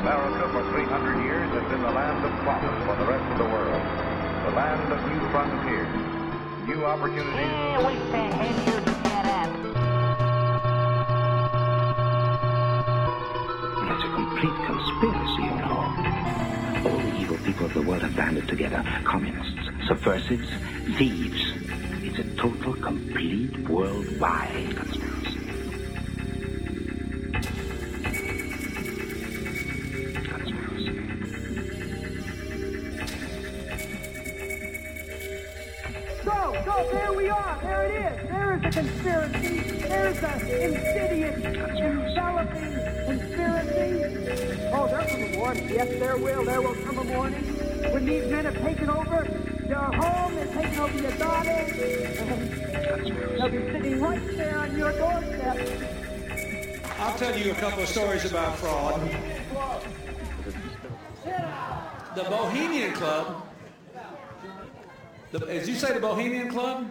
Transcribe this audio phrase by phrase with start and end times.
[0.00, 3.44] America for 300 years has been the land of promise for the rest of the
[3.44, 3.82] world.
[4.44, 5.92] The land of new frontiers,
[6.66, 7.34] new opportunities.
[7.34, 9.50] Yeah, wait the hell you get up.
[13.92, 15.84] It's a complete conspiracy, you know.
[16.88, 18.82] All the evil people of the world have banded together.
[19.04, 20.48] Communists, subversives,
[20.96, 21.52] thieves.
[22.02, 24.76] It's a total, complete, worldwide conspiracy.
[24.76, 24.99] Conspiracy.
[45.80, 46.44] Yes, there will.
[46.44, 47.42] There will come a morning
[47.90, 49.26] when these men have taken over
[49.66, 51.64] your home, they've taken over your daughter,
[53.38, 55.56] they'll be sitting right there on your doorstep.
[56.98, 59.00] I'll tell you a couple of stories about fraud.
[62.14, 63.48] The Bohemian Club.
[65.32, 66.90] The, as you say, the Bohemian Club?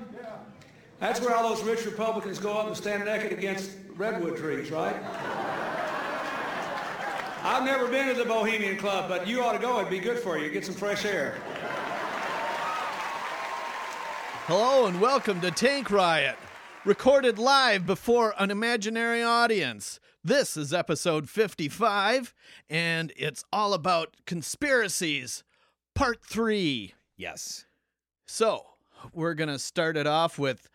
[0.99, 4.95] That's where all those rich Republicans go up and stand naked against redwood trees, right?
[7.41, 9.77] I've never been to the Bohemian Club, but you ought to go.
[9.79, 10.49] It'd be good for you.
[10.49, 11.35] Get some fresh air.
[14.45, 16.35] Hello and welcome to Tank Riot,
[16.83, 20.01] recorded live before an imaginary audience.
[20.21, 22.33] This is episode 55,
[22.69, 25.45] and it's all about conspiracies,
[25.95, 26.93] part three.
[27.15, 27.63] Yes.
[28.27, 28.65] So,
[29.13, 30.67] we're going to start it off with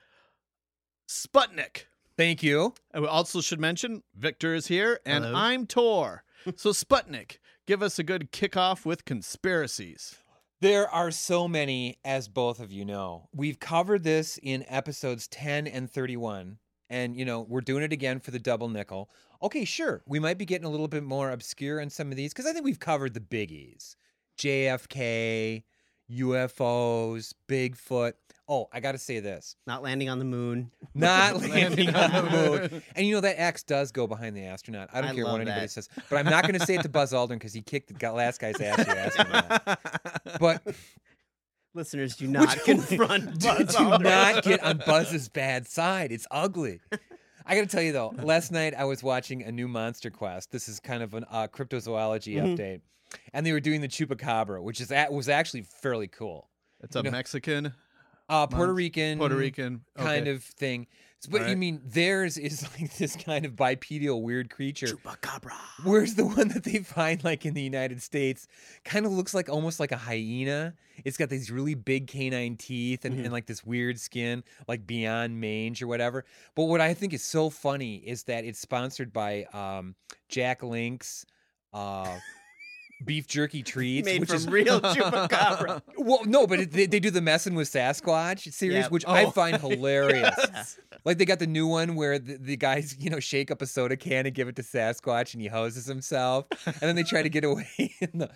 [1.07, 1.85] Sputnik.
[2.17, 2.73] Thank you.
[2.95, 5.37] I also should mention Victor is here, and Hello.
[5.37, 6.25] I'm Tor.
[6.56, 10.17] So, Sputnik, give us a good kickoff with conspiracies.
[10.61, 13.28] There are so many, as both of you know.
[13.34, 16.59] We've covered this in episodes 10 and 31.
[16.89, 19.11] And, you know, we're doing it again for the double nickel.
[19.42, 20.03] Okay, sure.
[20.06, 22.53] We might be getting a little bit more obscure on some of these because I
[22.53, 23.96] think we've covered the biggies
[24.39, 25.64] JFK,
[26.11, 28.13] UFOs, Bigfoot.
[28.47, 30.70] Oh, I got to say this Not landing on the moon.
[30.95, 32.83] not landing on the moon.
[32.95, 34.91] And you know that X does go behind the astronaut.
[34.93, 35.70] I don't I care what anybody that.
[35.70, 38.13] says, but I'm not going to say it to Buzz Aldrin because he kicked the
[38.13, 38.87] last guy's ass.
[38.87, 39.77] You asked him.
[40.41, 40.63] But
[41.75, 46.13] Listeners, do not confront do, Buzz do not get on Buzz's bad side.
[46.13, 46.81] It's ugly.
[47.47, 50.51] I got to tell you though, last night I was watching a new Monster Quest.
[50.53, 52.47] This is kind of a uh, cryptozoology Mm-hmm.
[52.55, 52.81] update,
[53.33, 56.48] and they were doing the chupacabra, which is at, was actually fairly cool.
[56.83, 57.73] It's a You know- Mexican,
[58.29, 60.86] Uh, Puerto Rican, Puerto Rican kind of thing.
[61.30, 64.89] But you mean theirs is like this kind of bipedal weird creature.
[64.89, 65.52] Chupacabra.
[65.83, 68.47] Whereas the one that they find like in the United States
[68.85, 70.75] kind of looks like almost like a hyena.
[71.05, 75.41] It's got these really big canine teeth and, and like this weird skin, like beyond
[75.41, 76.25] mange or whatever.
[76.55, 79.95] But what I think is so funny is that it's sponsored by um,
[80.29, 81.25] Jack Link's
[81.73, 82.19] uh,
[83.05, 85.83] beef jerky treats, Made which from is real chupacabra.
[85.98, 88.91] well, no, but it, they, they do the messing with Sasquatch series, Yep.
[88.91, 89.31] which I Oh.
[89.31, 90.79] find hilarious.
[91.05, 93.67] Like they got the new one where the, the guys, you know, shake up a
[93.67, 97.23] soda can and give it to Sasquatch, and he hoses himself, and then they try
[97.23, 97.67] to get away
[98.01, 98.31] in the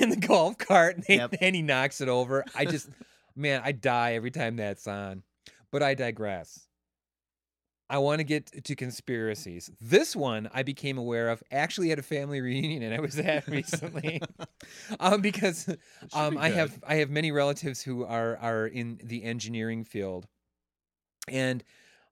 [0.00, 1.34] in the golf cart, and, they, Yep.
[1.40, 2.44] and he knocks it over.
[2.54, 2.88] I just,
[3.34, 5.22] man, I die every time that's on.
[5.72, 6.65] But I digress.
[7.88, 9.70] I want to get to conspiracies.
[9.80, 13.46] This one I became aware of actually at a family reunion and I was at
[13.46, 14.20] recently,
[15.00, 15.68] um, because
[16.12, 20.26] um, be I have I have many relatives who are are in the engineering field,
[21.28, 21.62] and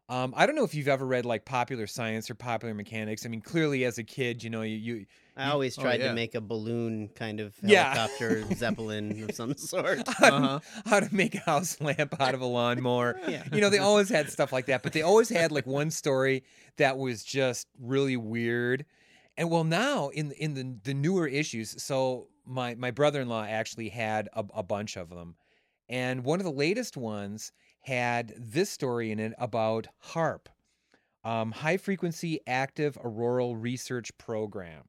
[0.08, 3.24] um, I don't know if you've ever read like popular science or popular mechanics.
[3.24, 5.06] I mean, clearly as a kid, you know, you, you
[5.37, 6.09] I always Oh, tried yeah.
[6.09, 7.93] to make a balloon kind of Yeah.
[7.95, 10.06] helicopter zeppelin of some sort.
[10.19, 10.61] how, to, Uh-huh.
[10.87, 13.19] how to make a house lamp out of a lawnmower.
[13.27, 13.43] Yeah.
[13.53, 16.45] You know, they always had stuff like that, but they always had like one story
[16.77, 18.84] that was just really weird.
[19.37, 23.45] And well, now in in the the newer issues, so my my brother in law
[23.45, 25.34] actually had a, a bunch of them,
[25.89, 30.47] and one of the latest ones had this story in it about HAARP,
[31.25, 34.84] um, High Frequency Active Auroral Research Program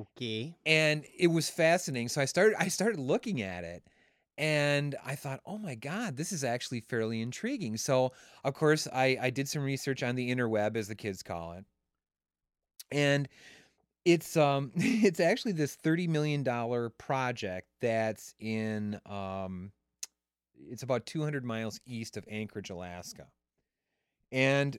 [0.00, 0.54] Okay.
[0.66, 2.08] and it was fascinating.
[2.08, 3.82] So I started I started looking at it
[4.38, 7.76] and I thought, oh my God, this is actually fairly intriguing.
[7.76, 8.12] So
[8.44, 11.64] of course I, I did some research on the interweb as the kids call it.
[12.90, 13.28] And
[14.04, 19.72] it's um it's actually this thirty million dollar project that's in um
[20.70, 23.26] it's about two hundred miles east of Anchorage, Alaska.
[24.32, 24.78] And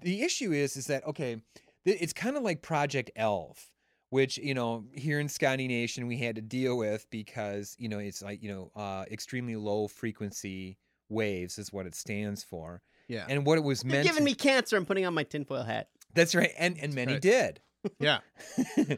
[0.00, 1.42] the issue is is that okay,
[1.84, 3.72] it's kind of like Project Elf
[4.10, 7.98] which you know here in Sconnie Nation we had to deal with because you know
[7.98, 10.78] it's like you know uh, extremely low frequency
[11.08, 13.24] waves is what it stands for, Yeah.
[13.28, 14.04] and what it was You're meant.
[14.06, 14.76] giving to- me cancer.
[14.76, 15.88] I'm putting on my tinfoil hat.
[16.14, 17.22] That's right, and and many right.
[17.22, 17.60] did.
[18.00, 18.18] Yeah.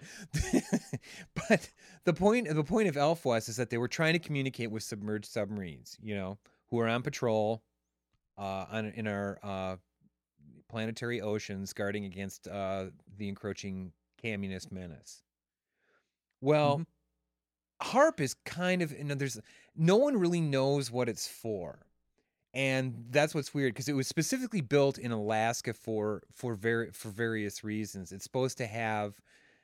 [1.49, 1.69] but
[2.05, 4.83] the point the point of Elf was is that they were trying to communicate with
[4.83, 6.39] submerged submarines, you know,
[6.71, 7.63] who are on patrol
[8.39, 9.77] uh, on in our uh,
[10.69, 12.87] planetary oceans, guarding against uh,
[13.19, 13.93] the encroaching
[14.23, 15.23] communist menace.
[16.41, 16.87] Well,
[17.83, 19.41] HAARP is kind of you know, there's
[19.77, 21.79] no one really knows what it's for.
[22.53, 27.09] And that's what's weird because it was specifically built in Alaska for for very for
[27.11, 28.11] various reasons.
[28.11, 29.15] It's supposed to have,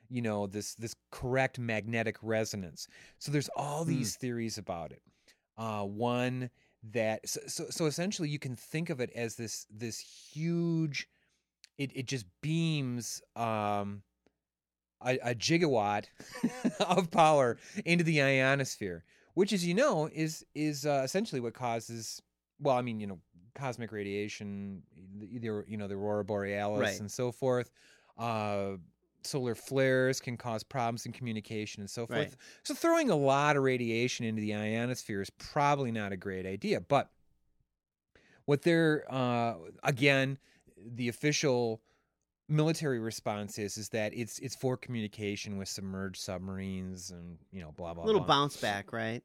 [0.09, 2.87] you know, this this correct magnetic resonance.
[3.19, 5.01] So there's all these theories about it.
[5.57, 6.49] Uh, one
[6.93, 11.09] that so, so so essentially you can think of it as this this huge,
[11.77, 14.01] it it just beams um
[15.01, 16.05] a, a gigawatt
[16.79, 19.03] of power into the ionosphere,
[19.33, 22.21] which, as you know, is is uh, essentially what causes.
[22.59, 23.19] Well, I mean, you know,
[23.55, 24.81] cosmic radiation,
[25.29, 26.99] either you know the aurora borealis Right.
[26.99, 27.71] and so forth.
[28.17, 28.77] Uh,
[29.23, 32.19] solar flares can cause problems in communication and so forth.
[32.19, 32.35] Right.
[32.63, 36.79] So throwing a lot of radiation into the ionosphere is probably not a great idea.
[36.81, 37.09] But
[38.45, 40.37] what they're uh, again,
[40.77, 41.81] the official
[42.49, 47.73] military response is is that it's it's for communication with submerged submarines and you know
[47.75, 48.05] blah blah blah.
[48.05, 48.27] little blah.
[48.27, 49.21] bounce back, right?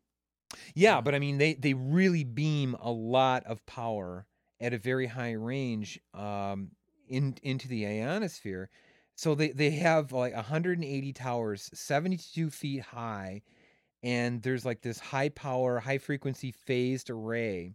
[0.74, 4.26] Yeah, but I mean they they really beam a lot of power
[4.60, 6.70] at a very high range um
[7.08, 8.70] in into the ionosphere.
[9.14, 13.42] So they they have like 180 towers, 72 feet high,
[14.02, 17.74] and there's like this high power, high frequency phased array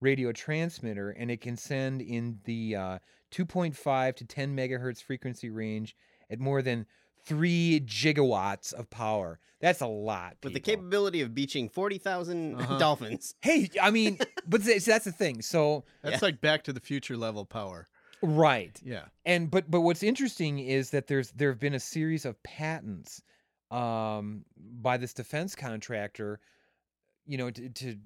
[0.00, 2.98] radio transmitter, and it can send in the uh,
[3.32, 5.96] 2.5 to 10 megahertz frequency range
[6.30, 6.86] at more than
[7.24, 9.38] three gigawatts of power.
[9.60, 10.36] That's a lot.
[10.44, 12.78] With the capability of beaching 40,000 Uh-huh.
[12.78, 13.34] dolphins.
[13.42, 15.42] Hey, I mean, but th- so that's the thing.
[15.42, 17.88] So That's like Back to the Future level power.
[18.22, 19.04] right, Yeah.
[19.24, 23.22] and but but what's interesting is that there's there have been a series of patents
[23.70, 26.38] um, by this defense contractor,
[27.26, 27.96] you know, to, to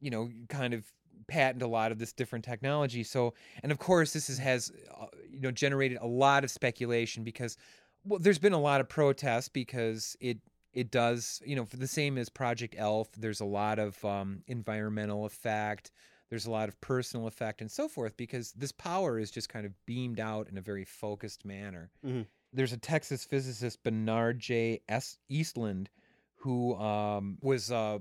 [0.00, 0.84] you know kind of
[1.24, 3.02] patent a lot of this different technology.
[3.02, 7.24] So and of course this is, has uh, you know generated a lot of speculation
[7.24, 7.56] because
[8.04, 10.38] well there's been a lot of protests because it
[10.72, 14.42] it does you know for the same as Project Elf there's a lot of um,
[14.46, 15.90] environmental effect
[16.30, 19.66] there's a lot of personal effect and so forth because this power is just kind
[19.66, 21.90] of beamed out in a very focused manner.
[22.04, 22.26] Mhm.
[22.52, 24.80] There's a Texas physicist, Bernard J.
[24.88, 25.18] S.
[25.30, 25.88] Eastlund,
[26.36, 27.98] who um, was uh,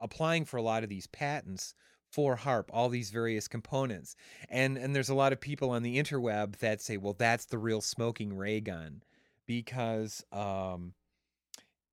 [0.00, 1.74] applying for a lot of these patents
[2.16, 4.16] for HAARP, all these various components.
[4.48, 7.58] And and there's a lot of people on the interweb that say, well, that's the
[7.58, 9.02] real smoking ray gun
[9.44, 10.94] because um,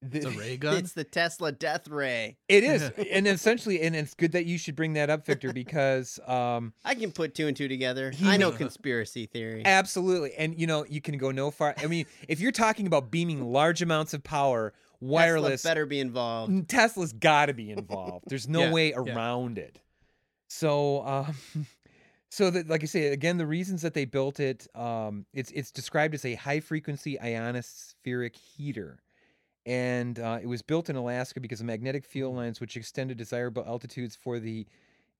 [0.01, 0.77] It's a the- ray gun.
[0.77, 2.37] It's the Tesla death ray.
[2.47, 6.21] it is, and essentially, and it's good that you should bring that up, Victor, because
[6.25, 8.11] um, I can put two and two together.
[8.11, 9.63] He- I know conspiracy theory.
[9.65, 11.75] absolutely, and you know, you can go no far.
[11.77, 14.71] I mean, if you're talking about beaming large amounts of power,
[15.01, 16.69] wireless, Tesla better be involved.
[16.69, 18.25] Tesla's got to be involved.
[18.29, 18.95] There's no Yeah, way yeah.
[19.13, 19.79] around it.
[20.53, 21.35] So, um,
[22.29, 25.71] so that, like I say, again, the reasons that they built it, um, it's it's
[25.71, 28.99] described as a high frequency ionospheric heater,
[29.65, 33.63] and uh, it was built in Alaska because the magnetic field lines which extended desirable
[33.65, 34.67] altitudes for the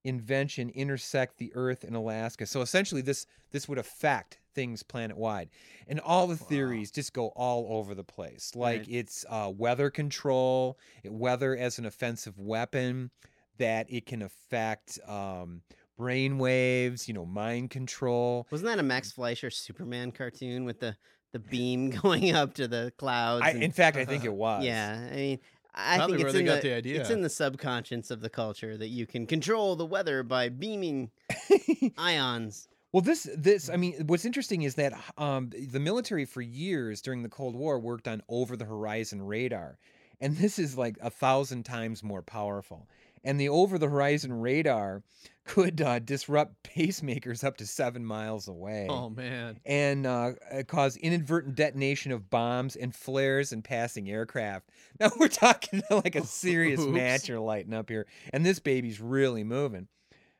[0.04, 2.46] invention intersect the Earth in Alaska.
[2.46, 5.50] So essentially, this this would affect things planet wide,
[5.88, 8.52] and all the theories just go all over the place.
[8.56, 8.88] Like Right.
[8.88, 13.10] it's uh, weather control, it- weather as an offensive weapon,
[13.58, 15.62] that it can affect um,
[15.98, 18.48] brain waves, you know, mind control.
[18.52, 20.96] Wasn't that a Max Fleischer Superman cartoon with the,
[21.32, 23.44] the beam going up to the clouds?
[23.46, 24.64] I, and- in fact, I think it was.
[24.64, 25.40] yeah, I mean,
[25.76, 27.02] I Probably think it's they in got the, the idea.
[27.02, 31.10] It's in the subconscious of the culture that you can control the weather by beaming
[31.98, 32.68] ions.
[32.92, 37.24] Well, this this I mean, what's interesting is that um, the military for years during
[37.24, 39.80] the Cold War worked on over the horizon radar,
[40.22, 42.88] and this is like a thousand times more powerful.
[43.24, 45.02] And the over the horizon radar
[45.46, 48.88] could uh, disrupt pacemakers up to seven miles away.
[48.90, 49.60] Oh man.
[49.66, 54.70] and uh, uh, cause inadvertent detonation of bombs and flares and passing aircraft.
[55.00, 56.92] Now we're talking like a serious Oops.
[56.92, 59.88] match you're lighting up here, and this baby's really moving.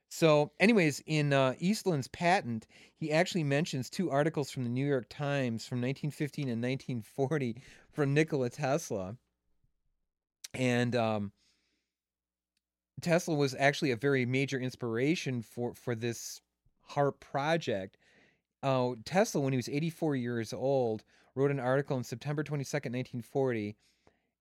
[0.10, 5.08] So, anyways, in uh, Eastlund's patent, he actually mentions two articles from the New York
[5.10, 7.58] Times from 1915 and 1940
[7.92, 9.16] from Nikola Tesla,
[10.54, 11.32] and um,
[13.04, 16.42] Tesla was actually a very major inspiration for for this
[16.92, 17.98] HAARP project.
[18.62, 21.04] Uh, Tesla, when he was 84 years old,
[21.36, 23.76] wrote an article on September 22nd, 1940,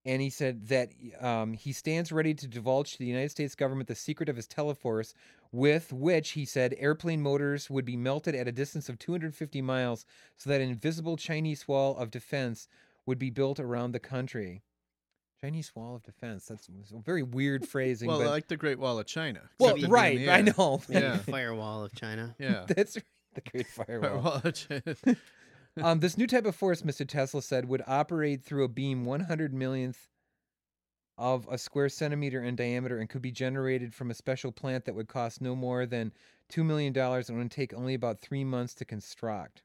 [0.04, 0.90] and he said that
[1.20, 4.46] um, he stands ready to divulge to the United States government the secret of his
[4.46, 5.14] teleforce,
[5.50, 10.06] with which he said airplane motors would be melted at a distance of 250 miles,
[10.36, 12.68] so that an invisible Chinese wall of defense
[13.06, 14.62] would be built around the country.
[15.42, 16.46] Chinese wall of defense.
[16.46, 18.08] That's a very weird phrasing.
[18.08, 19.40] Well, but, like the Great Wall of China.
[19.58, 20.38] well, except it'd be in right.
[20.38, 20.80] I know.
[20.88, 21.16] Yeah.
[21.18, 22.34] Firewall of China.
[22.38, 22.64] Yeah.
[22.68, 24.22] That's right, the Great Firewall.
[24.22, 24.96] Wall of China.
[25.82, 27.06] um, this new type of force, Mr.
[27.08, 30.06] Tesla said, would operate through a beam 100 millionth
[31.18, 34.94] of a square centimeter in diameter and could be generated from a special plant that
[34.94, 36.12] would cost no more than
[36.52, 39.62] $2 million and would take only about three months to construct.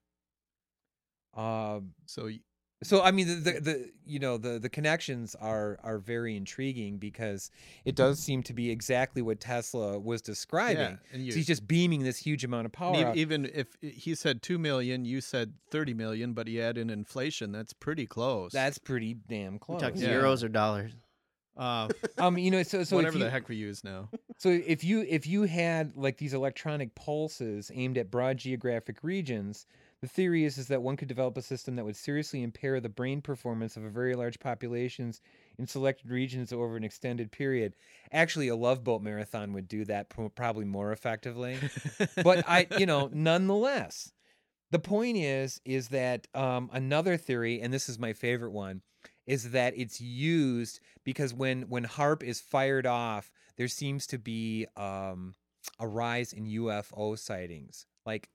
[1.36, 2.40] Um, So y-
[2.84, 6.98] so I mean the, the the you know the the connections are are very intriguing
[6.98, 7.50] because
[7.86, 11.00] it does seem to be exactly what Tesla was describing.
[11.12, 12.96] and you- so he's just beaming this huge amount of power.
[13.08, 13.16] out.
[13.18, 17.52] even if he said two million, you said thirty million, but he add in inflation.
[17.52, 18.52] That's pretty close.
[18.52, 19.82] That's pretty damn You close.
[19.82, 20.10] talking Yeah.
[20.14, 20.92] euros or dollars?
[21.58, 21.88] uh,
[22.20, 24.10] um, you know, so so whatever you, the heck we use now.
[24.40, 29.66] So if you if you had like these electronic pulses aimed at broad geographic regions,
[30.02, 32.90] the theory is is that one could develop a system that would seriously impair the
[32.90, 35.22] brain performance of a very large populations
[35.58, 37.76] in selected regions over an extended period.
[38.12, 41.58] Actually, a love boat marathon would do that pro- probably more effectively.
[42.24, 44.12] but I, you know, nonetheless,
[44.70, 48.82] the point is is that um, another theory, and this is my favorite one,
[49.26, 54.68] is that it's used because when when HAARP is fired off, there seems to be
[54.76, 55.34] um,
[55.80, 57.88] a rise in UFO sightings.
[58.06, 58.30] Like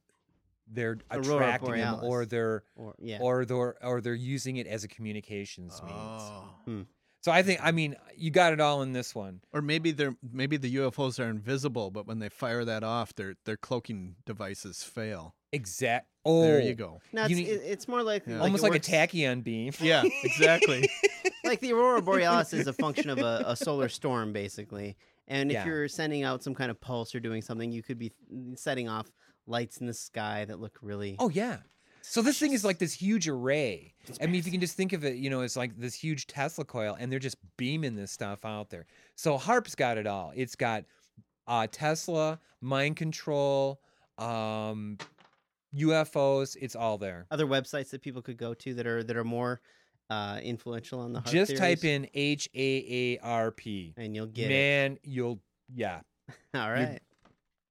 [0.73, 3.19] they're Aurora attracting them, or they're Or yeah.
[3.21, 5.95] or they're or they're using it as a communications means.
[5.97, 6.55] Oh.
[6.64, 6.83] Hmm.
[7.23, 9.41] So I think I mean you got it all in this one.
[9.52, 13.35] Or maybe they're maybe the UFOs are invisible, but when they fire that off, their
[13.45, 15.35] their cloaking devices fail.
[15.52, 16.09] Exact.
[16.25, 17.00] Oh, There you go.
[17.12, 18.35] no, it's, you need- it's more like, Yeah.
[18.35, 19.73] like Almost it like works- a tachyon beam.
[19.81, 20.88] Yeah, exactly.
[21.45, 24.97] like the aurora borealis is a function of a, a solar storm basically
[25.29, 25.67] and if Yeah.
[25.67, 28.12] you're sending out some kind of pulse or doing something you could be
[28.55, 29.11] setting off
[29.47, 31.59] lights in the sky that look really Oh yeah.
[32.03, 33.95] So this thing is like this huge array.
[34.21, 36.27] I mean, if you can just think of it, you know, it's like this huge
[36.27, 38.87] Tesla coil, and they're just beaming this stuff out there.
[39.15, 40.33] So HAARP's got it all.
[40.35, 40.85] It's got
[41.47, 43.81] uh, Tesla, mind control,
[44.19, 44.99] um,
[45.75, 46.57] UFOs.
[46.61, 47.27] It's all there.
[47.31, 49.61] other websites that people could go to that are that are more
[50.11, 53.95] uh, influential on the heart Just type in H A A R P.
[53.97, 55.41] and you'll get Man, you'll
[55.73, 56.01] yeah,
[56.55, 57.01] all right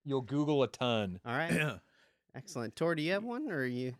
[0.05, 1.19] you'll Google a ton.
[1.25, 1.79] all right
[2.35, 3.93] excellent tor do you have one or are you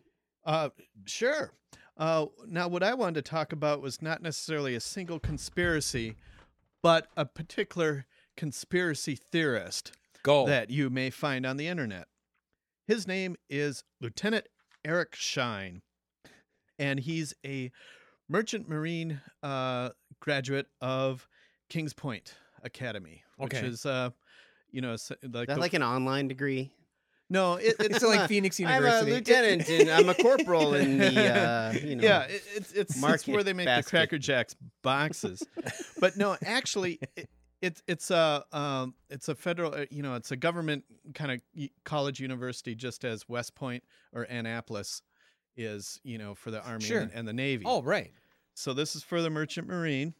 [0.44, 0.70] Uh,
[1.04, 1.52] sure.
[1.96, 6.16] Uh, now, what I wanted to talk about was not necessarily a single conspiracy,
[6.82, 8.06] but a particular
[8.36, 9.92] conspiracy theorist
[10.22, 10.46] Go.
[10.46, 12.08] that you may find on the internet.
[12.86, 14.46] His name is Lieutenant
[14.84, 15.82] Eric Shine,
[16.78, 17.70] and he's a
[18.28, 21.28] merchant marine uh, graduate of
[21.68, 24.10] Kings Point Academy, which is, uh,
[24.72, 26.72] you know, like that the- like an online degree
[27.30, 29.06] no, it, it's it's like Phoenix University.
[29.06, 32.72] i'm a lieutenant and i'm a corporal in the uh, you know yeah, it, it's
[32.72, 33.84] it's, it's where they make basket.
[33.86, 35.42] the Cracker Jacks boxes,
[35.98, 37.30] but no, actually, it,
[37.62, 41.40] it's it's a um, it's a federal, uh, you know, it's a government kind of
[41.84, 45.00] college university, just as West Point or Annapolis
[45.56, 47.00] is, you know, for the Army Sure.
[47.00, 47.64] and, and the Navy.
[47.66, 48.10] oh right.
[48.54, 50.12] so this is for the Merchant Marine.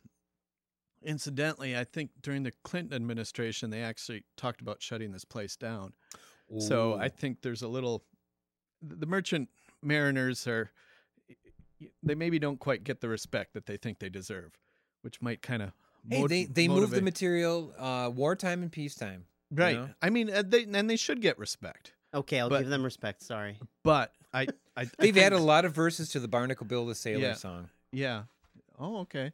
[1.04, 5.92] Incidentally, I think during the Clinton administration, they actually talked about shutting this place down.
[6.58, 8.04] So I think there's a little.
[8.82, 9.48] The merchant
[9.82, 10.70] mariners are.
[12.02, 14.52] They maybe don't quite get the respect that they think they deserve,
[15.02, 15.72] which might kind of.
[16.08, 19.24] Hey, they they move the material uh, wartime and peacetime.
[19.50, 19.76] you right.
[19.76, 19.88] know?
[20.02, 23.22] I mean, uh, they and they should get respect, okay i'll but- give them respect
[23.22, 24.42] sorry but I.
[24.42, 27.20] I I They've think- added a lot of verses to the Barnacle Bill the Sailor
[27.20, 27.34] Yeah.
[27.34, 27.68] song.
[27.92, 28.22] Yeah.
[28.82, 29.32] Oh, okay.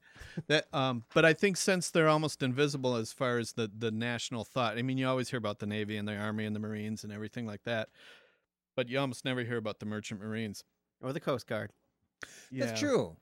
[0.48, 4.44] That um but I think since they're almost invisible as far as the the national
[4.44, 4.76] thought.
[4.76, 7.12] I mean, you always hear about the Navy and the Army and the Marines and
[7.12, 7.88] everything like that.
[8.76, 10.64] But you almost never hear about the Merchant Marines.
[11.00, 11.70] or the coast guard
[12.50, 12.66] Yeah.
[12.66, 13.16] That's true.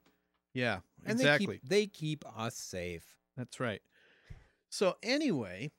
[0.52, 0.80] Yeah.
[1.04, 1.47] And exactly.
[1.47, 3.14] they keep they keep us safe.
[3.37, 3.83] That's right.
[4.68, 5.71] So anyway,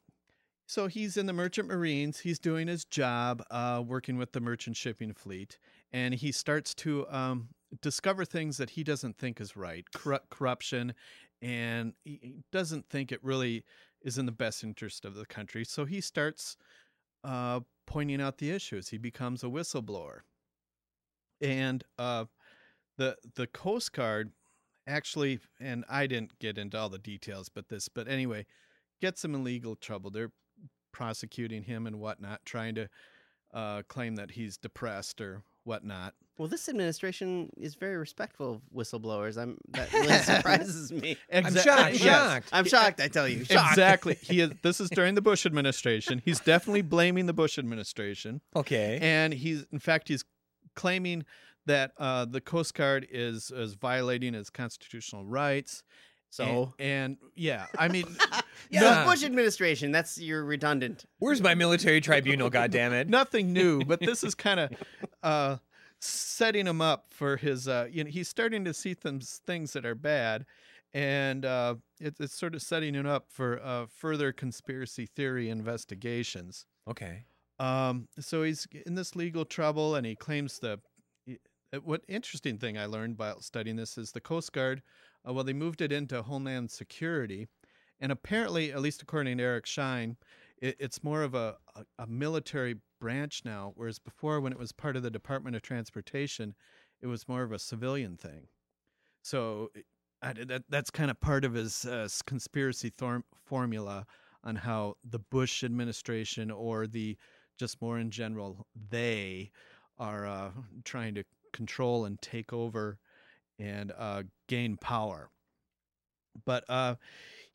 [0.65, 2.19] so he's in the Merchant Marines.
[2.19, 5.59] He's doing his job, uh, working with the merchant shipping fleet,
[5.91, 7.49] and he starts to um,
[7.81, 10.93] discover things that he doesn't think is right, corru- corruption,
[11.41, 13.63] and he he doesn't think it really
[14.01, 15.63] is in the best interest of the country.
[15.65, 16.57] So he starts
[17.23, 18.89] uh, pointing out the issues.
[18.89, 20.19] He becomes a whistleblower,
[21.41, 22.25] and uh,
[22.97, 24.31] the the Coast Guard
[24.87, 28.45] actually, and I didn't get into all the details, but this, but anyway,
[29.01, 30.09] gets him in legal trouble.
[30.09, 30.31] They're
[30.91, 32.89] prosecuting him and whatnot, trying to
[33.53, 36.13] uh, claim that he's depressed or whatnot.
[36.37, 39.37] Well, this administration is very respectful of whistleblowers.
[39.41, 41.17] I'm that really surprises me.
[41.33, 41.67] I'm shocked.
[41.67, 42.01] I'm yes.
[42.01, 42.49] shocked.
[42.51, 43.01] I'm shocked.
[43.01, 43.71] I tell you, shocked.
[43.71, 44.17] Exactly.
[44.21, 44.51] He is.
[44.61, 46.21] This is during the Bush administration.
[46.23, 48.99] He's definitely blaming the Bush administration, Okay.
[49.01, 50.23] and he's in fact he's
[50.75, 51.25] claiming
[51.65, 55.83] that uh, the Coast Guard is is violating its constitutional rights.
[56.29, 58.05] So, and, and yeah, I mean,
[58.69, 59.91] yeah, no- Bush administration.
[59.91, 61.05] That's you're redundant.
[61.19, 62.49] Where's my military tribunal?
[62.49, 63.07] God damn it!
[63.09, 64.71] nothing new, but this is kind of
[65.23, 65.57] uh,
[66.07, 67.67] setting him up for his.
[67.67, 70.45] Uh, you know, he's starting to see some things that are bad,
[70.93, 76.65] and uh, it, it's sort of setting him up for uh, further conspiracy theory investigations.
[76.89, 77.25] Okay.
[77.59, 80.79] Um, so he's in this legal trouble, and he claims the.
[81.29, 84.81] uh, What interesting thing I learned while studying this is the Coast Guard.
[85.27, 87.47] Uh, well, they moved it into Homeland Security,
[87.99, 90.15] and apparently, at least according to Eric Shine,
[90.61, 94.71] it, it's more of a, a, a military branch now, whereas before, when it was
[94.71, 96.55] part of the Department of Transportation,
[97.01, 98.47] it was more of a civilian thing.
[99.21, 99.71] So
[100.21, 102.91] I, that that's kind of part of his uh, conspiracy
[103.45, 104.05] formula
[104.43, 107.17] on how the Bush administration or the
[107.59, 109.51] just more in general they
[109.97, 110.51] are uh,
[110.83, 111.23] trying to
[111.53, 112.99] control and take over
[113.59, 115.29] and uh, gain power.
[116.45, 116.95] But uh,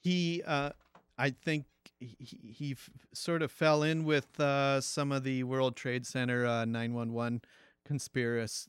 [0.01, 0.71] he, uh,
[1.17, 1.67] I think.
[2.19, 6.47] He, he f- sort of fell in with uh, some of the World Trade Center
[6.47, 7.43] uh, 911
[7.85, 8.69] conspiracy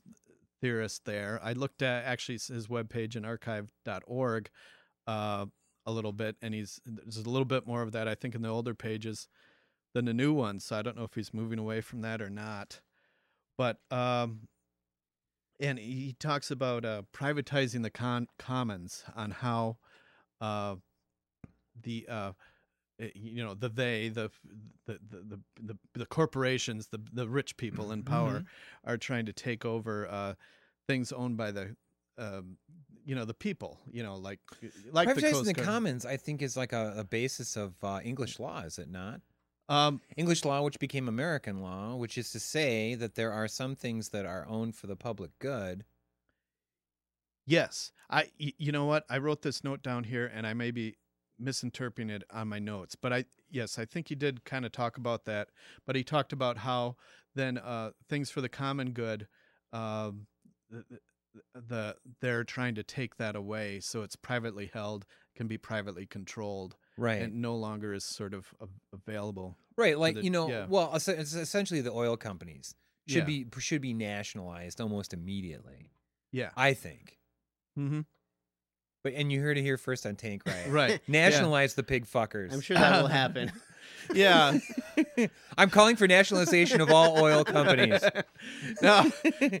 [0.60, 1.38] theorists there.
[1.42, 4.50] I looked at actually his webpage in archive.org
[5.06, 5.46] uh,
[5.86, 8.42] a little bit, and he's there's a little bit more of that I think in
[8.42, 9.28] the older pages
[9.92, 10.64] than the new ones.
[10.64, 12.80] So I don't know if he's moving away from that or not.
[13.56, 14.48] But um,
[15.60, 19.76] and he talks about uh, privatizing the con- commons on how
[20.40, 20.76] uh,
[21.80, 22.32] the uh,
[23.14, 24.30] you know the they the
[24.86, 28.44] the the the, the corporations the the rich people in power
[28.84, 30.34] are trying to take over uh,
[30.86, 31.74] things owned by the
[32.18, 32.56] um,
[33.04, 34.40] you know the people you know like
[34.92, 38.38] like the Privatizing the commons, I think, is like a, a basis of uh, English
[38.38, 39.20] law, is it not?
[39.68, 43.74] um English law, which became American law, which is to say that there are some
[43.74, 45.84] things that are owned for the public good.
[47.46, 48.30] Yes, I.
[48.38, 49.04] You know what?
[49.08, 50.96] I wrote this note down here, and I may be
[51.38, 54.96] misinterpreting it on my notes, but I yes, I think he did kind of talk
[54.96, 55.48] about that.
[55.86, 56.96] But he talked about how
[57.34, 59.26] then uh, things for the common good,
[59.72, 60.26] um,
[60.70, 65.04] the, the, the they're trying to take that away, so it's privately held,
[65.36, 67.22] can be privately controlled, Right.
[67.22, 68.46] and no longer is sort of
[68.92, 69.56] available.
[69.76, 69.98] right.
[69.98, 70.66] Like, the- you know, yeah.
[70.68, 72.74] well, it's essentially the oil companies
[73.08, 73.42] should Yeah.
[73.42, 75.90] be should be nationalized almost immediately,
[76.30, 76.50] Yeah.
[76.56, 77.18] I think.
[77.76, 78.02] Mm-hmm.
[79.04, 80.70] But and you heard it here first on Tank Riot.
[80.70, 81.00] Right.
[81.08, 82.52] Nationalize the pig fuckers.
[82.52, 83.52] I'm sure that will happen.
[84.12, 84.58] Yeah.
[85.56, 88.02] I'm calling for nationalization of all oil companies.
[88.82, 89.10] no,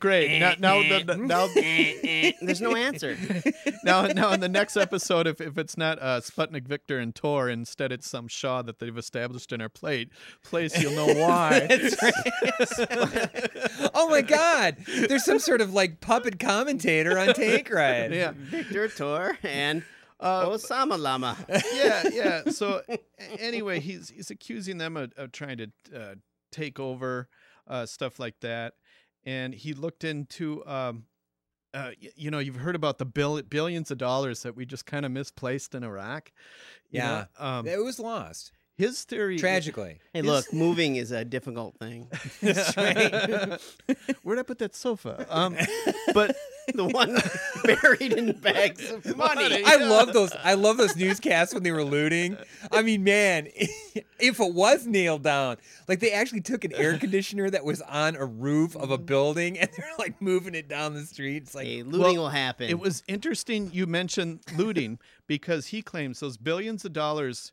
[0.00, 0.38] great.
[0.38, 1.46] Now, now, the, the- now,
[2.44, 3.16] There's no answer.
[3.84, 7.48] now, now, in the next episode, if, if it's not uh, Sputnik Victor and Tor,
[7.48, 10.10] instead it's some Shaw that they've established in our plate
[10.42, 11.68] place, you'll know why.
[13.94, 14.76] oh my God!
[15.08, 18.12] There's some sort of like puppet commentator on Tank Riot.
[18.12, 19.84] yeah, Victor Tor and
[20.24, 21.36] uh, Osama Lama.
[21.74, 22.42] yeah, yeah.
[22.50, 22.82] So
[23.38, 26.14] anyway, he's he's accusing them of, of trying to uh,
[26.50, 27.28] take over
[27.68, 28.74] uh, stuff like that,
[29.24, 30.66] and he looked into.
[30.66, 31.04] Um,
[31.72, 35.04] uh, you know, you've heard about the bill- billions of dollars that we just kind
[35.04, 36.30] of misplaced in Iraq.
[37.38, 39.98] Know, um, It was lost his theory tragically.
[40.12, 42.08] Hey, His- look, moving is a difficult thing.
[44.22, 45.26] Where'd I put that sofa?
[45.28, 45.56] Um,
[46.12, 46.36] but
[46.74, 47.18] The one
[47.64, 49.62] buried in bags of money.
[49.64, 50.32] I love those.
[50.42, 52.38] I love those newscasts when they were looting.
[52.72, 53.48] I mean, man,
[54.18, 55.58] if it was nailed down,
[55.88, 59.58] like they actually took an air conditioner that was on a roof of a building
[59.58, 61.42] and they're like moving it down the street.
[61.42, 62.70] It's like, Hey, looting Well, will happen.
[62.70, 67.52] It was interesting you mentioned looting because he claims those billions of dollars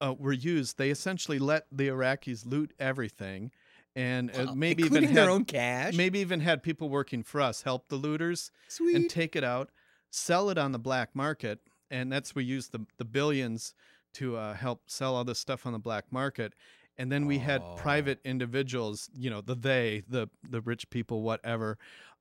[0.00, 0.78] uh, were used.
[0.78, 3.50] They essentially let the Iraqis loot everything,
[3.96, 5.94] and uh, wow, maybe including even their had, own cash.
[5.94, 8.94] maybe even had people working for us help the looters Sweet.
[8.96, 9.70] and take it out,
[10.10, 13.74] sell it on the black market, and that's we used the the billions
[14.14, 16.54] to uh, help sell all this stuff on the black market.
[17.00, 17.74] And then we had Oh.
[17.76, 21.78] private individuals, you know, the they, the the rich people, whatever,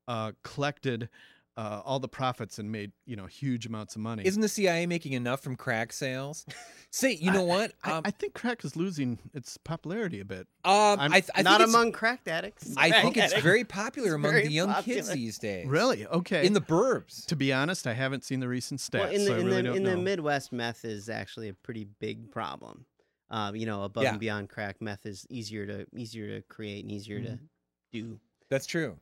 [0.08, 1.10] uh, collected
[1.58, 4.24] uh, all the profits and made you know huge amounts of money.
[4.26, 6.46] Isn't the CIA making enough from crack sales?
[6.92, 7.74] Say, you know what?
[7.84, 10.48] I, Um, I think crack is losing its popularity a bit.
[10.64, 12.74] um, I'm I, th- I Not think among crack addicts.
[12.78, 14.96] I Crack think it's very popular It's among very the young popular.
[14.96, 15.68] kids these days.
[15.68, 16.06] Really?
[16.08, 16.46] Okay.
[16.46, 17.26] In the burbs.
[17.26, 19.46] to be honest, I haven't seen the recent stats, Well, in the, so I in,
[19.46, 19.90] really the, don't in know.
[19.92, 22.86] the Midwest, meth is actually a pretty big problem.
[23.30, 24.12] Um, you know, above Yeah.
[24.12, 27.46] and beyond crack, meth is easier to easier to create and easier to Mm-hmm.
[27.92, 28.20] do.
[28.50, 28.98] That's true.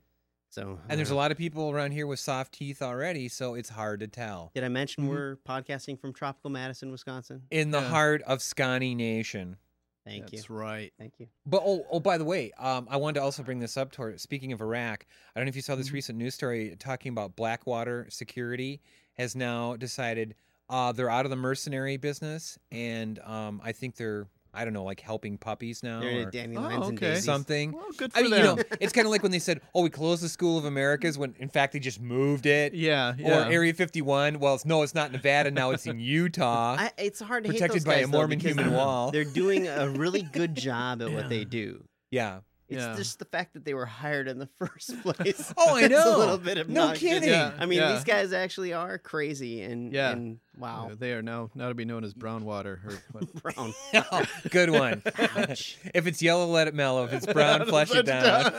[0.56, 3.56] So, And there's a uh, lot of people around here with soft teeth already, so
[3.56, 4.52] it's hard to tell.
[4.54, 5.10] Did I mention Mhm.
[5.10, 7.42] we're podcasting from tropical Madison, Wisconsin?
[7.52, 7.90] In the Yeah.
[7.90, 9.58] heart of Sconnie Nation.
[10.06, 10.38] Thank That's you.
[10.40, 10.94] That's right.
[10.98, 11.28] Thank you.
[11.46, 13.92] But oh, oh, by the way, um, I wanted to also bring this up.
[13.92, 15.94] Toward speaking of Iraq, I don't know if you saw this Mhm.
[15.94, 18.80] recent news story talking about Blackwater Security
[19.16, 20.36] has now decided
[20.70, 24.84] uh, they're out of the mercenary business, and um, I think they're I don't know
[24.84, 27.10] like helping puppies now They're or dandelions Oh, and okay.
[27.12, 27.26] daisies.
[27.26, 27.72] something.
[27.74, 28.40] Well, good for I mean, them.
[28.40, 30.66] you know, it's kind of like when they said, "Oh, we closed the School of
[30.66, 32.74] Americas," when in fact they just moved it.
[32.74, 33.48] yeah, yeah.
[33.48, 34.40] Or Area 51.
[34.40, 35.72] Well, it's, no, it's not Nevada now.
[35.72, 36.78] It's in Utah.
[36.80, 39.12] I, it's hard to hate Protected those by a guys, though, Mormon because human wall.
[39.12, 41.84] They're doing a really good job at what they do.
[42.12, 42.40] yeah.
[42.68, 42.96] It's Yeah.
[42.96, 45.54] just the fact that they were hired in the first place.
[45.56, 46.16] Oh, I It's know.
[46.16, 47.30] a little bit of No kidding.
[47.30, 47.52] Yeah.
[47.60, 47.94] I mean, yeah.
[47.94, 50.12] these guys actually are crazy and Yeah.
[50.12, 52.82] and wow, They are now now to be known as brown water.
[52.86, 53.34] Or what?
[53.44, 53.74] brown.
[54.12, 55.04] Oh, good one.
[55.06, 57.04] If it's yellow, let it mellow.
[57.06, 58.52] If it's brown, flush it down.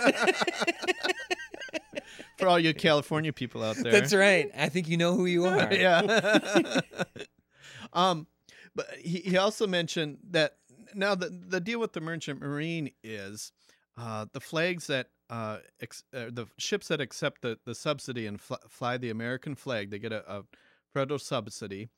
[2.38, 3.90] For all you California people out there.
[3.92, 4.50] That's right.
[4.56, 5.72] I think you know who you are.
[5.72, 6.80] yeah.
[7.94, 8.26] um,
[8.74, 10.56] but he, he also mentioned that
[10.94, 13.52] now the the deal with the merchant marine is
[13.96, 18.40] uh, the flags that uh, ex, uh, the ships that accept the, the subsidy and
[18.40, 20.42] fl- fly the American flag, they get a, a
[20.92, 21.88] federal subsidy,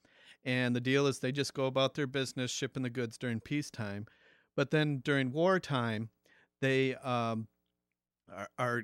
[0.44, 4.06] and the deal is they just go about their business shipping the goods during peacetime,
[4.56, 6.08] but then during wartime,
[6.60, 7.48] they um,
[8.34, 8.82] are, are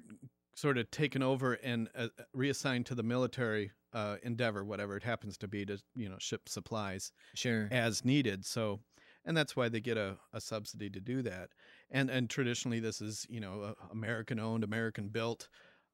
[0.54, 5.38] sort of taken over and uh, reassigned to the military uh, endeavor, whatever it happens
[5.38, 7.68] to be, to you know ship supplies Sure.
[7.70, 8.44] as needed.
[8.44, 8.80] So,
[9.24, 11.50] and that's why they get a, a subsidy to do that.
[11.90, 15.48] And and traditionally, this is you know American owned, American built,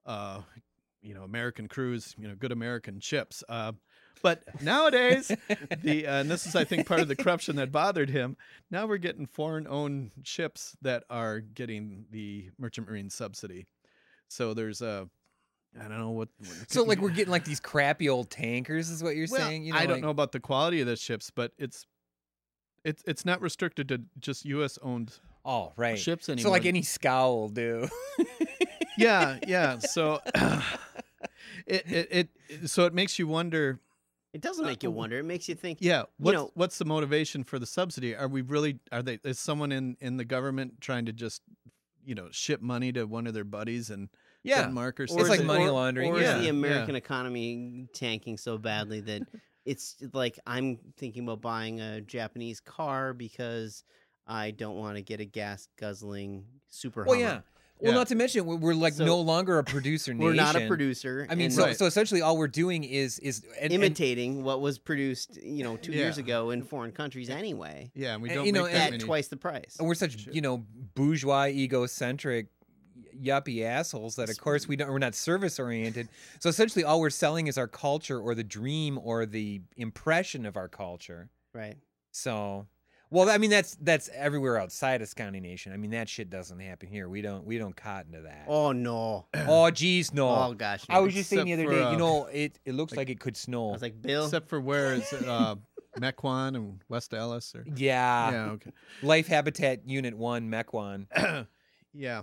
[0.07, 0.41] uh,
[1.03, 3.45] you know American crews, you know good American ships.
[3.49, 3.73] Uh,
[4.23, 5.31] but nowadays,
[5.83, 8.37] the uh, and this is I think part of the corruption that bothered him.
[8.71, 13.67] Now we're getting foreign owned ships that are getting the merchant marine subsidy.
[14.29, 15.09] So there's a
[15.79, 16.29] I don't know what.
[16.39, 19.63] what- So, like, we're getting like these crappy old tankers, is what you're well, saying?
[19.65, 21.87] You know, I don't like- know about the quality of the ships, but it's
[22.85, 24.79] it's it's not restricted to just U.S.
[24.83, 25.19] owned
[25.51, 25.99] Oh, right.
[25.99, 26.45] ships anymore.
[26.45, 27.89] So, like, any scow will do.
[28.99, 29.79] yeah, yeah.
[29.79, 30.21] So
[31.67, 33.81] it, it it so it makes you wonder.
[34.33, 35.19] It doesn't make you uh, wonder.
[35.19, 35.79] It makes you think.
[35.81, 38.15] Yeah, what's know- what's the motivation for the subsidy?
[38.15, 38.79] Are we really?
[38.93, 39.19] Are they?
[39.25, 41.43] Is someone in in the government trying to just
[42.05, 44.09] you know ship money to one of their buddies and?
[44.43, 44.63] Yeah.
[44.63, 45.27] Denmark or Or something?
[45.27, 46.51] It's like money laundering, Or yeah, is the yeah.
[46.51, 49.23] American economy tanking so badly that
[49.67, 53.85] it's like I'm thinking about buying a Japanese car because
[54.27, 57.05] I don't want to get a gas guzzling super.
[57.05, 57.21] well, Hummer.
[57.29, 57.41] yeah.
[57.83, 57.99] Well, Yeah.
[57.99, 60.25] not to mention, we're, we're like So- no longer a producer nation.
[60.27, 61.27] We're not a producer.
[61.31, 61.77] I mean, and so, Right.
[61.79, 65.79] so essentially, all we're doing is is and, and- imitating what was produced, you know,
[65.79, 68.87] two years ago in foreign countries anyway, yeah, and we don't you know, make that
[68.89, 69.03] at many.
[69.05, 69.77] twice the price.
[69.79, 70.59] and we're such you know
[70.95, 72.49] bourgeois, egocentric,
[73.19, 76.09] yuppie assholes that of course we don't we're not service oriented.
[76.39, 80.59] So essentially, all we're selling is our culture or the dream or the impression of
[80.59, 81.31] our culture.
[81.55, 81.77] Right.
[82.13, 82.67] So,
[83.11, 85.73] well, I mean that's that's everywhere outside of Sconnie Nation.
[85.73, 87.09] I mean that shit doesn't happen here.
[87.09, 88.45] We don't we don't cotton to that.
[88.49, 89.27] Oh no.
[89.49, 90.29] Oh, geez, no.
[90.29, 90.85] Oh gosh.
[90.89, 92.99] I was just saying the other for, day, uh, you know, it it looks like-
[92.99, 93.71] like, it could snow.
[93.71, 94.25] I was like, Bill.
[94.25, 95.27] Except for where is it?
[95.27, 95.57] Uh,
[95.99, 98.31] Mequon and West Allis or yeah.
[98.31, 98.71] yeah, okay.
[99.03, 101.47] Life Habitat Unit 1, Mequon.
[101.95, 102.23] yeah,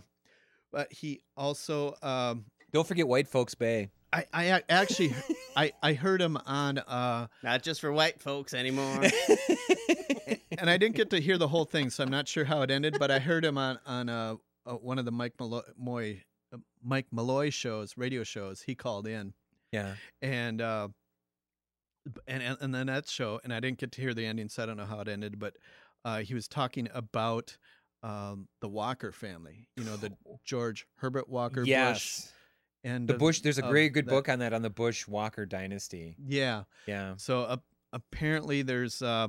[0.71, 3.89] but he also um, Don't forget White Folks Bay.
[4.13, 5.13] I, I actually
[5.56, 9.02] I, I heard him on uh Not just for white folks anymore.
[10.58, 12.72] and I didn't get to hear the whole thing so I'm not sure how it
[12.72, 16.22] ended but I heard him on on uh, uh one of the Mike Malloy
[16.54, 19.34] uh, Mike Malloy shows radio shows he called in
[19.72, 19.96] yeah.
[20.22, 20.88] and uh
[22.28, 24.63] and and, and then that show and I didn't get to hear the ending so
[24.63, 25.58] I don't know how it ended but
[26.06, 27.58] uh he was talking about
[28.04, 30.13] um the Walker family you know the
[30.46, 32.34] George Herbert Walker Bush yes.
[32.84, 34.70] And The of- Bush, there's a of great good that- book on that on the
[34.70, 36.16] Bush Walker dynasty.
[36.26, 37.16] yeah Yeah.
[37.18, 37.58] So uh,
[37.94, 39.28] apparently, there's, uh,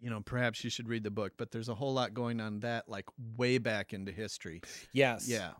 [0.00, 2.60] you know, perhaps you should read the book, but there's a whole lot going on
[2.60, 3.06] that, like
[3.36, 4.60] way back into history.
[4.92, 5.28] Yes.
[5.28, 5.52] Yeah,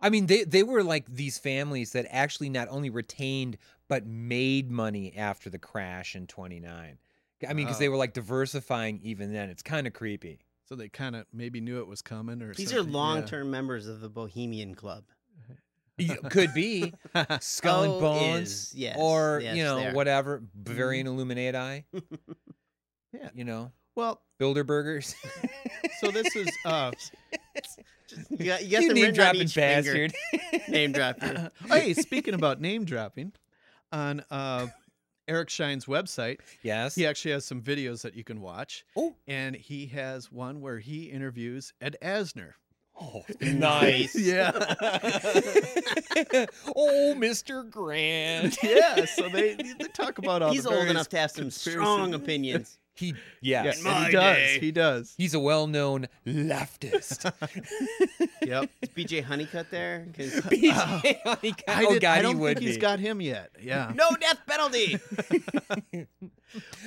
[0.00, 4.70] I mean, they they were like these families that actually not only retained but made
[4.70, 6.98] money after the crash in 29.
[7.46, 7.90] I mean, because they Oh.
[7.92, 9.50] were like diversifying even then.
[9.50, 10.40] It's kind of creepy.
[10.66, 12.92] so they kind of maybe knew it was coming, or These are something.
[12.94, 12.98] Yeah.
[12.98, 15.04] long-term members of the Bohemian Club.
[16.30, 16.92] Could be
[17.40, 19.94] Skull and Oh, Bones, is, yes, or yes, you know there.
[19.94, 21.84] whatever Bavarian Illuminati.
[23.12, 23.28] Yeah.
[23.32, 25.14] You know, Well, Bilderbergers.
[26.00, 26.90] so this is uh,
[28.28, 30.12] You got, you got you name dropping bastard.
[30.68, 31.48] Name dropping.
[31.68, 33.32] hey, speaking about name dropping,
[33.92, 34.66] on uh,
[35.28, 36.96] Eric Shine's website, yes.
[36.96, 39.14] he actually has some videos that you can watch, Oh.
[39.28, 42.54] and he has one where he interviews Ed Asner.
[43.00, 44.14] Oh, Nice.
[44.14, 44.52] yeah.
[46.76, 47.68] oh, Mr.
[47.68, 48.56] Grant.
[48.62, 49.04] yeah.
[49.04, 52.14] So they, they talk about all the He's the old enough to have some strong
[52.14, 52.78] opinions.
[52.96, 53.82] He Yeah, yes.
[53.82, 54.50] he does.
[54.60, 55.14] He does.
[55.18, 57.30] He's a well-known leftist.
[58.44, 58.68] Yep.
[58.82, 60.06] Is BJ Honeycutt there?
[60.12, 61.64] BJ Honeycutt.
[61.66, 62.80] I, oh did, God, I don't he would think he's be.
[62.82, 63.50] got him yet.
[63.58, 63.90] Yeah.
[63.94, 64.98] no death penalty.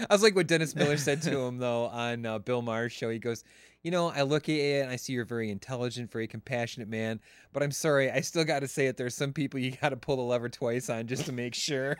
[0.08, 3.10] I was like what Dennis Miller said to him though on uh, Bill Maher's show.
[3.10, 3.44] He goes,
[3.82, 6.90] "You know, I look at you and I see you're a very intelligent, very compassionate
[6.90, 7.20] man,
[7.54, 8.96] but I'm sorry, I still got to say it.
[8.98, 11.98] There's some people you got to pull the lever twice on just to make sure."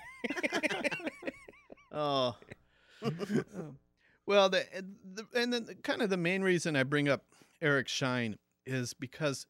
[1.92, 2.36] Oh,
[4.28, 4.66] Well, the,
[5.14, 7.24] the and then kind of the main reason I bring up
[7.62, 9.48] Eric Shine is because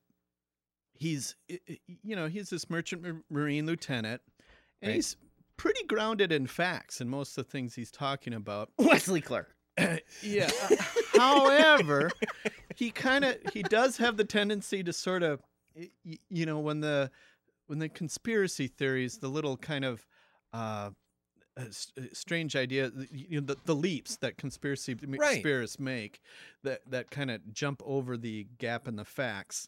[0.94, 4.22] he's you know he's this merchant marine lieutenant,
[4.82, 4.96] and Right.
[4.96, 5.18] he's
[5.58, 8.70] pretty grounded in facts and most of the things he's talking about.
[8.78, 9.56] Wesley Clark.
[10.24, 10.50] yeah.
[10.70, 10.76] uh,
[11.18, 12.10] However,
[12.76, 15.42] he kind of he does have the tendency to sort of
[16.30, 17.10] you know when the
[17.66, 20.06] when the conspiracy theories, the little kind of
[20.54, 20.92] uh,
[21.58, 25.42] uh, s- uh, strange idea, you know, the, the leaps that conspiracy m- Right.
[25.44, 26.22] theorists make,
[26.64, 29.68] that that kind of jump over the gap in the facts.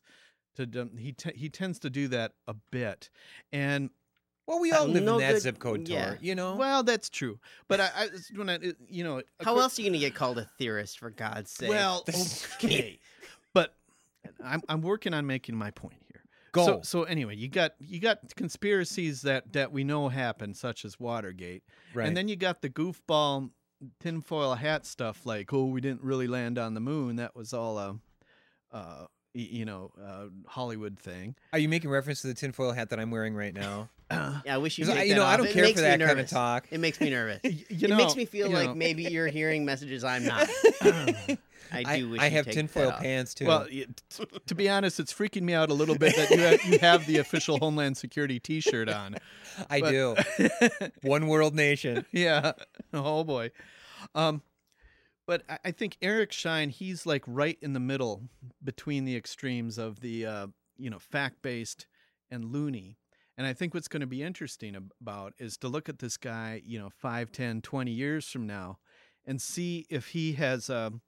[0.55, 3.09] To he te- he tends to do that a bit,
[3.53, 3.89] and
[4.45, 6.15] Well, we all live No in that good- zip code Tor, yeah.
[6.19, 6.55] you know.
[6.55, 7.39] well, that's true.
[7.69, 10.37] But I, I when I you know How acco- else are you gonna get called
[10.37, 11.69] a theorist for God's sake?
[11.69, 12.03] Well,
[12.55, 12.99] okay,
[13.53, 13.75] but
[14.43, 16.08] I'm I'm working on making my point here.
[16.51, 16.65] Go.
[16.65, 20.99] So, so anyway, you got you got conspiracies that that we know happen, such as
[20.99, 22.07] Watergate, right.
[22.07, 23.49] and then you got the goofball
[23.99, 27.17] tinfoil hat stuff, like oh, we didn't really land on the moon.
[27.17, 27.95] That was all a,
[28.71, 31.35] uh, y- you know, uh, Hollywood thing.
[31.53, 33.89] Are you making reference to the tinfoil hat that I'm wearing right now?
[34.09, 34.85] Uh, yeah, I wish you.
[34.85, 36.27] 'Cause Take I- you that know, I don't It care for me that kind of
[36.29, 36.67] talk.
[36.71, 37.39] It makes me nervous.
[37.43, 38.75] y- you it makes me feel like know.
[38.75, 40.49] maybe you're hearing messages I'm not.
[40.81, 41.37] I
[41.85, 43.45] I, do wish I have tinfoil that pants too.
[43.45, 46.39] Well, y- t- to be honest, it's freaking me out a little bit that you
[46.39, 49.17] have, you have the official Homeland Security T-shirt on.
[49.69, 50.15] I but- do.
[51.03, 52.05] One world nation.
[52.11, 52.53] yeah.
[52.93, 53.51] Oh boy.
[54.15, 54.41] Um,
[55.29, 58.23] but I, think Eric Shine, he's like right in the middle
[58.63, 61.85] between the extremes of the uh, you know fact based
[62.31, 62.97] and loony.
[63.37, 66.63] And I think what's going to be interesting about is to look at this guy,
[66.65, 68.79] you know, 5, 10, 20 years from now
[69.23, 71.01] and see if he has um,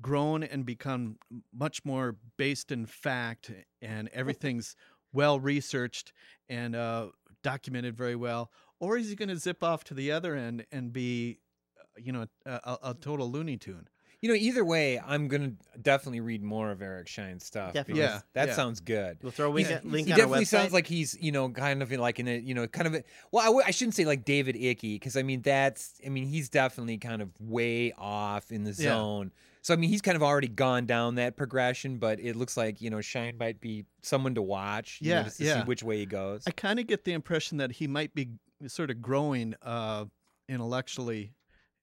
[0.00, 1.18] grown and become
[1.54, 3.50] much more based in fact
[3.82, 4.76] and everything's
[5.12, 6.14] well researched
[6.48, 7.08] and uh,
[7.42, 10.90] documented very well or is he going to zip off to the other end and
[10.90, 11.51] be uh,
[11.96, 13.88] you know a, a, a total looney tune
[14.20, 17.72] You know, either way, I'm gonna definitely read more of Eric Shine's stuff.
[17.74, 18.02] Definitely.
[18.04, 18.54] Yeah, that yeah.
[18.54, 19.18] sounds good.
[19.20, 19.80] We'll throw a link, Yeah.
[19.82, 20.48] link he on our definitely website.
[20.48, 23.02] sounds like he's, you know, kind of like in a, you know, kind of a,
[23.32, 26.26] well, I w- I shouldn't say like David Icke because I mean that's, I mean
[26.28, 28.90] he's definitely kind of way off in the Yeah.
[28.94, 29.32] zone.
[29.64, 32.80] So I mean he's kind of already gone down that progression, but it looks like
[32.80, 34.98] you know Shine might be someone to watch.
[35.00, 35.54] you know, Yeah, just to yeah.
[35.62, 36.44] see which way he goes.
[36.46, 38.28] i kind of get the impression that he might be
[38.68, 40.04] sort of growing uh,
[40.48, 41.32] intellectually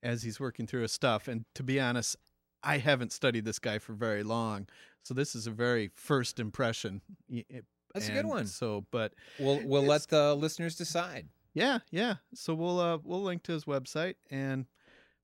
[0.04, 2.16] as he's working through his stuff and to be honest
[2.64, 4.68] i haven't studied this guy for very long
[5.04, 8.46] so this is a very first impression Y- it- That's a good one.
[8.48, 11.28] so but We'll we'll let the listeners decide.
[11.56, 12.16] Yeah, yeah.
[12.36, 14.66] So we'll uh we'll link to his website and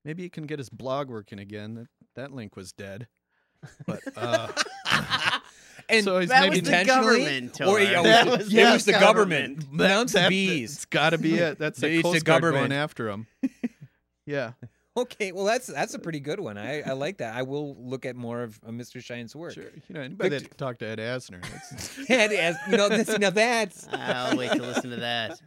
[0.04, 1.74] maybe he can get his blog working again.
[1.74, 1.86] That
[2.16, 3.06] that link was dead.
[3.86, 4.48] But uh
[5.88, 7.60] And so he's that maybe was the intentionally, government.
[7.60, 9.60] or yeah, that was- was yeah, it was the government.
[9.60, 10.72] that- Pronounce the that- bees.
[10.74, 11.58] It's got to be it.
[11.60, 12.72] That's the It's the Coast Guard going government.
[12.72, 13.26] after him.
[14.26, 14.52] yeah.
[14.98, 16.56] Okay, well that's that's a pretty good one.
[16.56, 17.36] I, I like that.
[17.36, 19.04] I will look at more of uh, Mr.
[19.04, 19.52] Shine's work.
[19.52, 19.64] Sure.
[19.64, 21.42] You know, anybody Victor- that can talk to Ed Asner.
[21.70, 25.38] That's, And as you know, this, now that's I'll wait to listen to that.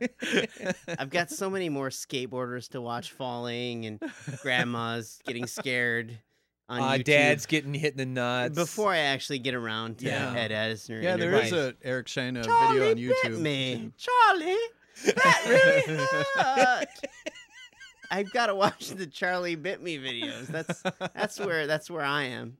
[0.99, 3.99] I've got so many more skateboarders to watch falling and
[4.43, 6.15] grandmas getting scared
[6.69, 8.53] on uh, YouTube dad's getting hit in the nuts.
[8.53, 10.31] before I actually get around to Yeah.
[10.37, 11.01] Ed Asner.
[11.01, 11.73] yeah, there is interviews.
[11.83, 13.39] a Eric Shine uh, Charlie video on bit YouTube.
[13.41, 13.91] me.
[13.97, 14.57] Charlie,
[15.15, 15.97] that really
[16.35, 16.87] hurt.
[18.11, 20.47] I've got to watch the Charlie bit me videos.
[20.47, 20.81] That's
[21.13, 22.57] that's where that's where I am.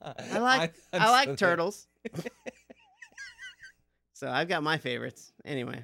[0.00, 1.86] I like I'm I like so- turtles.
[4.12, 5.32] so I've got my favorites.
[5.44, 5.82] Anyway,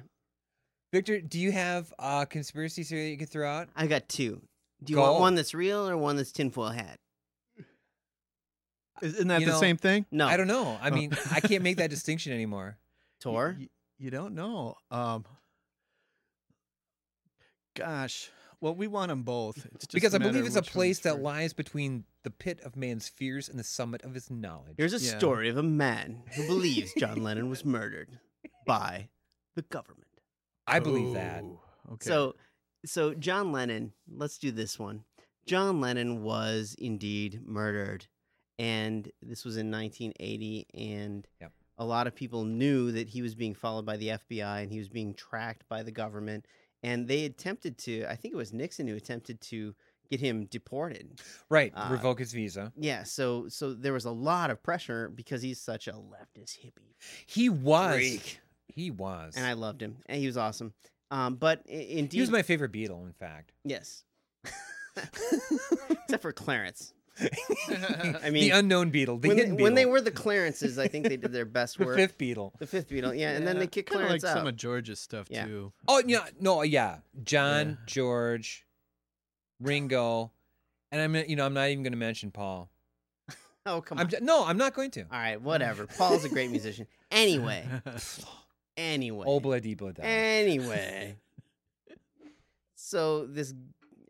[0.93, 3.69] Victor, do you have a conspiracy theory that you could throw out?
[3.75, 4.41] I got two.
[4.83, 5.03] Do you Go.
[5.03, 6.99] want one that's real or one that's tinfoil hat?
[9.01, 10.05] Isn't that You the know, same thing?
[10.11, 10.77] No, I don't know.
[10.81, 12.77] I mean, I can't make that distinction anymore.
[13.19, 13.55] Tor.
[13.59, 14.75] You, you don't know.
[14.91, 15.25] Um
[17.75, 18.29] Gosh.
[18.61, 19.57] Well, we want them both.
[19.73, 21.21] It's just Because I believe it's a place that first.
[21.23, 24.75] lies between the pit of man's fears and the summit of his knowledge.
[24.77, 25.17] Here's a Yeah.
[25.17, 28.19] story of a man who believes John Lennon was murdered
[28.67, 29.09] by
[29.55, 30.07] the government.
[30.67, 31.43] I believe that.
[31.93, 32.07] Okay.
[32.07, 32.35] So,
[32.85, 33.93] so John Lennon.
[34.07, 35.05] Let's do this one.
[35.47, 38.05] John Lennon was indeed murdered,
[38.59, 41.51] and this was in 1980, and Yep.
[41.79, 44.77] a lot of people knew that he was being followed by the FBI and he
[44.77, 46.45] was being tracked by the government,
[46.83, 48.05] and they attempted to.
[48.05, 49.73] I think it was Nixon who attempted to
[50.09, 51.21] get him deported.
[51.49, 51.71] Right.
[51.75, 52.73] Uh, revoke his visa.
[52.77, 56.95] Yeah, so so there was a lot of pressure because he's such a leftist hippie
[57.25, 57.95] He was.
[57.95, 59.35] freak, He was.
[59.37, 60.73] and I loved him, and he was awesome.
[61.11, 63.51] Um, but indeed, he was my favorite Beatle, in fact.
[63.65, 64.03] yes,
[65.89, 66.93] except for Clarence.
[67.21, 69.21] I the mean, unknown Beatle.
[69.21, 71.77] The when, they, hidden when they were the Clarences, I think they did their best
[71.77, 71.97] the work.
[71.97, 72.57] fifth Beatle.
[72.59, 73.17] The fifth Beatle.
[73.17, 74.33] yeah, and then they kicked Kind of like out.
[74.37, 75.45] some of George's stuff Yeah.
[75.45, 75.73] too.
[75.87, 76.97] Oh yeah, no, yeah.
[77.23, 77.75] John, Yeah.
[77.85, 78.65] George,
[79.59, 80.31] Ringo,
[80.91, 82.69] and I'm you know I'm not even going to mention Paul.
[83.65, 84.01] oh come on.
[84.01, 84.11] I'm on!
[84.11, 85.01] j- no, I'm not going to.
[85.01, 85.87] All right, whatever.
[85.87, 86.87] Paul's a great musician.
[87.11, 87.67] Anyway,
[88.77, 90.01] anyway, Obla di bla da.
[90.03, 91.17] Anyway.
[92.75, 93.53] so this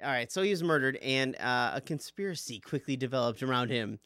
[0.04, 4.00] all right, so he was murdered and uh, a conspiracy quickly developed around him.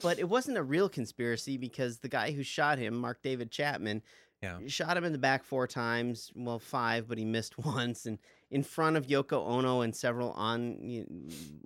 [0.00, 4.02] But it wasn't a real conspiracy because the guy who shot him, Mark David Chapman,
[4.42, 4.58] Yeah.
[4.66, 8.18] shot him in the back four times, well, five, but he missed once and
[8.50, 11.06] in front of Yoko Ono and several on you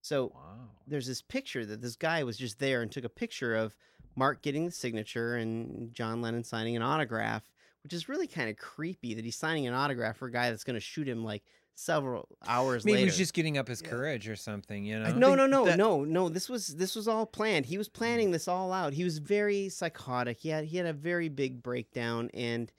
[0.00, 0.70] So Wow.
[0.86, 3.76] there's this picture that this guy was just there and took a picture of
[4.14, 7.50] Mark getting the signature and John Lennon signing an autograph,
[7.82, 10.64] which is really kind of creepy that he's signing an autograph for a guy that's
[10.64, 11.42] going to shoot him like
[11.76, 14.84] several hours Maybe he was just getting up his courage or something.
[14.84, 15.12] You know.
[15.12, 16.28] no, no, no, that- no, no.
[16.28, 17.66] This was this was all planned.
[17.66, 18.94] He was planning this all out.
[18.94, 20.38] He was very psychotic.
[20.40, 22.30] He had he had a very big breakdown.
[22.34, 22.72] And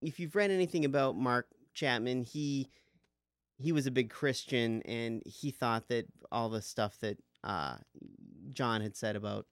[0.00, 2.68] if you've read anything about Mark Chapman, he
[3.58, 7.76] he was a big Christian, and he thought that all the stuff that uh,
[8.54, 9.46] John had said about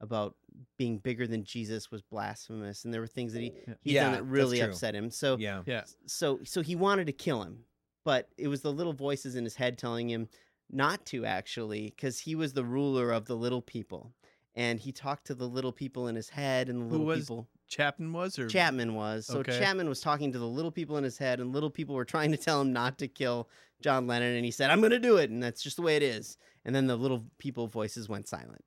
[0.00, 0.36] about
[0.78, 4.12] being bigger than Jesus was blasphemous, and there were things that he he Yeah, done
[4.12, 5.10] that really upset him.
[5.10, 5.62] So Yeah.
[5.66, 5.84] Yeah.
[6.06, 7.64] so so he wanted to kill him
[8.04, 10.28] but it was the little voices in his head telling him
[10.70, 14.12] not to actually because he was the ruler of the little people
[14.54, 17.18] and he talked to the little people in his head and the Who little was
[17.20, 18.48] people Chapman was or?
[18.48, 19.26] Chapman was.
[19.26, 19.58] So Okay.
[19.58, 22.30] chapman was talking to the little people in his head and little people were trying
[22.32, 23.48] to tell him not to kill
[23.80, 25.96] john lennon and he said i'm going to do it and that's just the way
[25.96, 26.36] it is.
[26.64, 28.64] And then the little people voices went silent.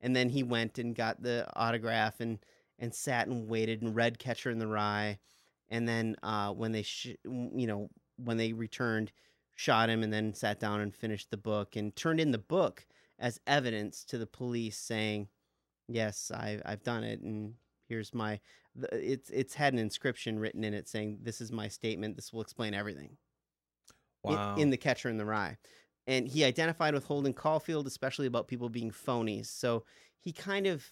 [0.00, 2.38] And then he went and got the autograph and
[2.78, 5.18] and sat and waited and read catcher in the rye.
[5.70, 7.90] And then uh, when they sh- you know
[8.22, 9.12] when they returned
[9.54, 12.86] shot him and then sat down and finished the book and turned in the book
[13.18, 15.26] as evidence to the police saying
[15.88, 17.54] yes I, i've done it and
[17.88, 18.38] here's my
[18.92, 22.16] it's it's had an inscription written in it saying this is my statement.
[22.16, 23.16] This will explain everything.
[24.24, 24.56] In- Wow.
[24.56, 25.56] in, the catcher in the rye.
[26.06, 29.46] And he identified with holden caulfield especially about people being phonies.
[29.46, 29.84] So
[30.20, 30.84] he kind of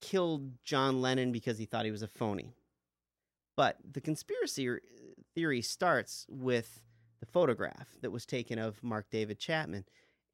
[0.00, 2.54] killed john lennon because he thought he was a phony.
[3.56, 4.68] But the conspiracy
[5.36, 6.80] theory starts with
[7.20, 9.84] the photograph that was taken of Mark David Chapman.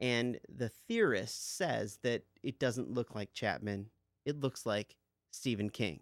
[0.01, 3.91] And the theorist says that it doesn't look like Chapman,
[4.25, 4.97] it looks like
[5.33, 6.01] Stephen King.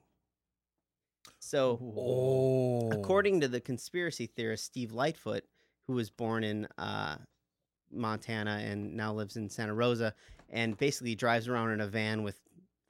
[1.38, 2.90] So, oh.
[2.92, 5.44] according to the conspiracy theorist Steve Lightfoot,
[5.86, 7.16] who was born in uh,
[7.90, 10.14] Montana and now lives in Santa Rosa,
[10.50, 12.38] and basically drives around in a van with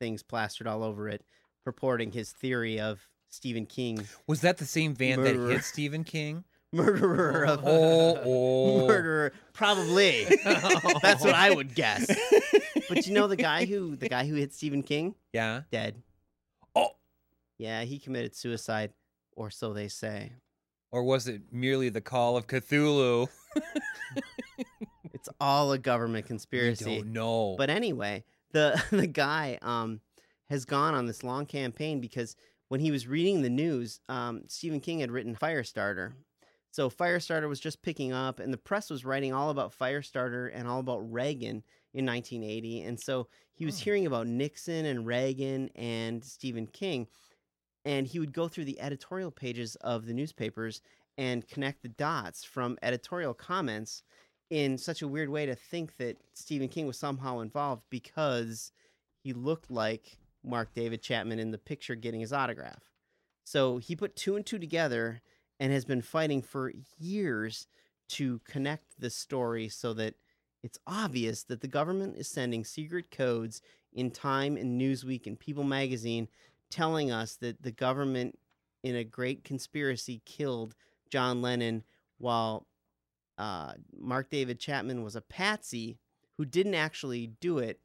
[0.01, 1.25] things plastered all over it,
[1.65, 5.47] purporting his theory of Stephen King, was that the same van Murderer.
[5.49, 6.45] that hit Stephen King?
[6.73, 8.87] murderer of Oh, oh.
[8.89, 10.25] murderer, probably.
[11.03, 12.07] That's what I would guess.
[12.89, 15.63] But you know the guy who the guy who hit Stephen King Yeah.
[15.73, 16.03] dead.
[16.77, 16.91] Oh.
[17.59, 18.93] Yeah, he committed suicide,
[19.37, 20.33] or so they say.
[20.93, 23.29] Or was it merely the call of Cthulhu?
[25.13, 27.03] It's all a government conspiracy.
[27.03, 27.55] know.
[27.59, 30.01] But anyway, the the guy um,
[30.49, 32.37] has gone on this long campaign because
[32.71, 36.13] when he was reading the news, um, Stephen King had written Firestarter.
[36.71, 40.69] So Firestarter was just picking up, and the press was writing all about Firestarter and
[40.69, 41.65] all about Reagan
[41.95, 42.83] in 1980.
[42.83, 43.83] And so he was Oh.
[43.83, 47.09] hearing about Nixon and Reagan and Stephen King,
[47.85, 50.81] and he would go through the editorial pages of the newspapers
[51.19, 54.05] and connect the dots from editorial comments
[54.49, 58.71] in such a weird way to think that Stephen King was somehow involved because
[59.25, 62.91] he looked like Mark David Chapman in the picture getting his autograph.
[63.45, 65.23] So he put two and two together
[65.59, 67.67] and has been fighting for years
[68.11, 70.15] to connect the story so that
[70.63, 73.63] it's obvious that the government is sending secret codes
[73.93, 76.29] in Time and Newsweek and People magazine
[76.71, 78.39] telling us that the government
[78.83, 80.75] in a great conspiracy killed
[81.11, 81.85] John Lennon
[82.19, 82.67] while
[83.39, 85.99] uh, Mark David Chapman was a patsy
[86.37, 87.81] who didn't actually do it,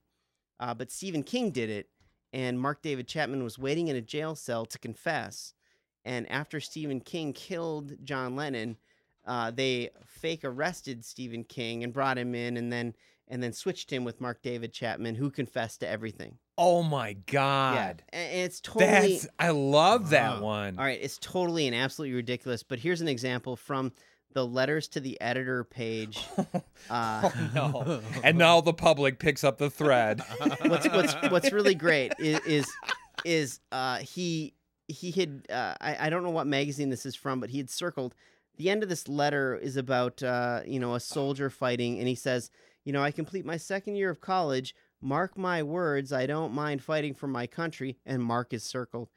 [0.59, 1.89] uh, but Stephen King did it,
[2.35, 5.53] and Mark David Chapman was waiting in a jail cell to confess.
[6.03, 8.77] And after Stephen King killed John Lennon,
[9.25, 12.93] uh, they fake arrested Stephen King and brought him in, and then
[13.27, 16.37] and then switched him with Mark David Chapman, who confessed to everything.
[16.57, 18.03] oh my god.
[18.13, 20.43] Yeah, and it's totally That's I love that Wow.
[20.43, 20.77] one.
[20.77, 22.61] all right, it's totally and absolutely ridiculous.
[22.63, 23.91] But here's an example from
[24.35, 26.23] the letters to the editor page.
[26.87, 28.01] Uh, oh no.
[28.23, 30.21] and now the public picks up the thread.
[30.65, 32.71] what's what's what's really great is is,
[33.23, 34.53] is uh, he
[34.87, 37.71] he had uh, I I don't know what magazine this is from, but he had
[37.71, 38.13] circled
[38.57, 42.15] the end of this letter is about uh, you know a soldier fighting, and he
[42.15, 42.51] says,
[42.83, 44.75] you know, I complete my second year of college.
[45.01, 49.09] Mark my words, I don't mind fighting for my country, and Mark is circled.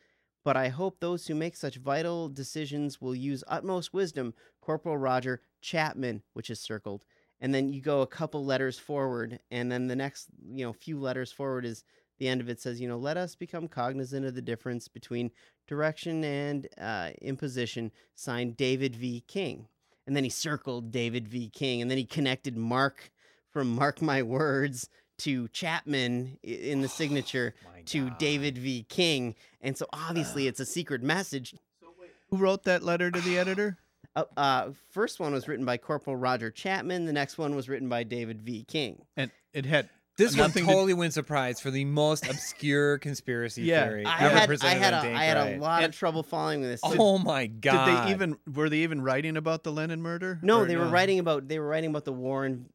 [0.49, 4.33] But I hope those who make such vital decisions will use utmost wisdom.
[4.63, 7.05] Corporal Roger Chapman, which is circled.
[7.39, 10.99] And then you go a couple letters forward, and then the next, you know, few
[10.99, 11.85] letters forward is
[12.17, 15.31] the end of it says, you know, let us become cognizant of the difference between
[15.67, 17.93] direction and uh, imposition.
[18.15, 19.23] Signed David V.
[19.29, 19.69] King.
[20.07, 21.51] And then he circled David V.
[21.51, 23.13] King, and then he connected Mark
[23.51, 24.89] from Mark My Words
[25.19, 28.85] to Chapman in the signature My to David V.
[28.89, 29.35] King.
[29.61, 31.55] And so obviously it's a secret message.
[31.81, 31.89] So
[32.31, 33.79] Who wrote that letter to the editor?
[34.17, 37.05] Uh, uh, first one was written by Corporal Roger Chapman.
[37.05, 38.65] The next one was written by David V.
[38.65, 39.05] King.
[39.17, 42.99] And it had This one nothing to- totally wins a prize for the most obscure
[43.09, 43.87] conspiracy Yeah.
[43.87, 45.99] theory I ever had, I had, on a, Dank I had a lot And- of
[45.99, 46.81] trouble following this.
[46.85, 47.87] Oh my god!
[47.87, 50.39] Did they even were they even writing about the Lennon murder?
[50.43, 52.67] No, Or they were writing about they were writing about the war and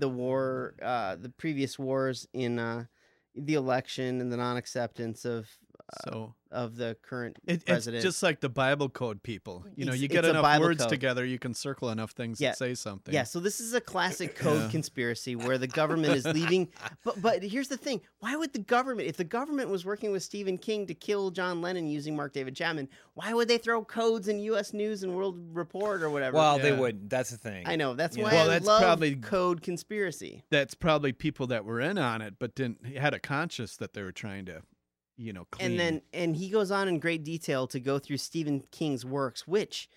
[0.00, 2.84] the war, uh, the previous wars in uh,
[3.34, 5.48] the election and the non-acceptance of
[6.04, 8.02] So of the current it, it's president.
[8.02, 9.64] just like the Bible code people.
[9.76, 10.88] You know, It's- you get a enough Bible words code.
[10.90, 12.50] together, you can circle enough things Yeah.
[12.50, 13.12] that say something.
[13.14, 14.70] Yeah, so this is a classic code Yeah.
[14.70, 16.68] conspiracy where the government is leaving.
[17.04, 20.22] But but here's the thing: why would the government, if the government was working with
[20.22, 24.28] Stephen King to kill John Lennon using Mark David Chapman, why would they throw codes
[24.28, 24.72] in U.S.
[24.72, 26.36] News and World Report or whatever?
[26.36, 27.08] well, they wouldn't.
[27.10, 27.66] That's the thing.
[27.66, 28.24] I know that's Yeah.
[28.24, 30.42] why Well, I that's love probably- code conspiracy.
[30.50, 34.02] That's probably people that were in on it, but didn't had a conscience that they
[34.02, 34.62] were trying to,
[35.18, 35.72] you know, clean.
[35.72, 39.46] And then and he goes on in great detail to go through Stephen King's works,
[39.46, 39.88] which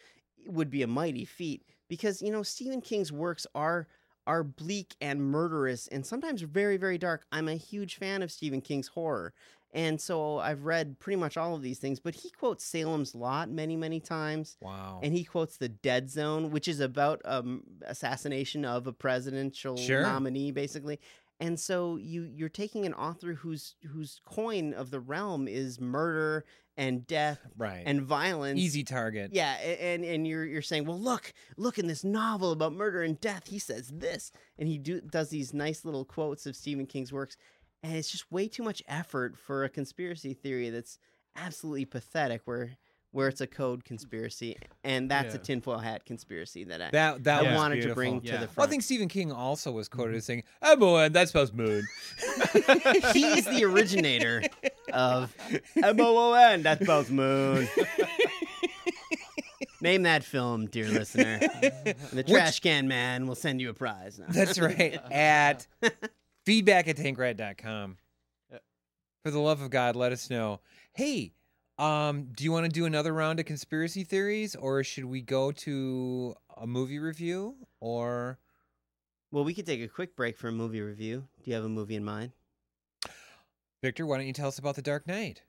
[0.47, 3.87] would be a mighty feat because you know Stephen King's works are
[4.27, 7.25] are bleak and murderous and sometimes very very dark.
[7.31, 9.33] I'm a huge fan of Stephen King's horror.
[9.73, 13.49] And so I've read pretty much all of these things, but he quotes Salem's Lot
[13.49, 14.57] many, many times.
[14.59, 14.99] Wow.
[15.01, 20.01] And he quotes the Dead Zone, which is about um assassination of a presidential Sure.
[20.01, 20.99] nominee, basically.
[21.41, 26.45] And so you you're taking an author whose whose coin of the realm is murder
[26.77, 27.83] and death right.
[27.85, 28.59] and violence.
[28.59, 29.31] Easy target.
[29.33, 33.19] Yeah, and and you're you're saying, well, look, look in this novel about murder and
[33.19, 33.47] death.
[33.47, 37.37] He says this, and he do, does these nice little quotes of Stephen King's works,
[37.81, 40.99] and it's just way too much effort for a conspiracy theory that's
[41.35, 42.41] absolutely pathetic.
[42.45, 42.77] Where
[43.11, 47.45] where it's a code conspiracy, and that's a tinfoil hat conspiracy that I, That that
[47.45, 48.33] I was wanted to bring Yeah.
[48.33, 48.57] to the front.
[48.57, 50.17] I Well, I think Stephen King also was quoted mm-hmm.
[50.17, 51.11] as saying, "I'm.
[51.11, 51.83] That spells moon."
[53.13, 54.43] He's the originator
[54.93, 55.35] of
[55.83, 56.63] M O O N.
[56.63, 57.67] That spells moon.
[59.81, 61.39] Name that film, dear listener.
[62.13, 64.19] The Trash Can Man will send you a prize.
[64.19, 64.25] No.
[64.29, 64.99] That's right.
[65.11, 65.65] At
[66.45, 67.97] feedback at tankriot.com.
[69.23, 70.59] For the love of God, let us know.
[70.93, 71.33] Hey,
[71.81, 75.51] um, do you want to do another round of conspiracy theories or should we go
[75.51, 78.37] to a movie review or
[79.31, 81.27] Well, we could take a quick break for a movie review.
[81.43, 82.31] Do you have a movie in mind?
[83.81, 85.41] Victor, why don't you tell us about The Dark Knight?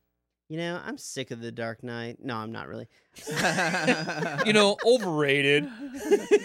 [0.49, 2.19] You know, I'm sick of The Dark Knight.
[2.23, 2.89] No, I'm not really.
[4.47, 5.69] You know, overrated.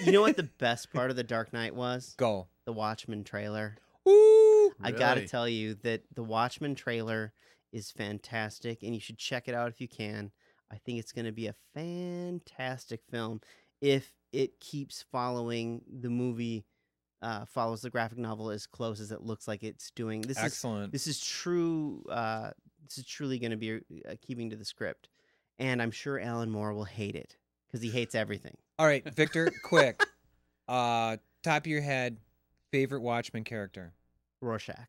[0.06, 2.14] You know what the best part of The Dark Knight was?
[2.18, 2.48] Go.
[2.66, 3.78] the Watchmen trailer.
[4.08, 4.72] Ooh.
[4.82, 7.34] I gotta tell you that the Watchmen trailer
[7.72, 10.32] is fantastic, and you should check it out if you can.
[10.72, 13.41] I think it's going to be a fantastic film
[13.82, 16.65] if it keeps following the movie,
[17.22, 20.22] uh, follows the graphic novel as close as it looks like it's doing.
[20.22, 20.91] This is Excellent.
[20.91, 22.03] this is true.
[22.09, 22.51] Uh,
[22.84, 23.76] this is truly going to be
[24.07, 25.09] uh, keeping to the script,
[25.59, 27.38] and I'm sure Alan Moore will hate it
[27.68, 28.55] because he hates everything.
[28.80, 30.03] All right, Victor, quick.
[30.68, 32.18] Uh, top of your head,
[32.72, 33.93] favorite Watchmen character.
[34.41, 34.88] Rorschach.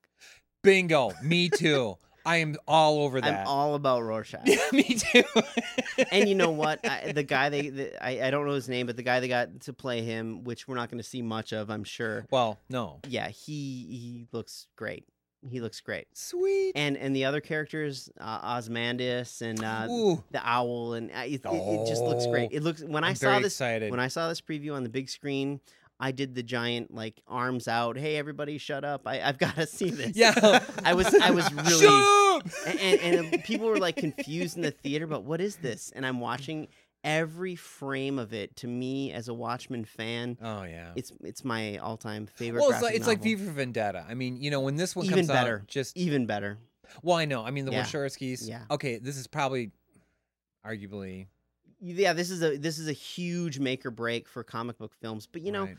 [0.63, 1.13] Bingo.
[1.23, 1.97] Me too.
[2.29, 3.41] I am all over that.
[3.41, 4.43] I'm all about Rorschach.
[4.45, 5.25] Yeah, me too.
[6.13, 6.87] and you know what?
[6.87, 9.29] I, the guy they, the, I, I don't know his name, but the guy they
[9.29, 12.27] got to play him, which we're not going to see much of, I'm sure.
[12.31, 13.01] Well, no.
[13.09, 15.07] Yeah, he he looks great.
[15.49, 16.09] He looks great.
[16.13, 16.73] Sweet.
[16.75, 20.23] And and the other characters, uh, Ozymandias and uh, Ooh.
[20.31, 22.51] the owl, and uh, it, it, it just looks great.
[22.53, 23.91] Oh, It looks when I I'm saw this excited.
[23.91, 25.61] when I saw this preview on the big screen.
[26.01, 27.99] I did the giant like arms out.
[27.99, 29.03] Hey, everybody, shut up!
[29.07, 30.17] I, I've got to see this.
[30.17, 30.65] Yeah.
[30.85, 35.05] I was I was really and, and, and people were like confused in the theater
[35.05, 36.69] about what is this and i'm watching
[37.05, 40.93] every frame of it to me as a watchmen fan Oh yeah.
[40.95, 43.37] it's it's my all-time favorite well, it's like it's like novel.
[43.37, 44.05] V for Vendetta.
[44.09, 46.59] I mean, you know, when this one even comes better out, just even better
[47.03, 47.45] well, I know.
[47.45, 47.85] I mean, the Yeah.
[47.85, 48.49] Wachowskis.
[48.49, 48.63] Yeah.
[48.71, 49.73] Okay, this is probably,
[50.67, 51.27] arguably,
[51.81, 55.27] yeah this is a this is a huge make or break for comic book films
[55.27, 55.77] but you know right.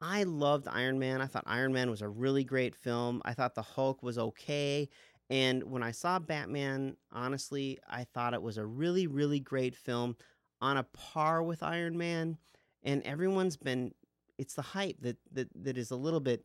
[0.00, 1.22] I loved Iron Man.
[1.22, 3.22] I thought Iron Man was a really great film.
[3.24, 4.90] I thought the Hulk was okay.
[5.30, 10.16] And when I saw Batman, honestly, I thought it was a really, really great film
[10.60, 12.36] on a par with Iron Man.
[12.82, 13.92] And everyone's been
[14.36, 16.44] it's the hype that that, that is a little bit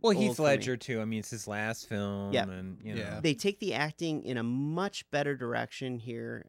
[0.00, 0.38] Well, Heath.
[0.38, 1.00] Ledger too.
[1.00, 2.44] I mean, it's his last film, Yeah.
[2.44, 3.20] and you know, Yeah.
[3.20, 6.46] they take the acting in a much better direction here.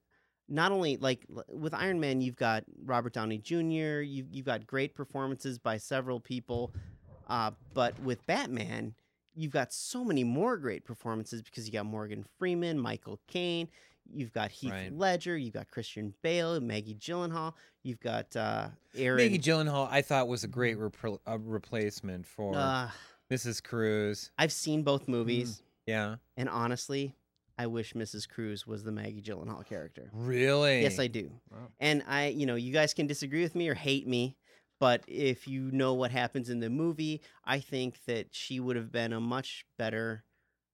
[0.49, 4.93] Not only like with Iron Man, you've got Robert Downey Jr., you've, you've got great
[4.93, 6.73] performances by several people,
[7.27, 8.93] uh, but with Batman,
[9.35, 13.69] you've got so many more great performances because you got Morgan Freeman, Michael Caine,
[14.13, 14.93] you've got Heath Right.
[14.93, 19.17] Ledger, you've got Christian Bale, Maggie Gyllenhaal, you've got uh, Aaron.
[19.17, 22.89] Maggie Gyllenhaal, I thought was a great repl- uh, replacement for uh,
[23.31, 23.63] Mrs.
[23.63, 24.29] Cruise.
[24.37, 27.15] I've seen both movies, Yeah, and honestly,
[27.57, 28.27] I wish Mrs.
[28.27, 30.09] Cruise was the Maggie Gyllenhaal character.
[30.13, 30.81] really?
[30.81, 31.31] Yes, I do.
[31.51, 31.67] Wow.
[31.79, 34.37] And I, you know, you guys can disagree with me or hate me,
[34.79, 38.91] but if you know what happens in the movie, I think that she would have
[38.91, 40.23] been a much better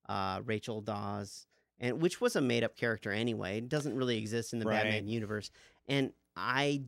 [0.07, 1.45] uh, Rachel Dawes,
[1.79, 3.57] and which was a made-up character anyway.
[3.57, 4.83] It doesn't really exist in the Right.
[4.83, 5.51] Batman universe.
[5.87, 6.83] And I,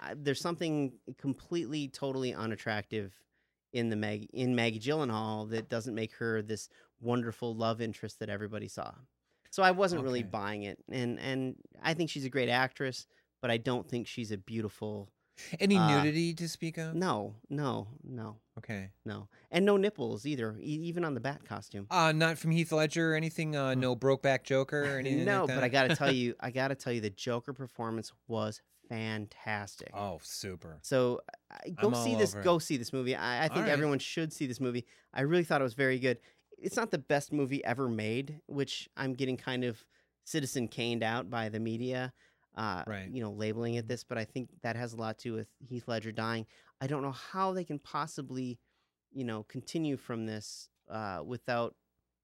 [0.00, 3.12] I, there's something completely, totally unattractive
[3.74, 6.68] in the Mag in Maggie Gyllenhaal that doesn't make her this
[7.00, 8.92] wonderful love interest that everybody saw.
[9.50, 13.06] So I wasn't really buying it, and and I think she's a great actress,
[13.40, 15.08] but I don't think she's a beautiful.
[15.60, 16.96] Any uh, nudity to speak of?
[16.96, 18.90] No, no, no, Okay.
[19.04, 21.86] no, and no nipples either, e- even on the bat costume.
[21.92, 23.54] Uh, not from Heath Ledger or anything.
[23.54, 25.24] Uh, no Brokeback Joker or anything.
[25.24, 25.54] no, like that?
[25.54, 28.60] but I got to tell you, I got to tell you, the Joker performance was
[28.88, 29.90] fantastic.
[29.94, 30.78] Oh, super.
[30.82, 31.20] So
[31.52, 32.34] uh, go I'm see this.
[32.34, 33.14] Go see this movie.
[33.14, 33.68] I, I think right.
[33.68, 34.86] everyone should see this movie.
[35.14, 36.18] I really thought it was very good.
[36.60, 39.84] It's not the best movie ever made, which I'm getting kind of
[40.24, 42.12] Citizen caned out by the media.
[42.56, 43.08] Uh, Right.
[43.10, 45.48] You know, labeling it this, but I think that has a lot to do with
[45.68, 46.44] Heath Ledger dying.
[46.80, 48.58] I don't know how they can possibly,
[49.12, 51.74] you know, continue from this uh, without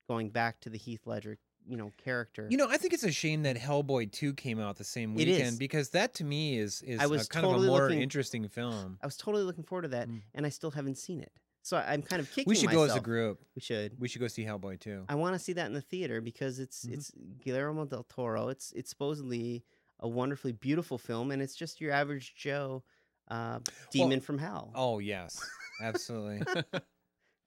[0.08, 2.48] going back to the Heath Ledger, you know, character.
[2.50, 5.58] You know, I think it's a shame that Hellboy 2 came out the same weekend
[5.58, 8.48] because that to me is is I was kind totally of a more looking- interesting
[8.48, 8.98] film.
[9.02, 10.22] I was totally looking forward to that, Mm.
[10.34, 11.32] and I still haven't seen it.
[11.64, 13.40] So I'm kind of kicking We should go as a group.
[13.56, 13.98] We should.
[13.98, 15.06] We should go see Hellboy too.
[15.08, 16.92] I want to see that in the theater because it's Mhm.
[16.92, 17.10] it's
[17.42, 18.48] Guillermo del Toro.
[18.48, 19.64] It's it's supposedly
[19.98, 22.84] a wonderfully beautiful film, and it's just your average Joe
[23.28, 23.60] uh,
[23.90, 24.72] demon from hell.
[24.74, 25.42] Oh yes,
[25.80, 26.42] absolutely.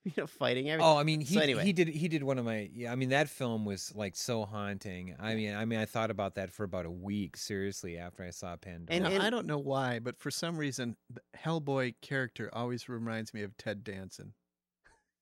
[0.15, 0.89] you know, fighting everything.
[0.89, 1.63] Oh, I mean, he So anyway.
[1.63, 2.69] he did he did one of my.
[2.73, 5.15] Yeah, I mean, that film was like so haunting.
[5.19, 8.29] I mean, I mean, I thought about that for about a week seriously after I
[8.29, 8.95] saw Pandora.
[8.97, 13.33] And- and- I don't know why, but for some reason, the Hellboy character always reminds
[13.33, 14.33] me of Ted Danson.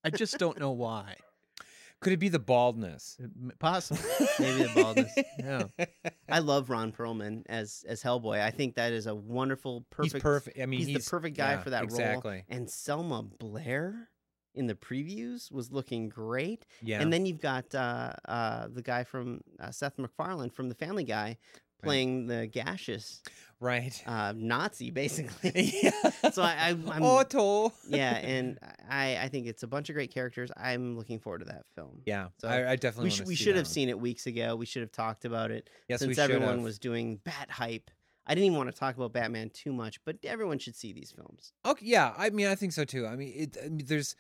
[0.03, 1.15] I just don't know why.
[2.01, 3.17] Could it be the baldness?
[3.19, 3.99] It m- Possible.
[4.39, 5.11] Maybe the baldness.
[5.39, 5.63] Yeah.
[6.29, 8.39] I love Ron Perlman as as Hellboy.
[8.41, 10.13] I think that is a wonderful, perfect.
[10.13, 10.59] he's perfect.
[10.59, 11.85] I mean, he's, he's, the perfect guy yeah, for that role.
[11.85, 12.43] exactly.
[12.49, 14.09] And Selma Blair
[14.55, 16.65] in the previews was looking great.
[16.81, 17.01] Yeah.
[17.01, 21.03] And then you've got uh, uh, the guy from uh, Seth MacFarlane from The Family
[21.03, 21.37] Guy
[21.83, 23.21] playing the gaseous
[23.59, 24.01] right.
[24.07, 25.71] uh, Nazi, basically.
[25.83, 25.91] yeah.
[26.31, 27.73] so I, I, I'm Otto.
[27.87, 28.57] yeah, and
[28.89, 30.51] I, I think it's a bunch of great characters.
[30.57, 32.01] I'm looking forward to that film.
[32.05, 32.29] Yeah.
[32.39, 33.05] So I, I definitely.
[33.05, 33.71] we, sh- we should have one.
[33.71, 34.55] seen it weeks ago.
[34.55, 36.61] We should have talked about it Yes, since everyone have.
[36.61, 37.91] was doing bat hype.
[38.27, 41.11] I didn't even want to talk about Batman too much, but everyone should see these
[41.11, 41.53] films.
[41.63, 43.05] Okay, yeah, I mean, I think so too.
[43.05, 44.15] I mean, it, I mean, there's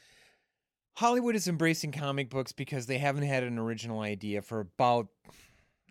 [0.95, 5.07] Hollywood is embracing comic books because they haven't had an original idea for about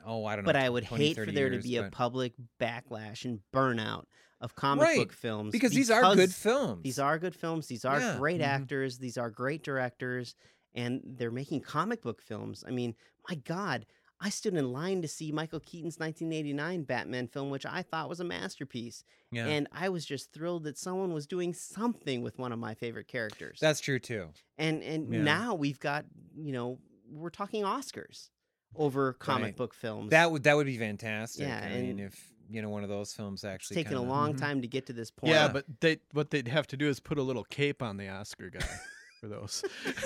[0.04, 0.48] oh I don't know.
[0.48, 4.04] But I would 20, hate for there years, to be a public backlash and burnout
[4.40, 6.82] of comic Right, book films because these are good films.
[6.82, 7.66] These are good films.
[7.66, 8.46] These are Yeah, great mhm.
[8.46, 8.98] actors.
[8.98, 10.34] These are great directors,
[10.74, 12.64] and they're making comic book films.
[12.66, 12.94] I mean,
[13.28, 13.86] my God,
[14.20, 18.20] I stood in line to see Michael Keaton's 1989 Batman film, which I thought was
[18.20, 19.46] a masterpiece, yeah.
[19.46, 23.08] and I was just thrilled that someone was doing something with one of my favorite
[23.08, 23.58] characters.
[23.60, 24.28] That's true too.
[24.56, 25.22] and and Yeah.
[25.22, 26.04] now we've got
[26.36, 26.78] you know
[27.10, 28.30] we're talking Oscars
[28.76, 29.56] over comic Right.
[29.56, 30.10] book films.
[30.10, 31.46] That would that would be fantastic.
[31.46, 33.98] Yeah, I mean, and if you know one of those films it's actually taken a
[33.98, 34.38] kinda- long Mhm.
[34.38, 35.32] time to get to this point.
[35.32, 38.08] Yeah, but they what they'd have to do is put a little cape on the
[38.08, 38.60] Oscar guy
[39.20, 39.64] for those.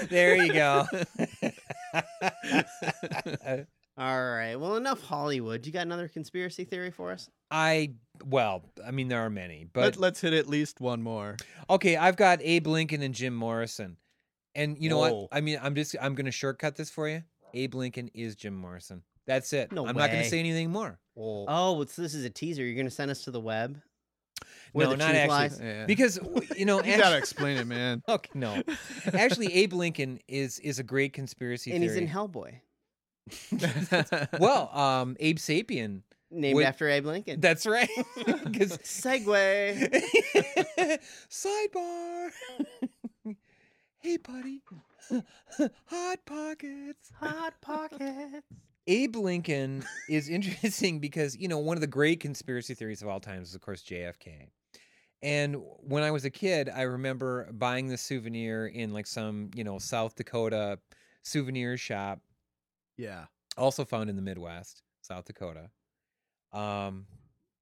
[0.08, 0.86] There you go.
[3.98, 4.54] All right.
[4.54, 5.66] Well, enough Hollywood.
[5.66, 7.28] You got another conspiracy theory for us?
[7.50, 7.94] I
[8.24, 11.36] well, I mean there are many, but Let, let's hit at least one more.
[11.68, 13.96] okay, I've got Abe Lincoln and Jim Morrison,
[14.54, 15.20] and you know Whoa.
[15.22, 15.28] what?
[15.32, 17.22] I mean, I'm just I'm going to shortcut this for you.
[17.54, 19.02] Abe Lincoln is Jim Morrison.
[19.26, 19.72] That's it.
[19.72, 20.24] No I'm not going way.
[20.24, 20.98] to say anything more.
[21.16, 22.64] Oh, well, so this is a teaser.
[22.64, 23.80] You're going to send us to the web?
[24.72, 25.60] Where no, the not truth actually, lies?
[25.62, 25.86] Yeah.
[25.86, 26.20] because
[26.56, 28.02] you know, you gotta explain it, man.
[28.08, 28.62] okay, no,
[29.12, 31.76] actually, Abe Lincoln is is a great conspiracy theory.
[31.76, 32.04] And he's theory.
[32.04, 32.60] in Hellboy,
[34.38, 36.02] well, um, Abe Sapien.
[36.30, 37.40] named Would- after Abe Lincoln.
[37.40, 37.88] That's right.
[38.44, 40.02] Because Segway.
[41.30, 42.30] sidebar.
[44.00, 44.62] hey, buddy.
[45.86, 47.10] Hot pockets.
[47.20, 48.46] Hot Pockets.
[48.86, 53.20] Abe Lincoln is interesting because, you know, one of the great conspiracy theories of all
[53.20, 54.48] times is, of course, JFK.
[55.22, 59.64] And when I was a kid, I remember buying this souvenir in like some, you
[59.64, 60.78] know, South Dakota
[61.22, 62.20] souvenir shop,
[62.98, 63.24] yeah.
[63.56, 65.70] also found in the Midwest, South Dakota.
[66.52, 67.06] Um,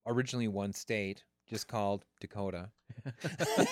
[0.06, 2.70] originally one state, just called Dakota.
[3.04, 3.16] and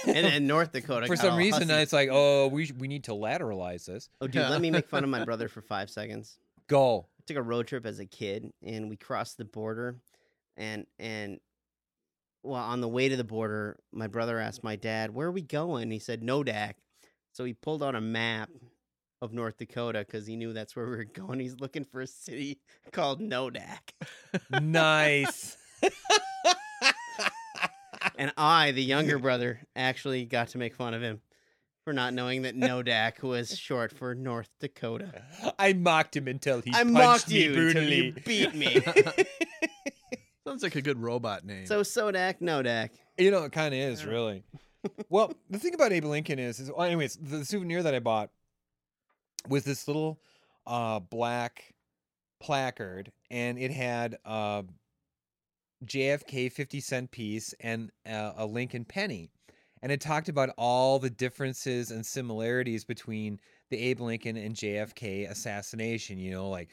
[0.04, 1.06] then North Dakota.
[1.06, 1.82] For some reason, hussy.
[1.82, 4.08] it's like, oh, we we need to lateralize this.
[4.20, 6.38] Oh, dude, let me make fun of my brother for five seconds.
[6.68, 7.06] Go.
[7.18, 9.96] I took a road trip as a kid and we crossed the border
[10.56, 11.40] and and
[12.42, 15.40] well on the way to the border my brother asked my dad where are we
[15.40, 16.74] going he said nodak
[17.32, 18.50] so he pulled out a map
[19.24, 22.06] of north dakota because he knew that's where we were going he's looking for a
[22.06, 22.58] city
[22.92, 23.92] called nodak
[24.60, 25.56] nice.
[28.16, 31.20] and i the younger brother actually got to make fun of him
[31.84, 35.22] for not knowing that nodak was short for north dakota
[35.58, 38.04] I mocked him until he i punched mocked me you until brutally.
[38.06, 38.80] you beat me
[40.46, 41.64] Sounds like a good robot name.
[41.66, 44.44] so sodak nodak You know, it kind of is really.
[45.08, 48.28] well, the thing about Abe Lincoln is, is well, anyways, the souvenir that I bought
[49.48, 50.20] was this little
[50.66, 51.74] uh, black
[52.40, 54.64] placard, and it had a
[55.84, 59.30] JFK fifty cent piece and a, a Lincoln penny,
[59.82, 63.38] and it talked about all the differences and similarities between
[63.70, 66.18] the Abe Lincoln and JFK assassination.
[66.18, 66.70] You know, like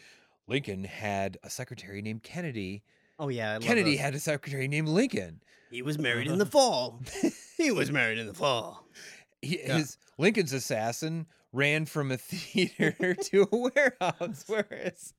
[0.48, 2.84] Lincoln had a secretary named Kennedy.
[3.20, 5.42] oh yeah I Kennedy had a secretary named Lincoln.
[5.70, 7.02] He was married in the fall.
[7.58, 8.86] he was married in the fall.
[9.42, 9.78] he, Yeah.
[9.78, 15.14] his Lincoln's assassin ran from a theater to a warehouse, whereas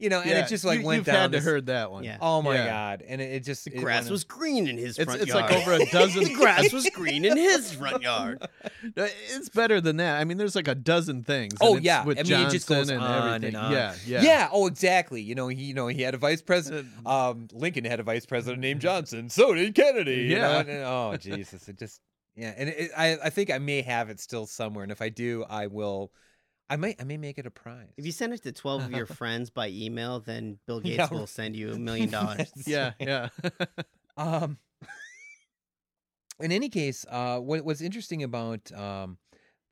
[0.00, 1.32] you know, and yeah, it just like you, went you've down.
[1.32, 2.02] had to heard that one.
[2.04, 2.18] Yeah.
[2.20, 2.66] Oh my Yeah.
[2.66, 3.04] god!
[3.06, 5.48] And it, it just The it grass was green in his It's front it's yard.
[5.48, 6.24] like over a dozen.
[6.24, 8.46] the grass was green in his front yard.
[8.96, 10.20] No, It's better than that.
[10.20, 11.54] I mean, there's like a dozen things.
[11.60, 13.54] Oh it's yeah, with I mean it just goes Johnson and on everything.
[13.54, 13.72] and on.
[13.72, 14.48] Yeah, yeah, yeah.
[14.52, 15.22] Oh, exactly.
[15.22, 16.88] You know, he you know he had a vice president.
[17.06, 19.30] Um, Lincoln had a vice president named Johnson.
[19.30, 20.22] So did Kennedy.
[20.24, 20.58] you know, Yeah.
[20.60, 21.68] and- and- oh Jesus!
[21.68, 22.00] It just
[22.36, 25.08] yeah, and it, I I think I may have it still somewhere, and if I
[25.08, 26.12] do, I will.
[26.68, 27.88] I might I may make it a prize.
[27.96, 31.18] If you send it to 12 of your friends by email, then Bill Gates Yeah,
[31.18, 32.52] will send you a million dollars.
[32.66, 33.28] Yeah, yeah.
[34.16, 34.58] Um,
[36.40, 39.18] in any case, uh, what, what's interesting about um,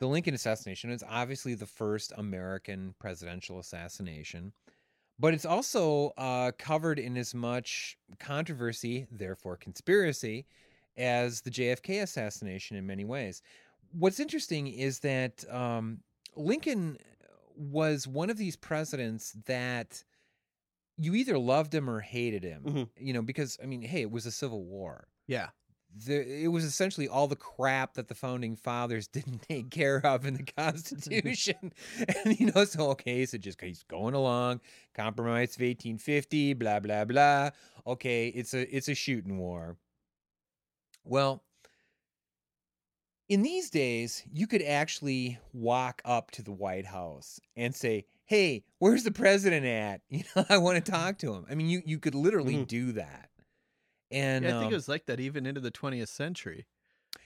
[0.00, 4.52] the Lincoln assassination is obviously the first American presidential assassination,
[5.18, 10.46] but it's also uh, covered in as much controversy, therefore conspiracy,
[10.98, 13.40] as the JFK assassination in many ways.
[13.92, 16.00] What's interesting is that um,
[16.36, 16.98] Lincoln
[17.56, 20.04] was one of these presidents that
[20.98, 22.88] you either loved him or hated him, Mhm.
[22.98, 25.08] you know, because I mean, hey, it was a civil war.
[25.26, 25.48] yeah.
[26.04, 30.26] The, it was essentially all the crap that the founding fathers didn't take care of
[30.26, 31.72] in the Constitution,
[32.24, 34.60] and you know, so okay, so just he's going along,
[34.94, 37.50] compromise of eighteen fifty, blah blah blah.
[37.86, 39.78] Okay, it's a it's a shooting war.
[41.04, 41.42] Well,
[43.28, 48.64] in these days, you could actually walk up to the White House and say, "Hey,
[48.78, 50.02] where's the president at?
[50.10, 52.68] You know, I want to talk to him." I mean, you you could literally Mhm.
[52.68, 53.30] do that.
[54.10, 56.66] And yeah I think um, it was like that even into the 20th century.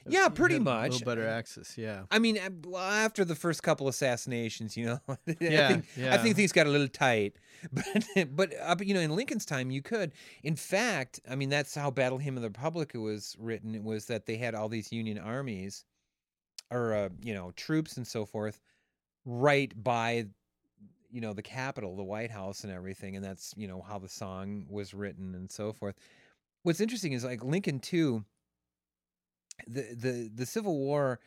[0.07, 0.89] Yeah, pretty Had much.
[0.89, 2.05] A little better access, yeah.
[2.11, 2.39] I mean,
[2.77, 5.17] after the first couple assassinations, you know, I
[5.49, 7.37] Yeah, think I think things got a little tight.
[7.73, 10.13] But but uh, you know, in Lincoln's time, you could.
[10.43, 13.75] In fact, I mean, that's how Battle Hymn of the Republic was written.
[13.75, 15.85] It was that they had all these Union armies,
[16.71, 18.61] or uh, you know, troops and so forth,
[19.25, 20.27] right by,
[21.11, 23.17] you know, the Capitol, the White House, and everything.
[23.17, 25.97] And that's you know how the song was written and so forth.
[26.65, 28.25] What's interesting is like Lincoln too.
[29.67, 31.21] The the the Civil War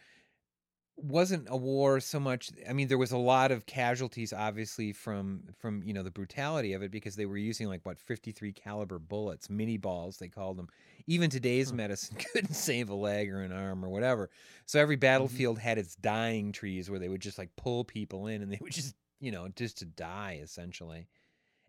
[0.97, 5.43] wasn't a war so much i mean there was a lot of casualties obviously from
[5.59, 8.97] from you know the brutality of it because they were using like what 53 caliber
[8.97, 10.69] bullets minie balls they called them
[11.07, 14.29] even today's medicine couldn't save a leg or an arm or whatever.
[14.65, 18.41] So every battlefield had its dying trees where they would just like pull people in
[18.41, 21.07] and they would just you know just to die essentially.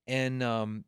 [0.06, 0.84] And um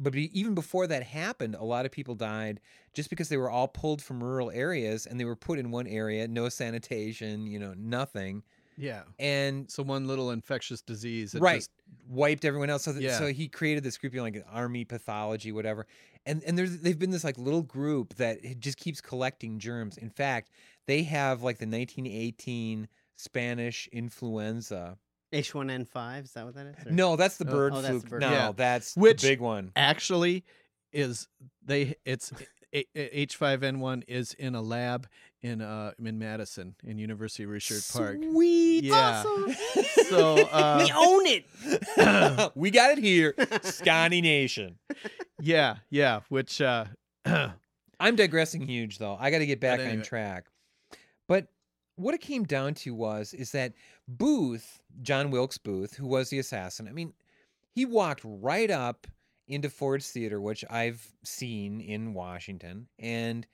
[0.00, 2.58] but be, even before that happened, a lot of people died
[2.94, 5.86] just because they were all pulled from rural areas and they were put in one
[5.86, 8.42] area, no sanitation, you know, nothing,
[8.76, 9.02] Yeah.
[9.18, 11.32] and So one little infectious disease.
[11.32, 11.70] that right just-
[12.08, 12.84] wiped everyone else.
[12.84, 13.18] So, th- Yeah.
[13.18, 15.86] so he created this group, you know, like army pathology, whatever.
[16.26, 19.96] And and there's they've been this like little group that just keeps collecting germs.
[19.98, 20.50] In fact,
[20.86, 24.98] they have like the 1918 Spanish influenza.
[25.32, 26.86] H1N5, is that what that is?
[26.86, 28.00] Or- No, that's the Oh, bird oh, that's flu.
[28.00, 28.30] the bird no.
[28.30, 28.52] Yeah.
[28.56, 29.72] that's Which- the big one.
[29.76, 30.44] actually
[30.92, 31.28] is
[31.64, 32.32] they it's
[32.94, 35.08] H five N one is in a lab
[35.42, 38.18] in uh in Madison in University of Research Park.
[38.22, 38.84] Sweet.
[38.84, 39.24] Yeah.
[39.26, 39.54] Awesome.
[40.10, 42.52] So uh, we own it.
[42.56, 44.76] we got it here, Sconnie Nation.
[45.40, 46.86] yeah, yeah, which uh
[47.24, 49.16] I'm digressing huge though.
[49.20, 50.46] I got to get back on track.
[51.28, 51.46] But
[52.00, 53.72] what it came down to was is that
[54.08, 56.88] Booth, John Wilkes Booth, who was the assassin.
[56.88, 57.12] I mean,
[57.74, 59.06] he walked right up
[59.46, 63.46] into Ford's Theater, which I've seen in Washington, and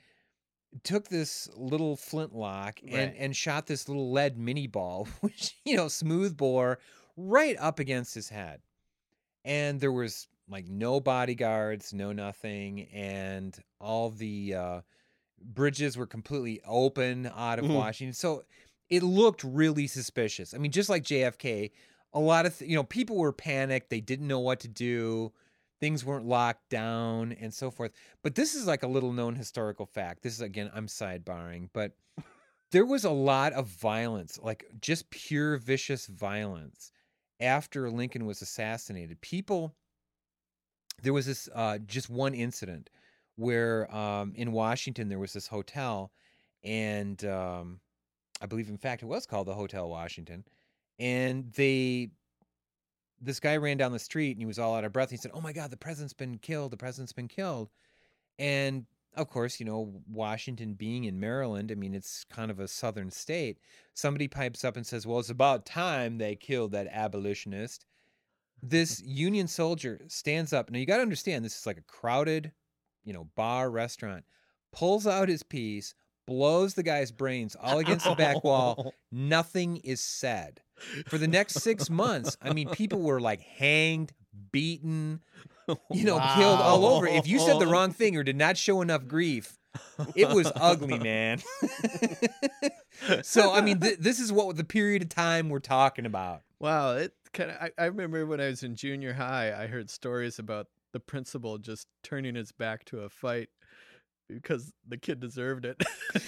[0.83, 3.15] took this little flintlock and Right.
[3.19, 6.79] and shot this little lead minie ball, which you know, smooth bore,
[7.17, 8.61] right up against his head.
[9.45, 14.81] And there was like no bodyguards, no nothing, and all the uh,
[15.41, 17.75] bridges were completely open out of Mhm.
[17.75, 18.15] Washington.
[18.15, 18.45] So
[18.89, 20.55] it looked really suspicious.
[20.55, 21.73] I mean, just like JFK,
[22.13, 23.91] a lot of th- you know people were panicked.
[23.91, 25.33] They didn't know what to do.
[25.81, 27.93] Things weren't locked down and so forth.
[28.23, 30.23] But this is like a little known historical fact.
[30.23, 31.97] This is again, I'm sidebarring, but
[32.73, 36.93] there was a lot of violence, like just pure vicious violence
[37.41, 39.21] after Lincoln was assassinated.
[39.21, 39.75] People,
[41.03, 42.89] there was this uh, just one incident
[43.37, 46.11] where um, in Washington there was this hotel,
[46.65, 47.81] and um,
[48.41, 50.45] I believe, in fact, it was called the Hotel Washington,
[50.99, 52.11] and they.
[53.19, 55.09] This guy ran down the street and he was all out of breath.
[55.09, 56.71] He said, "Oh my God, the president's been killed!
[56.71, 57.71] The president's been killed!"
[58.39, 58.85] And
[59.17, 63.11] of course, you know, Washington being in Maryland, I mean, it's kind of a southern
[63.11, 63.59] state.
[63.95, 67.87] Somebody pipes up and says, Well, it's about time they killed that abolitionist.
[68.63, 70.71] This Union soldier stands up.
[70.71, 72.53] Now, you got to understand, this is like a crowded,
[73.07, 74.25] you know, bar restaurant,
[74.73, 75.95] pulls out his piece,
[76.27, 78.93] blows the guy's brains all against the back wall.
[79.13, 80.61] Nothing is said.
[81.07, 84.13] For the next six months, I mean, people were like hanged,
[84.53, 85.23] beaten,
[85.91, 87.07] you know, killed all over.
[87.07, 89.57] If you said the wrong thing or did not show enough grief,
[90.15, 91.41] it was ugly, man.
[93.23, 96.43] so, I mean, th- this is what the period of time we're talking about.
[96.59, 97.57] Wow, it kind of.
[97.61, 101.59] I, I remember when I was in junior high, I heard stories about the principal
[101.59, 103.51] just turning his back to a fight
[104.31, 105.83] because the kid deserved it.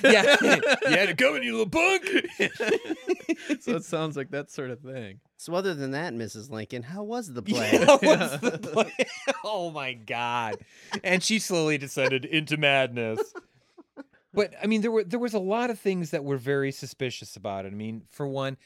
[0.04, 0.36] Yeah.
[0.88, 2.04] You had it coming, you little punk.
[3.60, 5.20] so it sounds like that sort of thing.
[5.38, 6.50] So other than that, Mrs.
[6.50, 7.70] Lincoln, how was the play?
[7.72, 9.06] Yeah, what's the play?
[9.42, 10.56] oh my god!
[11.02, 13.20] And she slowly descended into madness.
[14.34, 17.36] But I mean, there were there was a lot of things that were very suspicious
[17.36, 17.72] about it.
[17.72, 18.56] I mean, for one,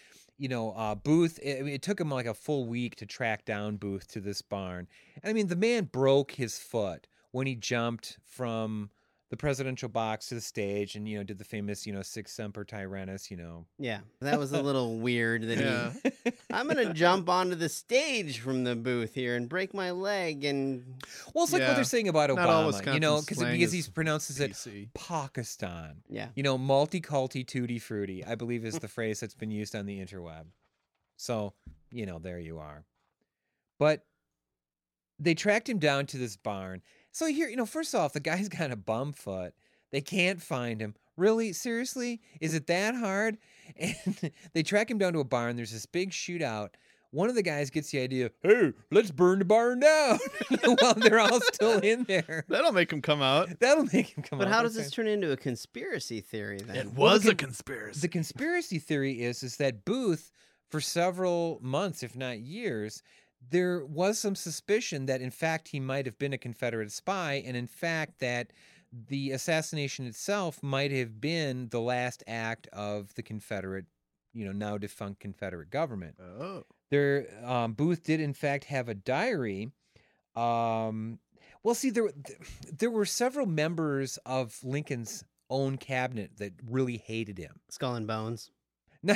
[0.43, 1.39] you know, uh, Booth.
[1.41, 4.21] It, I mean, it took him like a full week to track down Booth to
[4.21, 4.89] this barn.
[5.23, 8.91] And I mean, the man broke his foot when he jumped from
[9.33, 12.29] the presidential box to the stage, and you know, did the famous, you know, sic
[12.29, 13.31] semper tyrannis.
[13.31, 15.45] You know, Yeah, that was a little weird.
[15.45, 15.93] That Yeah.
[16.23, 20.45] he, I'm gonna jump onto the stage from the booth here and break my leg,
[20.45, 21.03] and
[21.33, 22.93] well, it's like what they're saying about Not all Obama.
[22.93, 24.89] You know, because because is he pronounces it PC.
[24.93, 26.03] Pakistan.
[26.11, 29.87] yeah, You know, multi-culti tutti frutti, I believe is the phrase that's been used on
[29.87, 30.45] the interweb.
[31.17, 31.55] So,
[31.91, 32.85] you know, there you are.
[33.79, 34.05] But
[35.19, 36.83] they tracked him down to this barn.
[37.13, 39.55] So here, you know, first off, the guy's got a bum foot.
[39.91, 40.95] They can't find him.
[41.17, 41.53] Really?
[41.53, 42.21] Seriously?
[42.41, 43.39] Is it that hard?
[43.79, 45.57] And they track him down to a barn.
[45.57, 46.71] There's this big shootout
[47.13, 50.19] one of the guys gets the idea, hey, let's burn the barn down
[50.81, 52.45] while they're all still in there.
[52.49, 53.61] That'll make him come out.
[53.61, 54.45] That'll make him come out.
[54.45, 54.55] But out.
[54.55, 56.75] how does this turn into a conspiracy theory then?
[56.77, 58.01] It Well, was the a con- conspiracy.
[58.01, 60.33] The conspiracy theory is is that Booth,
[60.71, 63.03] for several months, if not years,
[63.51, 67.57] there was some suspicion that in fact he might have been a Confederate spy, and
[67.57, 68.53] in fact that
[68.93, 73.87] the assassination itself might have been the last act of the Confederate,
[74.35, 76.17] you know, now defunct Confederate government.
[76.21, 76.65] oh.
[76.91, 79.71] There, um, Booth did in fact have a diary.
[80.37, 81.21] Um,
[81.63, 82.13] well, see, there
[82.71, 87.61] there were several members of Lincoln's own cabinet that really hated him.
[87.71, 88.51] Skull and Bones.
[89.05, 89.15] No,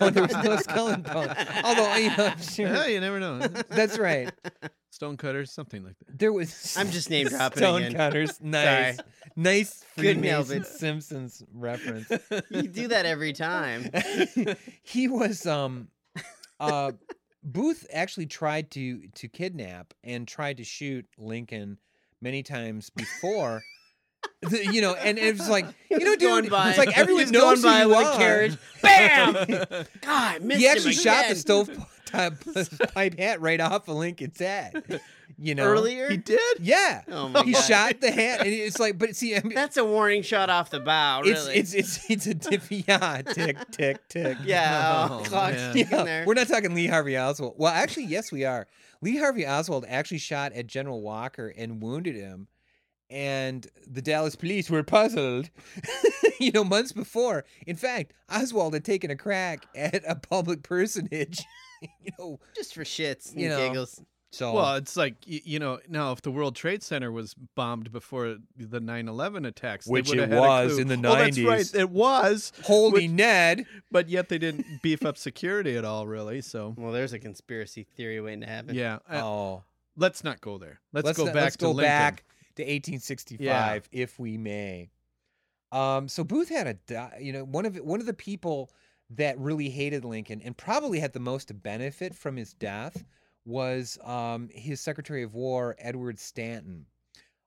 [0.00, 1.34] no, there was no skull and bone.
[1.64, 3.38] Although you know, I'm sure Yeah, you never know.
[3.70, 4.30] that's right.
[4.90, 6.18] Stonecutters, something like that.
[6.18, 6.76] There was.
[6.78, 7.94] I'm just name dropping Stone again.
[7.96, 8.38] cutters.
[8.42, 8.98] Nice,
[9.36, 9.84] nice.
[9.96, 10.66] Couldn't Freemason it.
[10.66, 12.10] Simpsons reference.
[12.50, 13.88] You do that every time.
[14.82, 15.88] he was um
[16.60, 16.92] uh
[17.42, 21.78] Booth actually tried to to kidnap and tried to shoot Lincoln
[22.20, 23.62] many times before.
[24.42, 27.22] The- you know, and it was like, you know, going dude, by- it's like everyone
[27.22, 28.16] he's knows going by who you with a are.
[28.18, 28.56] carriage.
[28.82, 29.86] Bam!
[30.00, 31.36] God, missed he him actually shot the again.
[31.36, 31.70] stove
[32.12, 32.30] uh,
[32.92, 35.00] pipe hat right off of Lincoln's head.
[35.38, 36.10] You know, earlier.
[36.10, 36.40] He did?
[36.60, 37.60] Yeah, Oh my he God.
[37.64, 40.70] shot the hat, and it's like, but see, I mean, That's a warning shot off
[40.70, 41.22] the bow.
[41.24, 41.54] it's, Really.
[41.58, 44.36] it's it's it's a diff- yeah, tick tick tick.
[44.44, 45.08] yeah.
[45.10, 45.72] Oh, Oh, clock's man.
[45.74, 46.24] ticking Yeah, there.
[46.26, 47.54] we're not talking Lee Harvey Oswald.
[47.56, 48.66] Well, actually, yes, we are.
[49.00, 52.46] Lee Harvey Oswald actually shot at General Walker and wounded him.
[53.12, 55.50] And the Dallas police were puzzled,
[56.40, 57.44] you know, months before.
[57.66, 61.42] In fact, Oswald had taken a crack at a public personage,
[61.82, 62.40] you know.
[62.56, 63.58] Just for shits and You know.
[63.68, 64.00] giggles.
[64.30, 68.38] So, Well, it's like, you know, now if the World Trade Center was bombed before
[68.56, 70.80] the 9 11 attacks, they Which would it have had a was clue.
[70.80, 71.46] in the Oh, that's 90s.
[71.46, 71.74] right.
[71.74, 72.50] It was.
[72.64, 73.66] holy which- Ned.
[73.90, 76.40] But yet they didn't beef up security at all, really.
[76.40, 78.74] So, Well, there's a conspiracy theory waiting to happen.
[78.74, 79.00] yeah.
[79.06, 79.64] uh, Oh,
[79.98, 80.80] let's not go there.
[80.94, 81.84] Let's, go not- back let's to go Lincoln.
[81.90, 82.24] back
[82.56, 84.90] to 1865, if we may.
[85.70, 88.70] Um, so Booth had a, you know, one of one of the people
[89.10, 93.04] that really hated Lincoln and probably had the most to benefit from his death
[93.44, 96.86] was um, his Secretary of War Edward Stanton.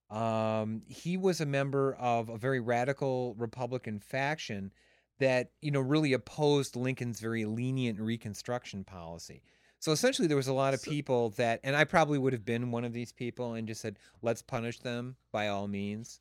[0.10, 4.72] Um, he was a member of a very radical Republican faction
[5.20, 9.44] that you know really opposed Lincoln's very lenient Reconstruction policy.
[9.80, 12.72] So essentially, there was a lot of people that, and I probably would have been
[12.72, 16.20] one of these people and just said, "Let's punish them by all means."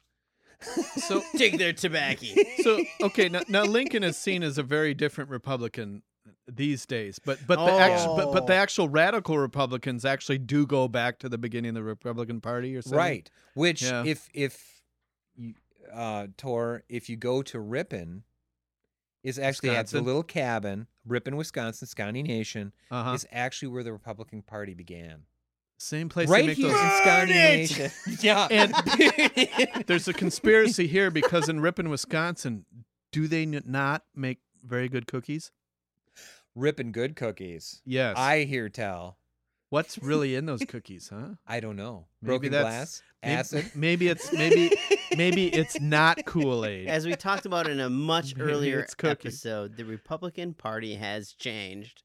[1.09, 2.27] So, Take their tobacco.
[2.63, 6.03] so okay, now, now Lincoln is seen as a very different Republican
[6.47, 8.57] these days, but but the actual but, but the Oh.
[8.57, 12.83] actual radical Republicans actually do go back to the beginning of the Republican Party or
[12.83, 12.99] something.
[12.99, 13.31] Right.
[13.55, 14.05] Which, Yeah.
[14.05, 14.83] if if
[15.37, 15.55] you,
[15.93, 18.25] uh, Tor, if you go to Ripon,
[19.25, 23.13] is actually at the little cabin, Ripon, Wisconsin, Sconnie Nation, Uh-huh.
[23.15, 25.23] is actually where the Republican Party began.
[25.79, 26.29] Same place.
[26.29, 27.91] they right make here those- in Sconnie Nation.
[28.21, 28.47] yeah.
[28.51, 32.65] And there's a conspiracy here because in Ripon, Wisconsin,
[33.11, 35.51] do they not make very good cookies?
[36.55, 37.83] Ripon good cookies.
[37.85, 38.17] Yes.
[38.17, 39.19] I hear tell.
[39.75, 41.31] What's really in those cookies, huh?
[41.49, 42.07] I don't know.
[42.23, 43.71] Maybe Broken that's- glass, Maybe, acid.
[43.75, 44.71] Maybe it's maybe
[45.17, 46.87] maybe it's not Kool Aid.
[46.89, 52.05] As we talked about in a much Maybe earlier episode, the Republican Party has changed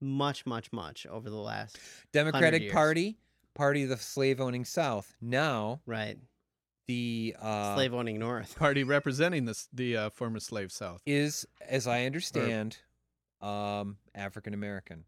[0.00, 1.76] much, much, much over the last.
[2.12, 2.72] Democratic years.
[2.72, 3.18] Party,
[3.54, 5.12] party of the slave owning South.
[5.20, 6.18] Now Right.
[6.86, 8.56] the uh, Slave owning North.
[8.56, 11.02] Party representing this the uh, former slave South.
[11.04, 12.78] is, as I understand,
[13.40, 15.04] um, African American.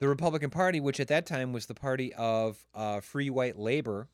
[0.00, 4.08] The Republican Party, which at that time was the party of uh, free white labor,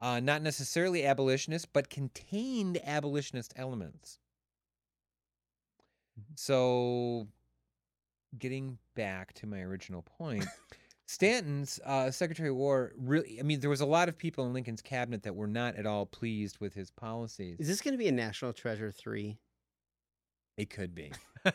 [0.00, 4.18] uh, not necessarily abolitionist, but contained abolitionist elements.
[6.34, 7.28] So,
[8.38, 10.46] getting back to my original point,
[11.06, 14.52] Stanton's uh, Secretary of War really, I mean, there was a lot of people in
[14.52, 17.58] Lincoln's cabinet that were not at all pleased with his policies.
[17.60, 19.38] Is this going to be a National Treasure 3?
[20.58, 21.12] It could be.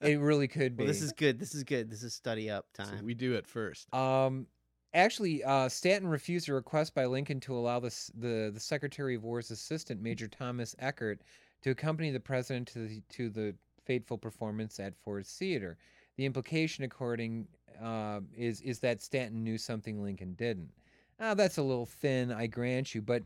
[0.00, 0.84] It really could be.
[0.84, 1.38] Well, this is good.
[1.38, 1.90] This is good.
[1.90, 3.04] This is study up So time.
[3.04, 3.92] we do it first.
[3.92, 4.46] um
[4.94, 9.24] actually uh Stanton refused a request by Lincoln to allow the the, the Secretary of
[9.24, 11.20] War's assistant Major Thomas Eckert
[11.62, 15.76] to accompany the president to the to the fateful performance at Ford's Theater.
[16.16, 17.48] The implication according
[17.82, 20.70] uh, is is that Stanton knew something Lincoln didn't.
[21.18, 23.22] Ah, that's a little thin, I grant you, but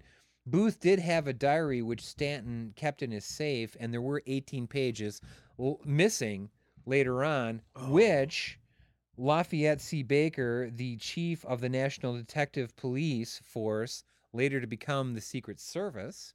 [0.51, 4.67] Booth did have a diary which Stanton kept in his safe, and there were 18
[4.67, 5.21] pages
[5.59, 6.51] l- missing
[6.87, 7.91] later on, oh.
[7.91, 8.59] which
[9.17, 10.03] Lafayette C.
[10.03, 16.35] Baker, the chief of the National Detective Police Force, later to become the Secret Service,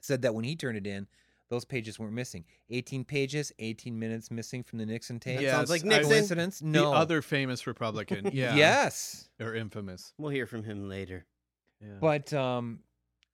[0.00, 1.06] said that when he turned it in,
[1.50, 2.44] those pages weren't missing.
[2.70, 5.40] 18 pages, 18 minutes missing from the Nixon tape.
[5.40, 6.10] That sounds like Nixon.
[6.10, 6.62] Coincidence?
[6.62, 6.90] No.
[6.90, 8.30] The other famous Republican.
[8.34, 8.56] Yeah.
[8.56, 9.28] Yes.
[9.40, 10.12] Or infamous.
[10.18, 11.26] We'll hear from him later.
[11.80, 11.98] Yeah.
[12.00, 12.80] But um,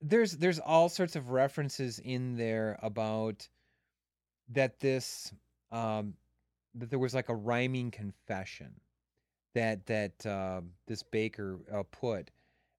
[0.01, 3.49] there's there's all sorts of references in there about
[4.51, 5.32] that this
[5.70, 6.14] um,
[6.74, 8.72] that there was like a rhyming confession
[9.55, 12.30] that that uh, this baker uh, put.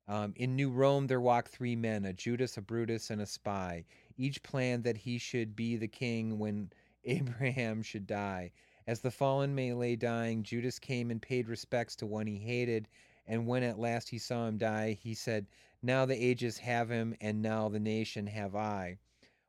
[0.08, 3.86] Um, in New Rome, there walked three men: a Judas, a Brutus, and a spy.
[4.18, 6.72] Each planned that he should be the king when
[7.06, 8.52] Abraham should die.
[8.88, 12.88] As the fallen may lay dying, Judas came and paid respects to one he hated.
[13.26, 15.48] And when at last he saw him die, he said,
[15.82, 18.98] Now the ages have him, and now the nation have I.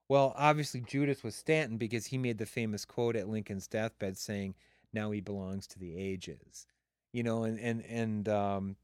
[0.08, 4.54] Well, obviously, Judas was Stanton because he made the famous quote at Lincoln's deathbed saying,
[4.92, 6.66] Now he belongs to the ages.
[7.12, 8.76] You know, and, and, and, um,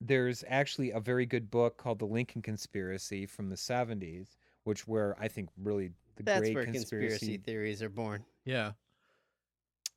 [0.00, 5.16] there's actually a very good book called The Lincoln Conspiracy from the 70s, which where
[5.18, 8.24] I think really the That's great where conspiracy theories are born.
[8.44, 8.72] yeah.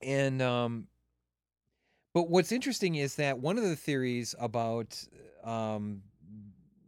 [0.01, 0.87] and um
[2.19, 5.01] but what's interesting is that one of the theories about
[5.45, 6.01] um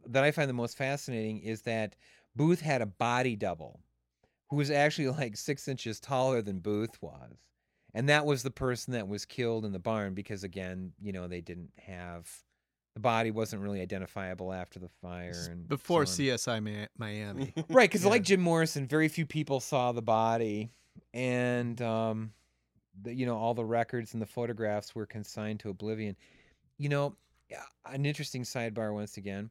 [0.06, 1.96] that I find the most fascinating is that
[2.36, 3.80] Booth had a body double
[4.50, 7.38] who was actually like six inches taller than Booth was.
[7.94, 11.28] And that was the person that was killed in the barn because again, you know,
[11.28, 12.28] they didn't have
[12.94, 16.20] the body wasn't really identifiable after the fire and Before so.
[16.20, 17.54] CSI Miami.
[17.70, 18.10] Right, because Yeah.
[18.10, 20.72] like Jim Morrison, very few people saw the body,
[21.14, 22.32] and um,
[23.02, 26.16] the, you know all the records and the photographs were consigned to oblivion.
[26.78, 27.16] You know,
[27.86, 29.50] an interesting sidebar once again.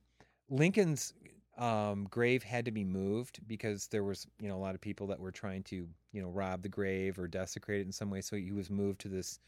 [0.49, 1.13] Lincoln's
[1.57, 5.07] um, grave had to be moved because there was you know a lot of people
[5.07, 8.21] that were trying to you know rob the grave or desecrate it in some way.
[8.21, 9.39] So he was moved to this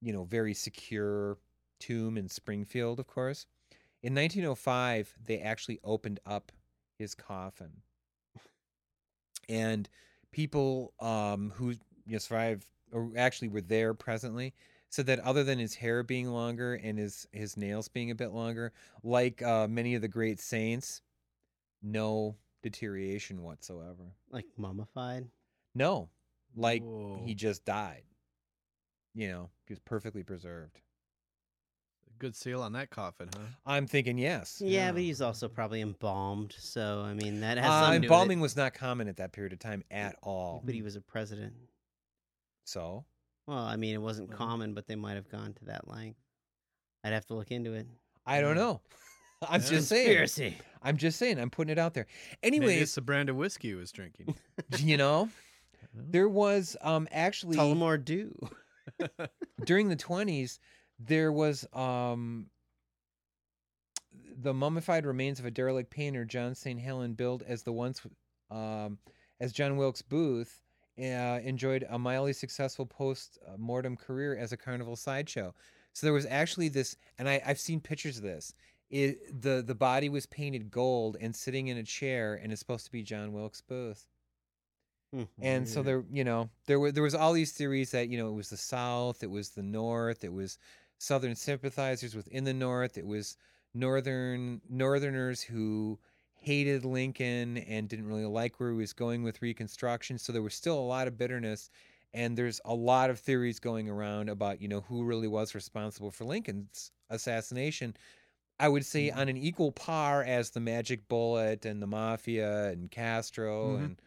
[0.00, 1.38] you know very secure
[1.80, 3.46] tomb in Springfield, of course.
[4.02, 6.50] In 1905, they actually opened up
[6.98, 7.70] his coffin
[9.48, 9.88] and
[10.32, 14.54] people um, who you know, survived or actually were there presently
[14.90, 18.30] said that other than his hair being longer and his his nails being a bit
[18.32, 18.72] longer,
[19.02, 21.00] like uh, many of the great saints,
[21.82, 24.12] no deterioration whatsoever.
[24.30, 25.26] Like mummified.
[25.74, 26.10] No,
[26.54, 27.22] like Whoa.
[27.24, 28.02] he just died.
[29.14, 30.80] You know, he was perfectly preserved.
[32.18, 33.40] Good seal on that coffin, huh?
[33.66, 34.62] I'm thinking yes.
[34.64, 36.54] Yeah, but he's also probably embalmed.
[36.58, 38.42] So I mean that has Uh, something to embalming it.
[38.42, 40.62] was not common at that period of time at all.
[40.64, 41.54] But he was a president.
[42.64, 43.04] So
[43.46, 44.38] Well, I mean, it wasn't Well.
[44.38, 46.20] common, but they might have gone to that length.
[47.04, 47.86] I'd have to look into it.
[48.24, 48.80] I don't know.
[49.42, 49.68] I'm Yeah.
[49.68, 50.06] just saying.
[50.18, 50.56] Conspiracy.
[50.82, 51.38] I'm just saying.
[51.40, 52.06] I'm putting it out there.
[52.42, 54.34] Maybe Anyways, it's the brand of whiskey he was drinking.
[54.78, 55.28] you know,
[55.92, 58.32] there was um actually Tullamore Dew.
[59.64, 60.58] during the 20s
[61.00, 62.46] there was um
[64.40, 66.80] the mummified remains of a derelict painter John St.
[66.80, 68.00] Helen billed as the once
[68.50, 68.98] um
[69.40, 70.62] as John Wilkes Booth
[70.98, 75.54] uh, enjoyed a mildly successful post-mortem career as a carnival sideshow.
[75.92, 78.54] So there was actually this, and I, I've seen pictures of this.
[78.90, 82.84] It, the the body was painted gold and sitting in a chair, and it's supposed
[82.84, 84.06] to be John Wilkes Booth.
[85.14, 85.22] Hmm.
[85.40, 88.28] And so there, you know, there were there was all these theories that you know
[88.28, 90.58] it was the South, it was the North, it was
[90.98, 93.36] Southern sympathizers within the North, it was
[93.74, 95.98] Northern Northerners who
[96.42, 100.18] hated Lincoln and didn't really like where he was going with Reconstruction.
[100.18, 101.70] So there was still a lot of bitterness,
[102.12, 106.10] and there's a lot of theories going around about you know who really was responsible
[106.10, 107.96] for Lincoln's assassination.
[108.60, 112.90] I would say on an equal par as the Magic Bullet and the Mafia and
[112.90, 113.84] Castro Mhm.
[113.84, 114.02] and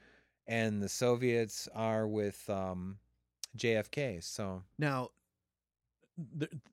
[0.47, 2.99] and the Soviets are with um,
[3.57, 4.21] JFK.
[4.21, 5.09] So Now,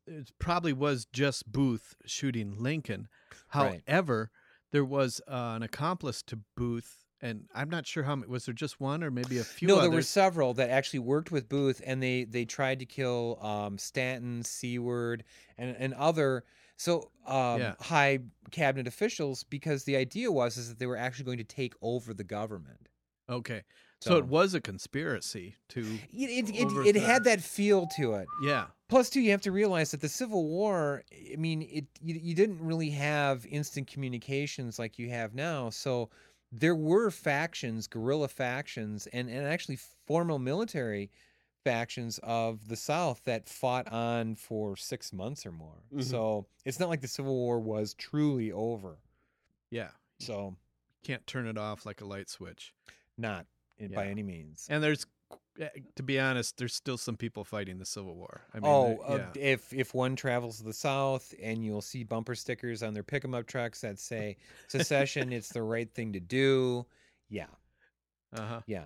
[0.07, 3.09] it probably was just Booth shooting Lincoln.
[3.55, 3.83] Right.
[4.73, 8.31] There was uh, an accomplice to Booth, and I'm not sure how many.
[8.31, 9.85] Was there just one or maybe a few no, others?
[9.85, 13.79] there were several that actually worked with Booth, and they they tried to kill um,
[13.79, 15.25] Stanton, Seward,
[15.57, 16.45] and and other
[16.83, 17.75] so um, Yeah.
[17.81, 18.19] high
[18.51, 22.13] cabinet officials because the idea was is that they were actually going to take over
[22.13, 22.89] the government.
[23.29, 23.63] Okay.
[24.01, 25.81] So, So- it was a conspiracy to.
[26.13, 28.27] It it, it, it had that feel to it.
[28.45, 28.67] Yeah.
[28.93, 31.03] Plus, too, you have to realize that the Civil War.
[31.33, 36.11] I mean, it you, you didn't really have instant communications like you have now, so
[36.51, 41.11] there were factions, guerrilla factions, and and actually formal military
[41.65, 45.85] factions of the South that fought on for six months or more.
[45.91, 46.03] Mhm.
[46.05, 48.99] So it's not like the Civil War was truly over.
[49.71, 49.93] Yeah.
[50.21, 50.57] So
[51.03, 52.75] Can't turn it off like a light switch.
[53.17, 53.47] not
[53.79, 54.67] in, by any means.
[54.69, 55.09] And there's, eh,
[55.97, 58.43] to be honest, there's still some people fighting the Civil War.
[58.55, 62.05] I mean, oh, uh, uh, if if one travels to the south and you'll see
[62.05, 64.37] bumper stickers on their pick 'em up trucks that say
[64.69, 66.87] secession, it's the right thing to do.
[67.29, 67.47] Yeah,
[68.33, 68.41] yeah.
[68.41, 68.61] Uh-huh.
[68.67, 68.85] yeah.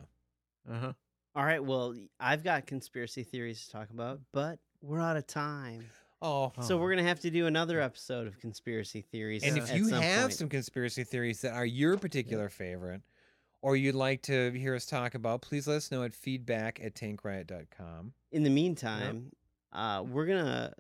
[0.69, 0.93] Uh huh.
[1.35, 1.63] All right.
[1.63, 5.91] Well, I've got conspiracy theories to talk about, but we're out of time.
[6.23, 6.53] Oh.
[6.61, 9.43] So we're gonna have to do another episode of conspiracy theories.
[9.45, 10.33] And if you some have point.
[10.33, 13.03] some conspiracy theories that are your particular favorite,
[13.67, 16.95] or you'd like to hear us talk about, please let us know at feedback at
[16.95, 18.13] tankriot.com.
[18.31, 19.33] in the meantime,
[19.73, 20.73] uh, we're gonna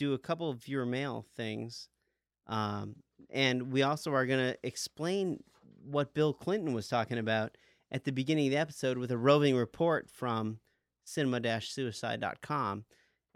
[0.00, 1.88] do a couple of viewer mail things,
[2.48, 2.96] um,
[3.30, 5.40] and we also are gonna explain
[5.84, 7.56] what Bill Clinton was talking about
[7.92, 10.58] at the beginning of the episode with a roving report from
[11.04, 12.86] cinema-suicide.com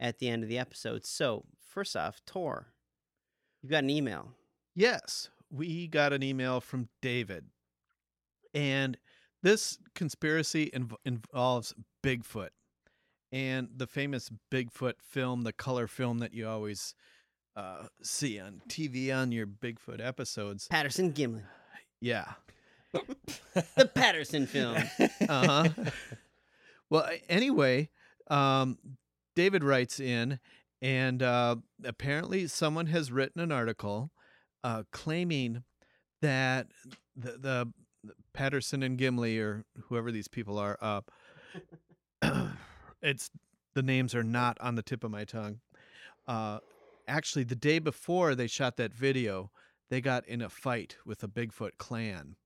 [0.00, 1.06] at the end of the episode.
[1.06, 2.72] So first off, Tor,
[3.62, 4.32] you've got an email.
[4.74, 7.44] Yes, we got an email from David.
[8.59, 8.98] And
[9.42, 12.48] this conspiracy inv- involves Bigfoot
[13.30, 16.94] and the famous Bigfoot film, the color film that you always
[17.54, 20.66] uh, see on TV on your Bigfoot episodes.
[20.66, 21.44] Patterson Gimlin,
[22.00, 22.32] Yeah.
[22.92, 24.76] the Patterson film.
[25.28, 25.68] Uh huh.
[26.90, 27.90] well, anyway,
[28.28, 28.78] um,
[29.36, 30.40] David writes in,
[30.82, 34.11] and uh, apparently someone has written an article
[34.64, 35.62] uh, claiming
[36.22, 36.68] that
[37.14, 37.72] the, the
[38.32, 41.00] Patterson and Gimli or whoever these people are, uh,
[43.02, 43.30] it's
[43.74, 45.61] the names are not on the tip of my tongue.
[46.26, 46.59] Uh,
[47.06, 49.50] actually, the day before they shot that video,
[49.88, 52.36] they got in a fight with a Bigfoot clan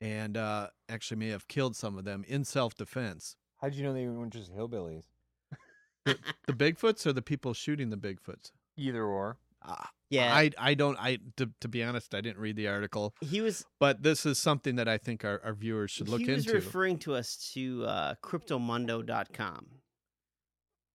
[0.00, 3.36] and uh, actually may have killed some of them in self defense.
[3.58, 5.04] How did you know they weren't just hillbillies?
[6.04, 8.52] The Bigfoots or the people shooting the Bigfoots?
[8.76, 9.36] Either or.
[9.62, 13.14] Uh, Yeah, I I don't I to, to be honest I didn't read the article,
[13.20, 16.30] he was but this is something that I think our, our viewers should look he
[16.30, 16.56] was into.
[16.56, 19.66] referring to us to uh, cryptomundo.com.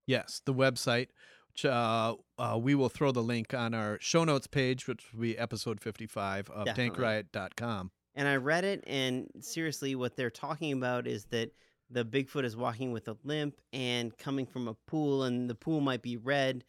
[0.06, 1.08] yes, the website.
[1.52, 5.22] Which, uh, uh, we will throw the link on our show notes page, which will
[5.22, 7.02] be episode 55 of Definitely.
[7.02, 7.90] tankriot.com.
[8.14, 11.52] And I read it, and seriously, what they're talking about is that
[11.90, 15.80] the Bigfoot is walking with a limp and coming from a pool, and the pool
[15.80, 16.62] might be red,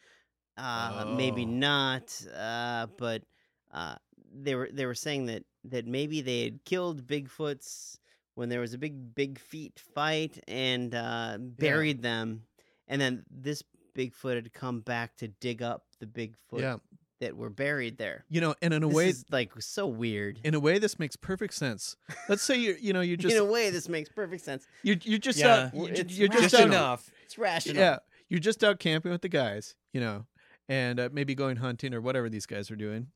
[0.58, 1.50] uh, maybe Oh.
[1.50, 3.24] not, uh, but
[3.72, 3.96] uh,
[4.34, 7.98] they were they were saying that that maybe they had killed Bigfoots
[8.36, 12.44] when there was a big big feet fight and uh, buried them,
[12.88, 13.64] and then this
[13.96, 16.78] Bigfoot had come back to dig up the Bigfoot Yeah,
[17.20, 18.26] that were buried there.
[18.30, 20.40] you know, and in a This way, is, like so weird.
[20.44, 21.96] in a way, this makes perfect sense.
[22.30, 24.68] Let's say you you know you just in a way, this makes perfect sense.
[24.84, 25.66] you you just Yeah.
[25.66, 27.10] out, you, It's you're just, Just out, enough.
[27.26, 27.78] It's rational.
[27.82, 27.98] Yeah,
[28.30, 30.26] you're just out camping with the guys, you know,
[30.70, 33.08] and uh, maybe going hunting or whatever these guys are doing.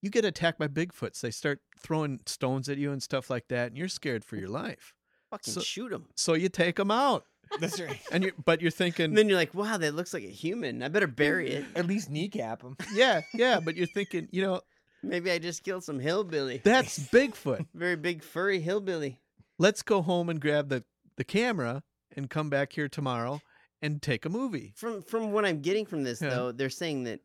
[0.00, 1.20] You get attacked by Bigfoots.
[1.20, 4.48] They start throwing stones at you and stuff like that, and you're scared for your
[4.48, 4.94] life.
[5.30, 6.06] Fucking So- shoot them.
[6.16, 7.24] So you take them out,
[7.60, 7.98] That's right.
[8.12, 10.82] and you but you're thinking, And then you're like, wow, that looks like a human.
[10.82, 11.64] I better bury it.
[11.74, 12.76] At least kneecap them.
[12.94, 14.60] yeah, yeah, but you're thinking, you know,
[15.02, 16.60] Maybe I just killed some hillbilly.
[16.64, 17.66] that's Bigfoot.
[17.74, 19.20] Very big furry hillbilly.
[19.58, 20.84] Let's go home and grab the
[21.16, 21.82] the camera
[22.16, 23.40] and come back here tomorrow
[23.82, 24.72] and take a movie.
[24.76, 26.30] From from what I'm getting from this Yeah.
[26.30, 27.20] though, they're saying that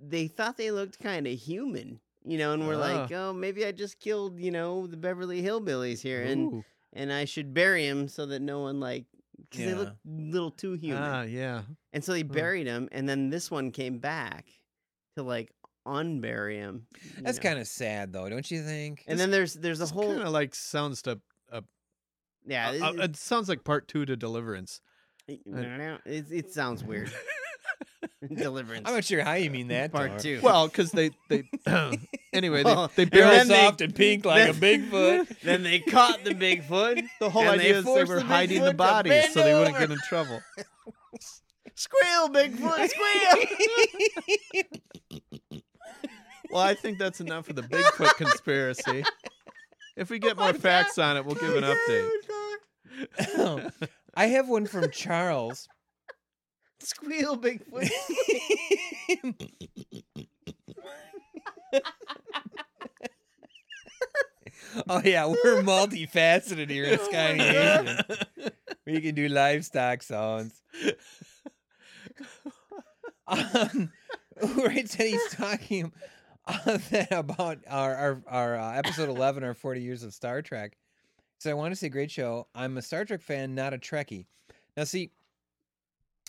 [0.00, 3.28] they thought they looked kind of human, you know, and we're like, Ah.
[3.28, 6.64] oh, maybe I just killed, you know, the Beverly Hillbillies here, and Ooh.
[6.92, 9.04] and I should bury him so that no one like,
[9.50, 11.02] because they look a little too human.
[11.02, 11.62] ah, yeah.
[11.92, 14.46] And so they buried him, and then this one came back
[15.16, 15.52] to like
[15.86, 16.86] unbury him.
[17.20, 19.04] That's kind of sad, though, don't you think?
[19.06, 21.20] And then there's there's a whole kind of like sounds to
[21.50, 21.62] a
[22.46, 22.70] yeah.
[22.70, 24.80] uh, it- it sounds like part two to Deliverance.
[25.28, 27.12] it, uh, it, it sounds weird.
[28.34, 28.82] Deliverance.
[28.88, 29.92] I'm not sure how you mean that.
[29.92, 30.40] part two.
[30.42, 31.44] Well, because they they
[32.32, 35.40] anyway Well, they they and They're then they- soft and pink like a then- Bigfoot.
[35.40, 37.06] then they caught the Bigfoot.
[37.20, 39.12] the whole and they idea is they forced were the hiding Bigfoot the to bodies
[39.12, 39.86] bend so they wouldn't over.
[39.86, 40.40] get in trouble.
[41.74, 43.46] Squeal, Bigfoot, squeal.
[46.50, 49.04] Well, I think that's enough of the Bigfoot conspiracy.
[49.96, 51.62] If we get more oh facts on it, we'll give an
[53.38, 53.70] update.
[54.18, 55.68] I have one from Charles.
[56.80, 57.88] Squeal, Bigfoot.
[64.88, 67.98] Oh yeah, we're multifaceted here in Sconnie Nation.
[68.86, 70.60] We can do livestock sounds.
[73.26, 73.90] Um,
[74.58, 75.92] right, said he's talking
[76.46, 76.78] uh,
[77.10, 80.76] about our our, our uh, episode eleven, our forty years of Star Trek.
[81.38, 82.48] So I want to say, great show.
[82.54, 84.26] I'm a Star Trek fan, not a Trekkie.
[84.76, 85.12] Now, see,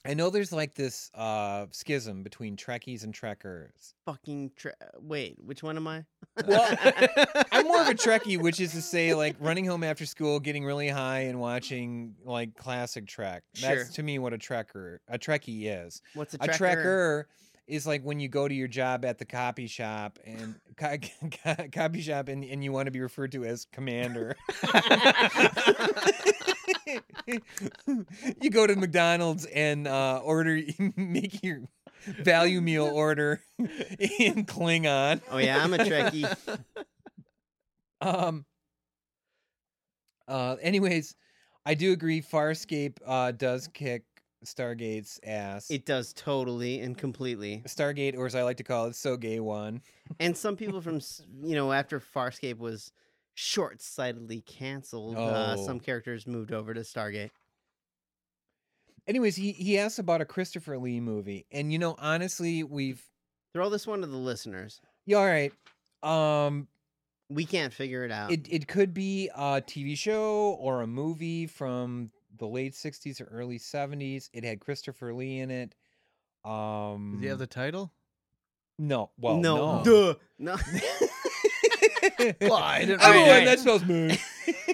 [0.06, 3.96] I know there's like this uh, schism between Trekkies and Trekkers.
[4.06, 6.06] Fucking tra- wait, which one am I?
[6.48, 6.78] Well,
[7.52, 10.64] I'm more of a Trekkie, which is to say, like running home after school, getting
[10.64, 13.44] really high, and watching like classic Trek.
[13.56, 13.78] Sure.
[13.78, 16.02] That's to me what a Trekker, a Trekkie is.
[16.14, 17.26] What's a A trekker?
[17.70, 20.98] Is like when you go to your job at the copy shop and co-
[21.44, 24.36] co- copy shop and, and you want to be referred to as commander.
[28.42, 30.62] you go to McDonald's and uh, order
[30.96, 31.62] make your
[32.06, 35.22] value meal order in Klingon.
[35.30, 36.36] Oh yeah, I'm a Trekkie.
[38.02, 38.46] Um.
[40.28, 40.56] Uh.
[40.62, 41.16] Anyways,
[41.66, 42.22] I do agree.
[42.22, 44.04] Farscape uh does kick
[44.46, 45.70] Stargate's ass.
[45.70, 47.62] It does totally and completely.
[47.68, 49.82] Stargate, or as I like to call it, so gay one.
[50.20, 51.00] And some people from
[51.44, 52.92] you know after Farscape was
[53.36, 55.66] short-sightedly canceled, uh, Oh.
[55.66, 57.30] some characters moved over to Stargate.
[59.08, 63.04] Anyways, he he asked about a Christopher Lee movie, and you know, honestly, we've
[63.54, 64.80] Throw this one to the listeners.
[65.08, 65.52] yeah, all right.
[66.04, 66.68] Um,
[67.30, 68.32] We can't figure it out.
[68.32, 73.26] it it could be a TV show or a movie from the late '60s or
[73.26, 74.30] early '70s.
[74.34, 75.76] It had Christopher Lee in it.
[76.46, 77.92] Um, Does he have the title?
[78.78, 79.12] no?
[79.18, 79.84] Well, no, no.
[79.84, 80.56] duh, no.
[82.42, 84.12] Well, I didn't I'm read Owen, that smells moon.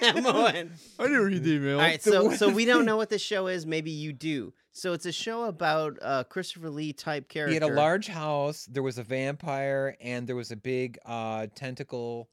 [0.01, 0.71] I'm Owen.
[0.99, 1.75] I didn't read the email.
[1.79, 3.65] All right, The so one- so we don't know what the show is.
[3.67, 4.53] Maybe you do.
[4.71, 7.49] So it's a show about a Christopher Lee type character.
[7.49, 8.65] He had a large house.
[8.69, 12.29] There was a vampire, and there was a big uh, tentacle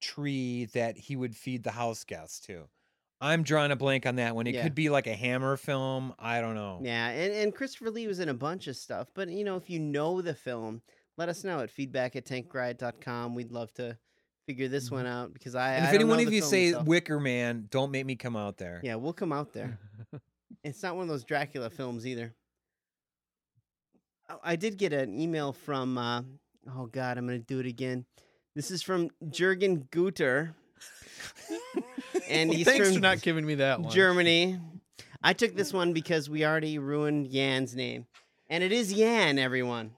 [0.00, 2.68] tree that he would feed the house guests to.
[3.24, 4.46] I'm drawing a blank on that one.
[4.46, 4.62] It Yeah.
[4.62, 6.14] could be like a Hammer film.
[6.18, 6.80] I don't know.
[6.82, 9.08] Yeah, and, and Christopher Lee was in a bunch of stuff.
[9.14, 10.82] But you know, if you know the film,
[11.16, 13.34] let us know at feedback at tankriot.com.
[13.34, 13.96] We'd love to
[14.46, 15.68] figure this one out because I.
[15.70, 15.76] Mm-hmm.
[15.76, 16.86] And I if don't any one know of you film say itself.
[16.86, 18.80] Wicker Man, don't make me come out there.
[18.84, 19.78] Yeah, we'll come out there.
[20.64, 22.34] it's not one of those Dracula films either.
[24.28, 25.96] Oh, I did get an email from.
[25.98, 26.22] Uh,
[26.76, 28.04] oh God, I'm gonna do it again.
[28.54, 30.54] This is from Jürgen Guter,
[32.28, 33.92] and Well, he's thanks for not giving me that one.
[33.92, 34.58] Germany.
[35.22, 38.06] I took this one because we already ruined Yan's name,
[38.48, 39.92] and it is Yan, everyone,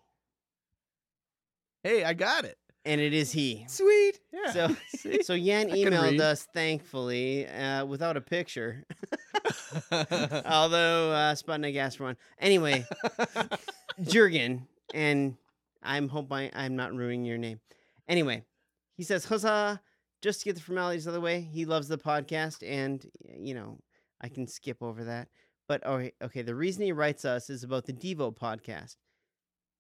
[1.83, 2.57] Hey, I got it.
[2.85, 3.65] and it is he.
[3.69, 4.21] Sweet.
[4.33, 4.53] Yeah.
[4.53, 5.23] So, See?
[5.23, 8.85] so Yan emailed us, thankfully, uh, without a picture.
[9.93, 12.17] Although uh, Sputnik asked for one.
[12.41, 12.85] Anyway,
[14.03, 15.37] Jurgen, and
[15.83, 17.61] I'm hope I, I'm not ruining your name.
[18.09, 18.45] Anyway,
[18.97, 19.81] he says, huzzah,
[20.23, 21.41] just to get the formalities out of the way.
[21.41, 23.05] He loves the podcast, and,
[23.39, 23.79] you know,
[24.21, 25.29] I can skip over that.
[25.69, 28.97] But, okay, okay the reason he writes us is about the Devo podcast.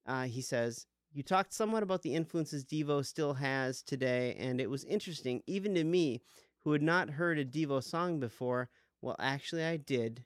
[0.06, 4.70] Uh, he says, You talked somewhat about the influences Devo still has today, and it
[4.70, 6.22] was interesting, even to me,
[6.60, 8.68] who had not heard a Devo song before.
[9.00, 10.24] Well, actually, I did.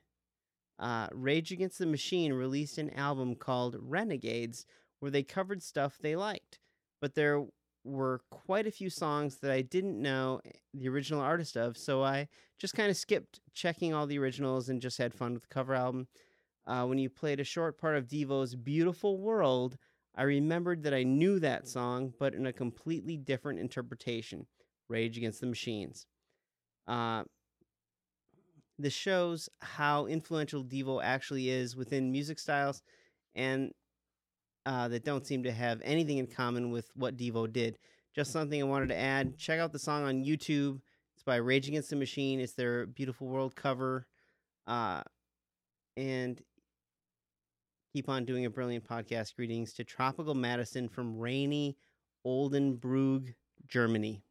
[0.79, 4.65] Uh, Rage Against the Machine released an album called Renegades
[4.99, 6.59] where they covered stuff they liked.
[6.99, 7.45] But there
[7.83, 10.41] were quite a few songs that I didn't know
[10.73, 12.27] the original artist of, so I
[12.59, 15.73] just kind of skipped checking all the originals and just had fun with the cover
[15.73, 16.07] album.
[16.67, 19.77] Uh, when you played a short part of Devo's Beautiful World,
[20.15, 24.45] I remembered that I knew that song, but in a completely different interpretation
[24.87, 26.05] Rage Against the Machines.
[26.87, 27.23] Uh,
[28.77, 32.81] this shows how influential Devo actually is within music styles
[33.35, 33.71] and
[34.65, 37.77] uh, that don't seem to have anything in common with what Devo did.
[38.15, 39.37] Just something I wanted to add.
[39.37, 40.79] Check out the song on YouTube.
[41.15, 42.39] It's by Rage Against the Machine.
[42.39, 44.07] It's their Beautiful World cover.
[44.67, 45.01] Uh,
[45.97, 46.41] and
[47.93, 49.35] keep on doing a brilliant podcast.
[49.35, 51.77] Greetings to Tropical Madison from rainy
[52.25, 53.33] Oldenburg,
[53.67, 54.23] Germany.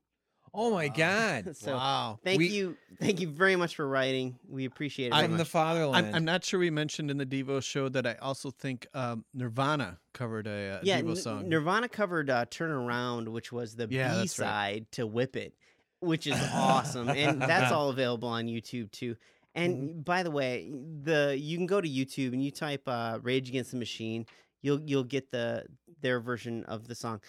[0.53, 1.55] Oh my God.
[1.57, 2.19] So wow.
[2.25, 4.39] thank We- you, thank you very much for writing.
[4.49, 5.15] We appreciate it.
[5.15, 5.49] I'm the much.
[5.49, 6.07] fatherland.
[6.09, 9.25] I'm, I'm not sure we mentioned in the Devo show that I also think um,
[9.35, 11.49] Nirvana covered a, uh yeah, Devo N- song.
[11.49, 14.47] Nirvana covered uh, "Turn Around," which was the Yeah, B that's right.
[14.47, 15.55] side to "Whip It,"
[16.01, 19.17] which is awesome, and that's all available on YouTube too.
[19.55, 20.01] And Mm-hmm.
[20.03, 20.71] by the way,
[21.03, 24.27] the you can go to YouTube and you type uh, "Rage Against the Machine,"
[24.63, 25.65] you'll you'll get the
[26.01, 27.21] their version of the song.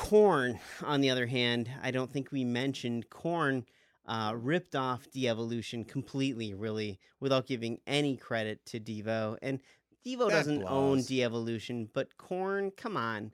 [0.00, 3.64] Korn, on the other hand, I don't think we mentioned Korn.
[4.06, 9.36] Uh, ripped off De-Evolution completely, really, without giving any credit to Devo.
[9.40, 9.60] And
[10.04, 11.06] Devo That doesn't own blows.
[11.06, 13.30] De-Evolution, but Korn, come on,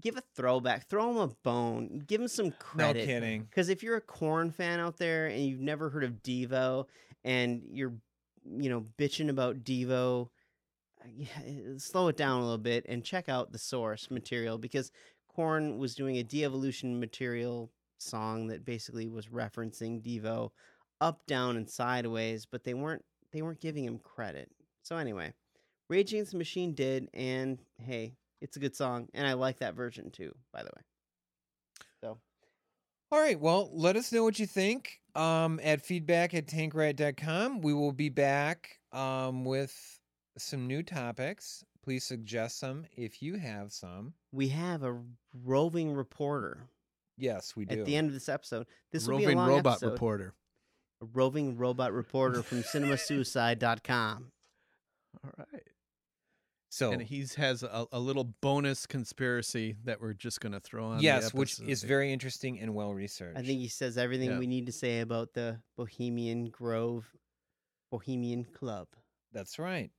[0.00, 3.00] give a throwback, throw him a bone, give him some credit.
[3.00, 3.42] no kidding.
[3.42, 6.86] Because if you're a Korn fan out there and you've never heard of Devo
[7.24, 7.94] and you're,
[8.44, 10.28] you know, bitching about Devo,
[11.02, 11.28] uh, yeah,
[11.78, 14.92] slow it down a little bit and check out the source material because
[15.34, 20.50] Korn was doing a de-evolution material song that basically was referencing Devo
[21.00, 24.50] up, down, and sideways, but they weren't they weren't giving him credit.
[24.82, 25.32] So anyway,
[25.88, 29.74] Rage Against the Machine did, and hey, it's a good song, and I like that
[29.74, 30.82] version too, by the way.
[32.00, 32.18] So
[33.10, 33.38] All right.
[33.38, 37.60] Well, let us know what you think um, at feedback at tankriot.com.
[37.60, 40.00] We will be back um, with
[40.38, 44.14] some new topics Please suggest some if you have some.
[44.30, 45.00] We have a
[45.44, 46.68] roving reporter
[47.18, 47.80] Yes, we do.
[47.80, 48.66] at the end of this episode.
[48.92, 49.92] This will be a Roving long robot episode.
[49.92, 50.34] reporter.
[51.02, 54.32] A roving robot reporter from cinemasuicide.com.
[55.24, 55.62] All right.
[56.70, 60.86] so And he has a, a little bonus conspiracy that we're just going to throw
[60.86, 60.98] on.
[60.98, 63.38] the yes, which is very interesting and well researched.
[63.38, 64.38] I think he says everything Yeah.
[64.38, 67.06] we need to say about the Bohemian Grove
[67.90, 68.88] Bohemian Club.
[69.32, 69.90] that's right.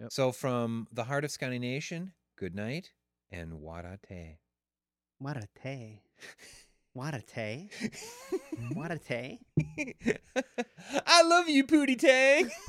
[0.00, 0.12] Yep.
[0.12, 2.90] So from the heart of Sconnie Nation, good night
[3.30, 4.38] and warate.
[5.18, 6.02] What a tay.
[6.92, 7.70] What a tay.
[8.72, 8.90] What.
[11.06, 12.50] I love you, Pootie Tang.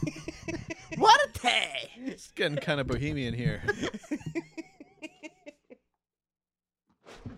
[0.97, 1.89] What a.
[2.05, 3.61] It's getting kind of bohemian here.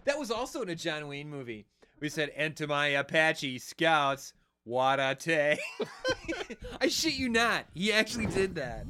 [0.05, 1.65] that was also in a John Wayne movie.
[1.99, 4.34] We said, "And to my Apache scouts,
[4.65, 5.57] warate."
[6.80, 7.65] I shit you not.
[7.73, 8.85] He actually did that.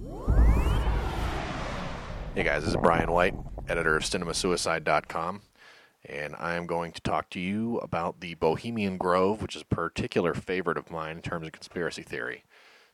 [2.38, 3.34] Hey guys, this is Brian White,
[3.68, 5.42] editor of cinemasuicide.com,
[6.06, 9.76] and I am going to talk to you about the Bohemian Grove, which is a
[9.76, 12.44] particular favorite of mine in terms of conspiracy theory.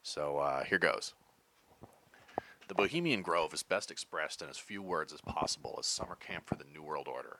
[0.01, 1.13] So uh, here goes.
[2.69, 6.45] The Bohemian Grove is best expressed in as few words as possible as summer camp
[6.45, 7.39] for the New World Order.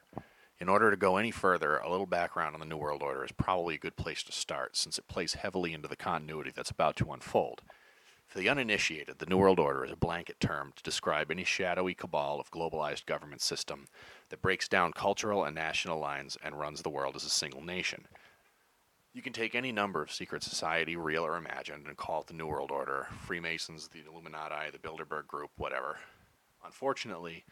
[0.60, 3.32] In order to go any further, a little background on the New World Order is
[3.32, 6.96] probably a good place to start, since it plays heavily into the continuity that's about
[6.96, 7.62] to unfold.
[8.34, 11.94] For the uninitiated, the New World Order is a blanket term to describe any shadowy
[11.94, 13.86] cabal of globalized government system
[14.28, 18.08] that breaks down cultural and national lines and runs the world as a single nation.
[19.12, 22.34] You can take any number of secret society, real or imagined, and call it the
[22.34, 25.98] New World Order, Freemasons, the Illuminati, the Bilderberg Group, whatever.
[26.64, 27.44] Unfortunately,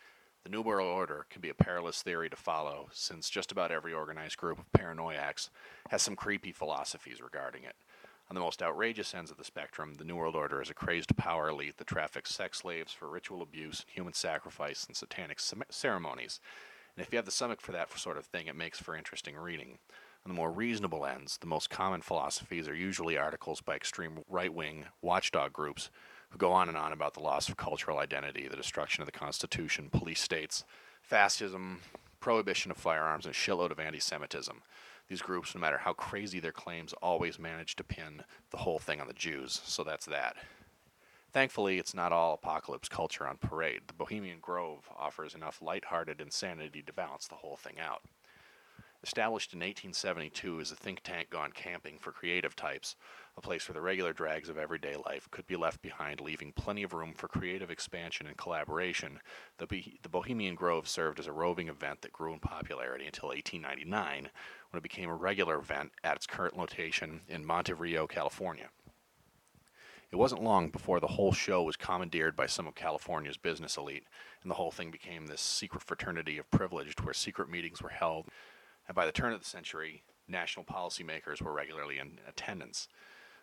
[0.42, 3.92] the New World Order can be a perilous theory to follow, since just about every
[3.92, 5.48] organized group of paranoiacs
[5.90, 7.76] has some creepy philosophies regarding it.
[8.32, 11.14] On the most outrageous ends of the spectrum, the New World Order is a crazed
[11.18, 15.38] power elite that traffics sex slaves for ritual abuse, human sacrifice, and satanic
[15.68, 16.40] ceremonies.
[16.96, 19.36] And if you have the stomach for that sort of thing, it makes for interesting
[19.36, 19.76] reading.
[20.24, 24.54] On the more reasonable ends, the most common philosophies are usually articles by extreme right
[24.54, 25.90] wing watchdog groups
[26.30, 29.12] who go on and on about the loss of cultural identity, the destruction of the
[29.12, 30.64] Constitution, police states,
[31.02, 31.82] fascism,
[32.22, 34.62] prohibition of firearms, and a shitload of anti Semitism.
[35.08, 39.00] These groups, no matter how crazy their claims, always manage to pin the whole thing
[39.00, 40.36] on the Jews, so that's that.
[41.32, 43.82] Thankfully, it's not all apocalypse culture on parade.
[43.88, 48.02] The Bohemian Grove offers enough light-hearted insanity to balance the whole thing out.
[49.04, 52.94] Established in 1872 as a think tank gone camping for creative types,
[53.36, 56.84] a place where the regular drags of everyday life could be left behind, leaving plenty
[56.84, 59.18] of room for creative expansion and collaboration,
[59.58, 63.30] the, Bo- the Bohemian Grove served as a roving event that grew in popularity until
[63.30, 64.30] 1899,
[64.70, 68.68] when it became a regular event at its current location in Monte Rio, California.
[70.12, 74.04] It wasn't long before the whole show was commandeered by some of California's business elite,
[74.42, 78.28] and the whole thing became this secret fraternity of privileged where secret meetings were held,
[78.86, 82.88] and by the turn of the century, national policymakers were regularly in attendance.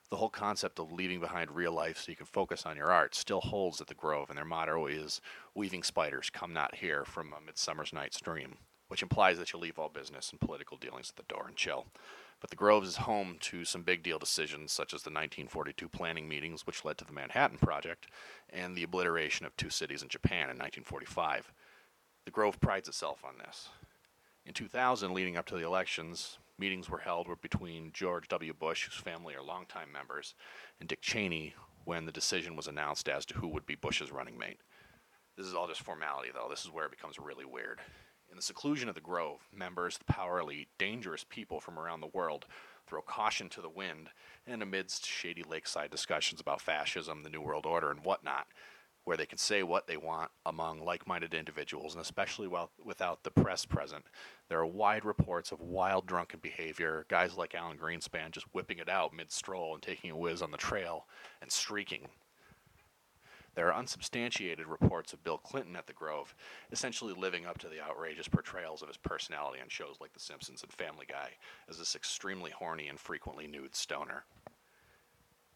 [0.10, 3.14] The whole concept of leaving behind real life so you can focus on your art
[3.14, 5.22] still holds at the Grove, and their motto is
[5.54, 8.58] Weaving Spiders Come Not Here from A Midsummer's Night's Dream,
[8.88, 11.86] which implies that you leave all business and political dealings at the door and chill.
[12.42, 16.28] But the Grove is home to some big deal decisions, such as the 1942 planning
[16.28, 18.08] meetings, which led to the Manhattan Project,
[18.50, 21.52] and the obliteration of two cities in Japan in 1945.
[22.26, 23.70] The Grove prides itself on this.
[24.50, 28.52] In 2000, leading up to the elections, meetings were held between George W.
[28.52, 30.34] Bush, whose family are longtime members,
[30.80, 31.54] and Dick Cheney
[31.86, 34.58] when the decision was announced as to who would be Bush's running mate.
[35.38, 36.48] This is all just formality, though.
[36.50, 37.80] This is where it becomes really weird.
[38.32, 42.08] In the seclusion of the Grove, members, the power elite, dangerous people from around the
[42.08, 42.48] world
[42.88, 44.10] throw caution to the wind,
[44.48, 48.48] and amidst shady lakeside discussions about fascism, the New World Order, and whatnot,
[49.04, 53.24] where they can say what they want among like minded individuals, and especially while, without
[53.24, 54.06] the press present.
[54.50, 58.90] There are wide reports of wild drunken behavior, guys like Alan Greenspan just whipping it
[58.90, 61.08] out mid stroll and taking a whiz on the trail
[61.42, 62.08] and streaking.
[63.56, 66.36] There are unsubstantiated reports of Bill Clinton at the Grove,
[66.72, 70.64] essentially living up to the outrageous portrayals of his personality on shows like The Simpsons
[70.64, 71.32] and Family Guy
[71.68, 74.24] as this extremely horny and frequently nude stoner.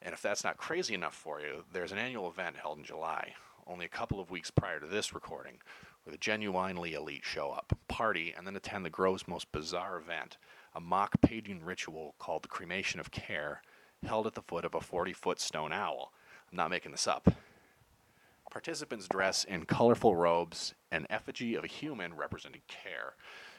[0.03, 3.35] And if that's not crazy enough for you, there's an annual event held in July,
[3.65, 5.59] only a couple of weeks prior to this recording,
[6.03, 10.37] where the genuinely elite show up, party, and then attend the Grove's most bizarre event,
[10.75, 13.61] a mock pagan ritual called the Cremation of Care,
[14.05, 16.11] held at the foot of a 40 foot stone owl.
[16.51, 17.33] I'm not making this up.
[18.51, 20.75] Participants dress in colorful robes.
[20.91, 23.13] An effigy of a human representing care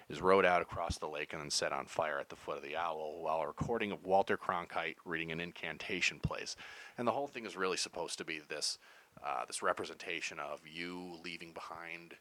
[0.09, 2.62] is rowed out across the lake and then set on fire at the foot of
[2.62, 6.56] the owl, while a recording of Walter Cronkite reading an incantation plays.
[6.98, 8.78] And the whole thing is really supposed to be this
[9.24, 12.14] uh, this representation of you leaving behind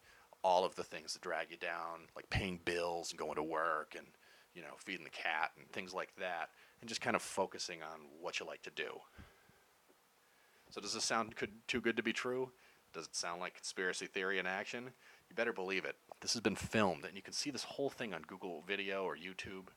[0.43, 3.95] all of the things that drag you down, like paying bills and going to work
[3.97, 4.05] and
[4.53, 6.49] you know feeding the cat and things like that,
[6.81, 8.99] and just kind of focusing on what you like to do.
[10.69, 12.51] So does this sound could, too good to be true?
[12.93, 14.85] Does it sound like conspiracy theory in action?
[15.29, 15.95] You better believe it.
[16.23, 19.17] This has been filmed, and you can see this whole thing on Google Video or
[19.17, 19.67] YouTube.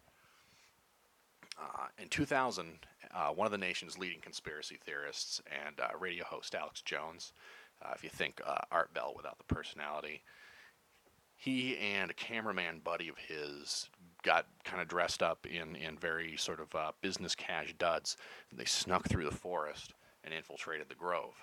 [1.61, 6.55] Uh, in 2000, uh, one of the nation's leading conspiracy theorists and uh, radio host
[6.55, 7.33] Alex Jones,
[7.85, 10.23] uh, if you think uh, Art Bell without the personality,
[11.35, 13.91] he and a cameraman buddy of his
[14.23, 18.17] got kind of dressed up in, in very sort of uh, business cash duds.
[18.53, 21.35] They snuck through the forest and infiltrated the grove.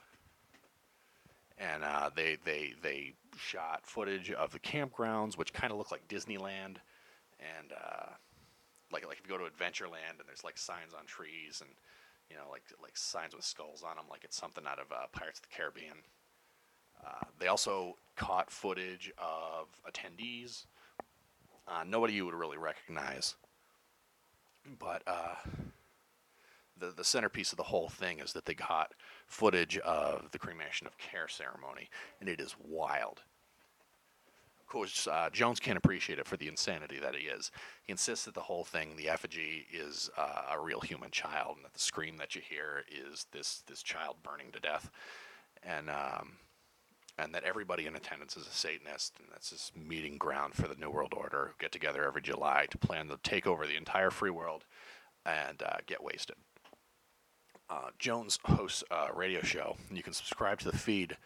[1.58, 6.08] And uh, they, they, they shot footage of the campgrounds, which kind of look like
[6.08, 6.78] Disneyland.
[7.40, 8.10] And uh,
[8.92, 11.70] like, like if you go to Adventureland and there's like signs on trees and,
[12.30, 15.06] you know, like, like signs with skulls on them, like it's something out of uh,
[15.12, 15.98] Pirates of the Caribbean.
[17.06, 20.66] Uh, they also caught footage of attendees.
[21.68, 23.36] Uh, nobody you would really recognize.
[24.80, 25.36] But uh,
[26.84, 28.94] the the centerpiece of the whole thing is that they got
[29.28, 31.90] footage of the cremation of care ceremony,
[32.20, 33.22] and it is wild.
[34.60, 37.52] Of course, uh, Jones can't appreciate it for the insanity that he is.
[37.84, 41.66] He insists that the whole thing, the effigy, is uh, a real human child, and
[41.66, 44.90] that the scream that you hear is this this child burning to death,
[45.62, 46.38] and um,
[47.18, 50.76] and that everybody in attendance is a Satanist, and that's this meeting ground for the
[50.76, 54.10] New World Order who get together every July to plan to take over the entire
[54.10, 54.66] free world
[55.26, 56.36] and uh, get wasted.
[57.74, 61.18] Uh, Jones hosts a radio show, and you can subscribe to the feed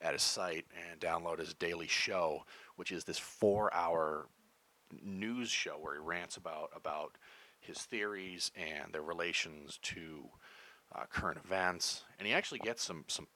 [0.00, 2.44] at his site and download his daily show,
[2.76, 4.26] which is this four-hour
[5.02, 7.18] news show where he rants about about
[7.60, 10.30] his theories and their relations to
[10.94, 13.26] uh, current events, and he actually gets some some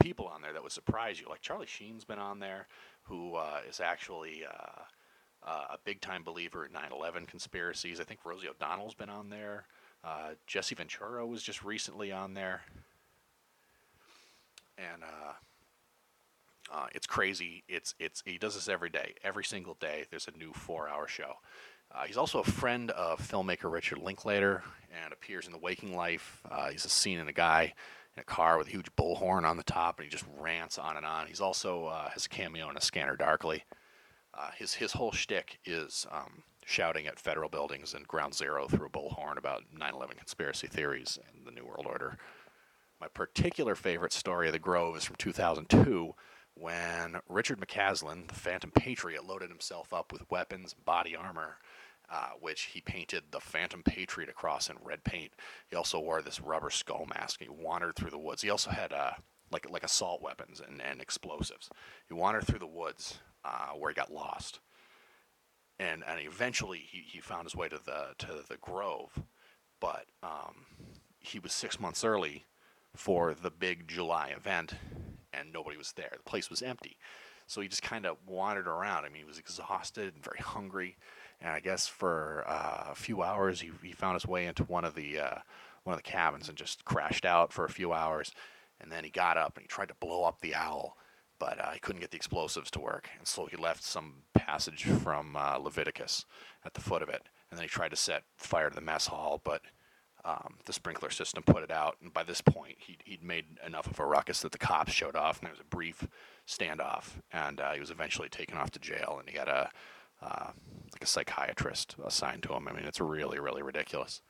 [0.00, 1.28] people on there that would surprise you.
[1.28, 2.68] Like Charlie Sheen's been on there,
[3.02, 4.80] who uh, is actually uh,
[5.46, 8.00] uh, a big time believer in 9 11 conspiracies.
[8.00, 9.66] I think Rosie O'Donnell's been on there.
[10.04, 12.62] Uh, Jesse Ventura was just recently on there.
[14.76, 15.32] And uh,
[16.72, 17.64] uh, it's crazy.
[17.68, 19.14] It's it's he does this every day.
[19.22, 21.34] Every single day, there's a new four-hour show.
[21.94, 24.62] Uh, he's also a friend of filmmaker Richard Linklater
[25.02, 26.42] and appears in The Waking Life.
[26.50, 27.72] Uh, he's a scene in a guy
[28.16, 30.96] in a car with a huge bullhorn on the top, and he just rants on
[30.96, 31.28] and on.
[31.28, 33.64] He's also uh, has a cameo in A Scanner Darkly.
[34.56, 38.90] His his whole shtick is um, shouting at federal buildings and Ground Zero through a
[38.90, 42.18] bullhorn about 9/11 conspiracy theories and the New World Order.
[43.00, 46.14] My particular favorite story of the Grove is from 2002
[46.54, 51.58] when Richard McCaslin, the Phantom Patriot, loaded himself up with weapons body armor,
[52.10, 55.32] uh, which he painted the Phantom Patriot across in red paint.
[55.68, 57.40] He also wore this rubber skull mask.
[57.40, 58.42] He wandered through the woods.
[58.42, 59.12] He also had uh,
[59.50, 61.68] like like assault weapons and, and explosives.
[62.08, 64.60] He wandered through the woods uh, where he got lost,
[65.78, 69.22] and and eventually he, he found his way to the to the Grove,
[69.80, 70.66] but um,
[71.18, 72.44] he was six months early
[72.94, 74.74] for the big July event,
[75.32, 76.12] and nobody was there.
[76.16, 76.96] The place was empty.
[77.46, 79.04] So he just kind of wandered around.
[79.04, 80.96] I mean, he was exhausted and very hungry,
[81.40, 84.84] and I guess for uh, a few hours he, he found his way into one
[84.84, 85.38] of the uh,
[85.82, 88.32] one of the cabins and just crashed out for a few hours,
[88.80, 90.96] and then he got up and he tried to blow up the owl,
[91.38, 94.84] but uh, he couldn't get the explosives to work, and so he left some passage
[94.84, 96.24] from uh, Leviticus
[96.64, 99.06] at the foot of it, and then he tried to set fire to the mess
[99.06, 99.62] hall, but
[100.24, 103.86] um, the sprinkler system put it out, and by this point, he'd, he'd made enough
[103.86, 106.06] of a ruckus that the cops showed off, and there was a brief
[106.48, 109.70] standoff, and uh, he was eventually taken off to jail, and he had a
[110.22, 110.50] uh,
[110.92, 112.66] like a psychiatrist assigned to him.
[112.66, 114.22] I mean, it's really, really ridiculous,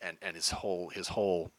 [0.00, 1.50] and and his whole his whole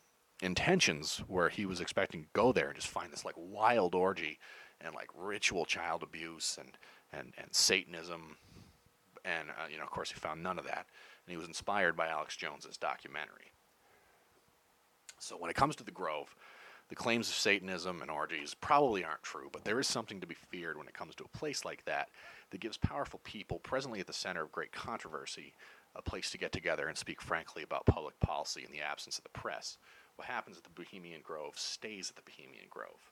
[0.42, 4.40] intentions where he was expecting to go there and just find this like wild orgy
[4.82, 6.78] and like ritual child abuse and
[7.14, 8.36] and and Satanism,
[9.26, 10.86] and uh, you know, of course, he found none of that,
[11.26, 13.52] and he was inspired by Alex Jones's documentary.
[15.20, 16.36] So when it comes to the Grove,
[16.90, 20.36] the claims of Satanism and orgies probably aren't true, but there is something to be
[20.36, 22.10] feared when it comes to a place like that
[22.52, 25.54] that gives powerful people, presently at the center of great controversy,
[25.96, 29.24] a place to get together and speak frankly about public policy in the absence of
[29.24, 29.78] the press.
[30.16, 33.12] What happens at the Bohemian Grove stays at the Bohemian Grove.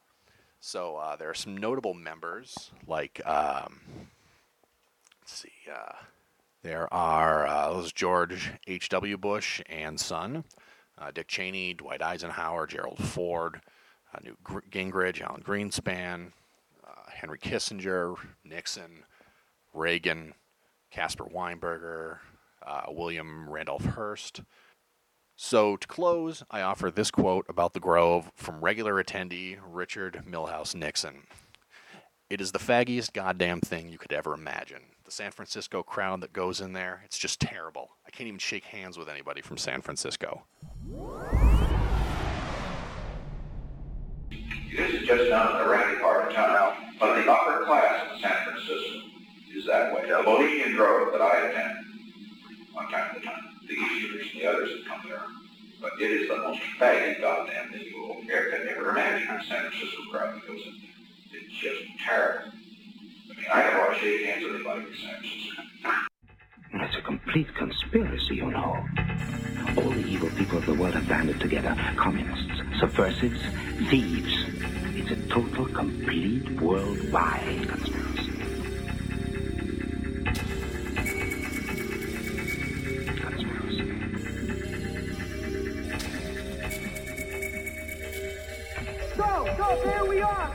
[0.65, 3.81] So uh, there are some notable members, like, um,
[5.21, 5.93] let's see, uh,
[6.63, 9.15] there are uh, George H.W.
[9.19, 10.43] Bush and son
[10.97, 13.61] uh, Dick Cheney, Dwight Eisenhower, Gerald Ford,
[14.11, 14.39] uh, Newt
[14.71, 16.31] Gingrich, Alan Greenspan,
[16.83, 19.03] uh, Henry Kissinger, Nixon,
[19.71, 20.33] Reagan,
[20.89, 22.17] Caspar Weinberger,
[22.89, 24.41] William Randolph Hearst,
[25.37, 30.73] So, to close, I offer this quote about the Grove from regular attendee Richard Milhous
[30.73, 31.27] Nixon.
[32.29, 34.83] It is the faggiest goddamn thing you could ever imagine.
[35.03, 37.89] The San Francisco crowd that goes in there, it's just terrible.
[38.07, 40.45] I can't even shake hands with anybody from San Francisco.
[44.29, 48.37] This is just not the randy part of town, but the upper class in San
[48.45, 48.99] Francisco
[49.53, 50.07] is that way.
[50.07, 51.77] The Bohemian Grove that I attend,
[52.71, 55.21] one time to time, the Easterners and the others that come there.
[55.81, 59.69] But it is the most faggy goddamn thing you will ever, ever imagine in San
[59.69, 62.51] Francisco crowd it's just terrible.
[62.51, 65.61] I mean, I don't want to shake hands with anybody San Francisco.
[66.73, 68.85] It's a complete conspiracy, you know.
[69.77, 73.41] All the evil people of the world have banded together communists, subversives,
[73.89, 74.45] thieves.
[74.95, 77.67] It's a total, complete, worldwide.
[77.67, 78.04] Conspiracy.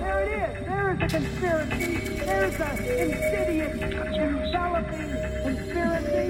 [0.00, 0.52] There we are.
[0.52, 0.66] There it is.
[0.66, 1.92] There is a conspiracy.
[2.24, 2.70] There's a
[3.02, 3.74] insidious,
[4.16, 5.10] enveloping
[5.42, 6.28] conspiracy.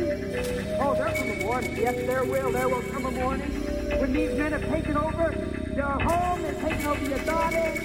[0.81, 1.77] Oh, there come a morning.
[1.77, 2.51] Yes, there will.
[2.53, 5.35] There will come a morning when these men have taken over
[5.75, 7.77] your home, they've taken over your daughter, and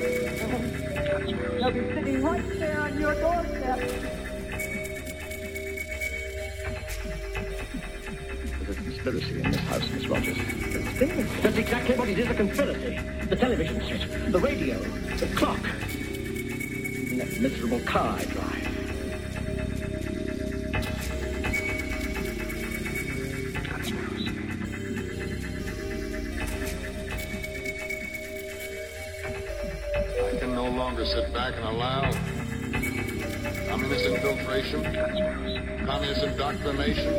[1.60, 3.80] they'll be sitting right there on your doorstep.
[8.60, 10.38] There's a conspiracy in this house, Miss Rogers.
[10.38, 11.24] Conspiracy?
[11.42, 13.00] That's exactly what it is, a conspiracy.
[17.96, 18.68] Car I drive.
[30.26, 32.12] I can no longer sit back and allow
[33.70, 34.84] communist infiltration,
[35.86, 37.15] communist indoctrination,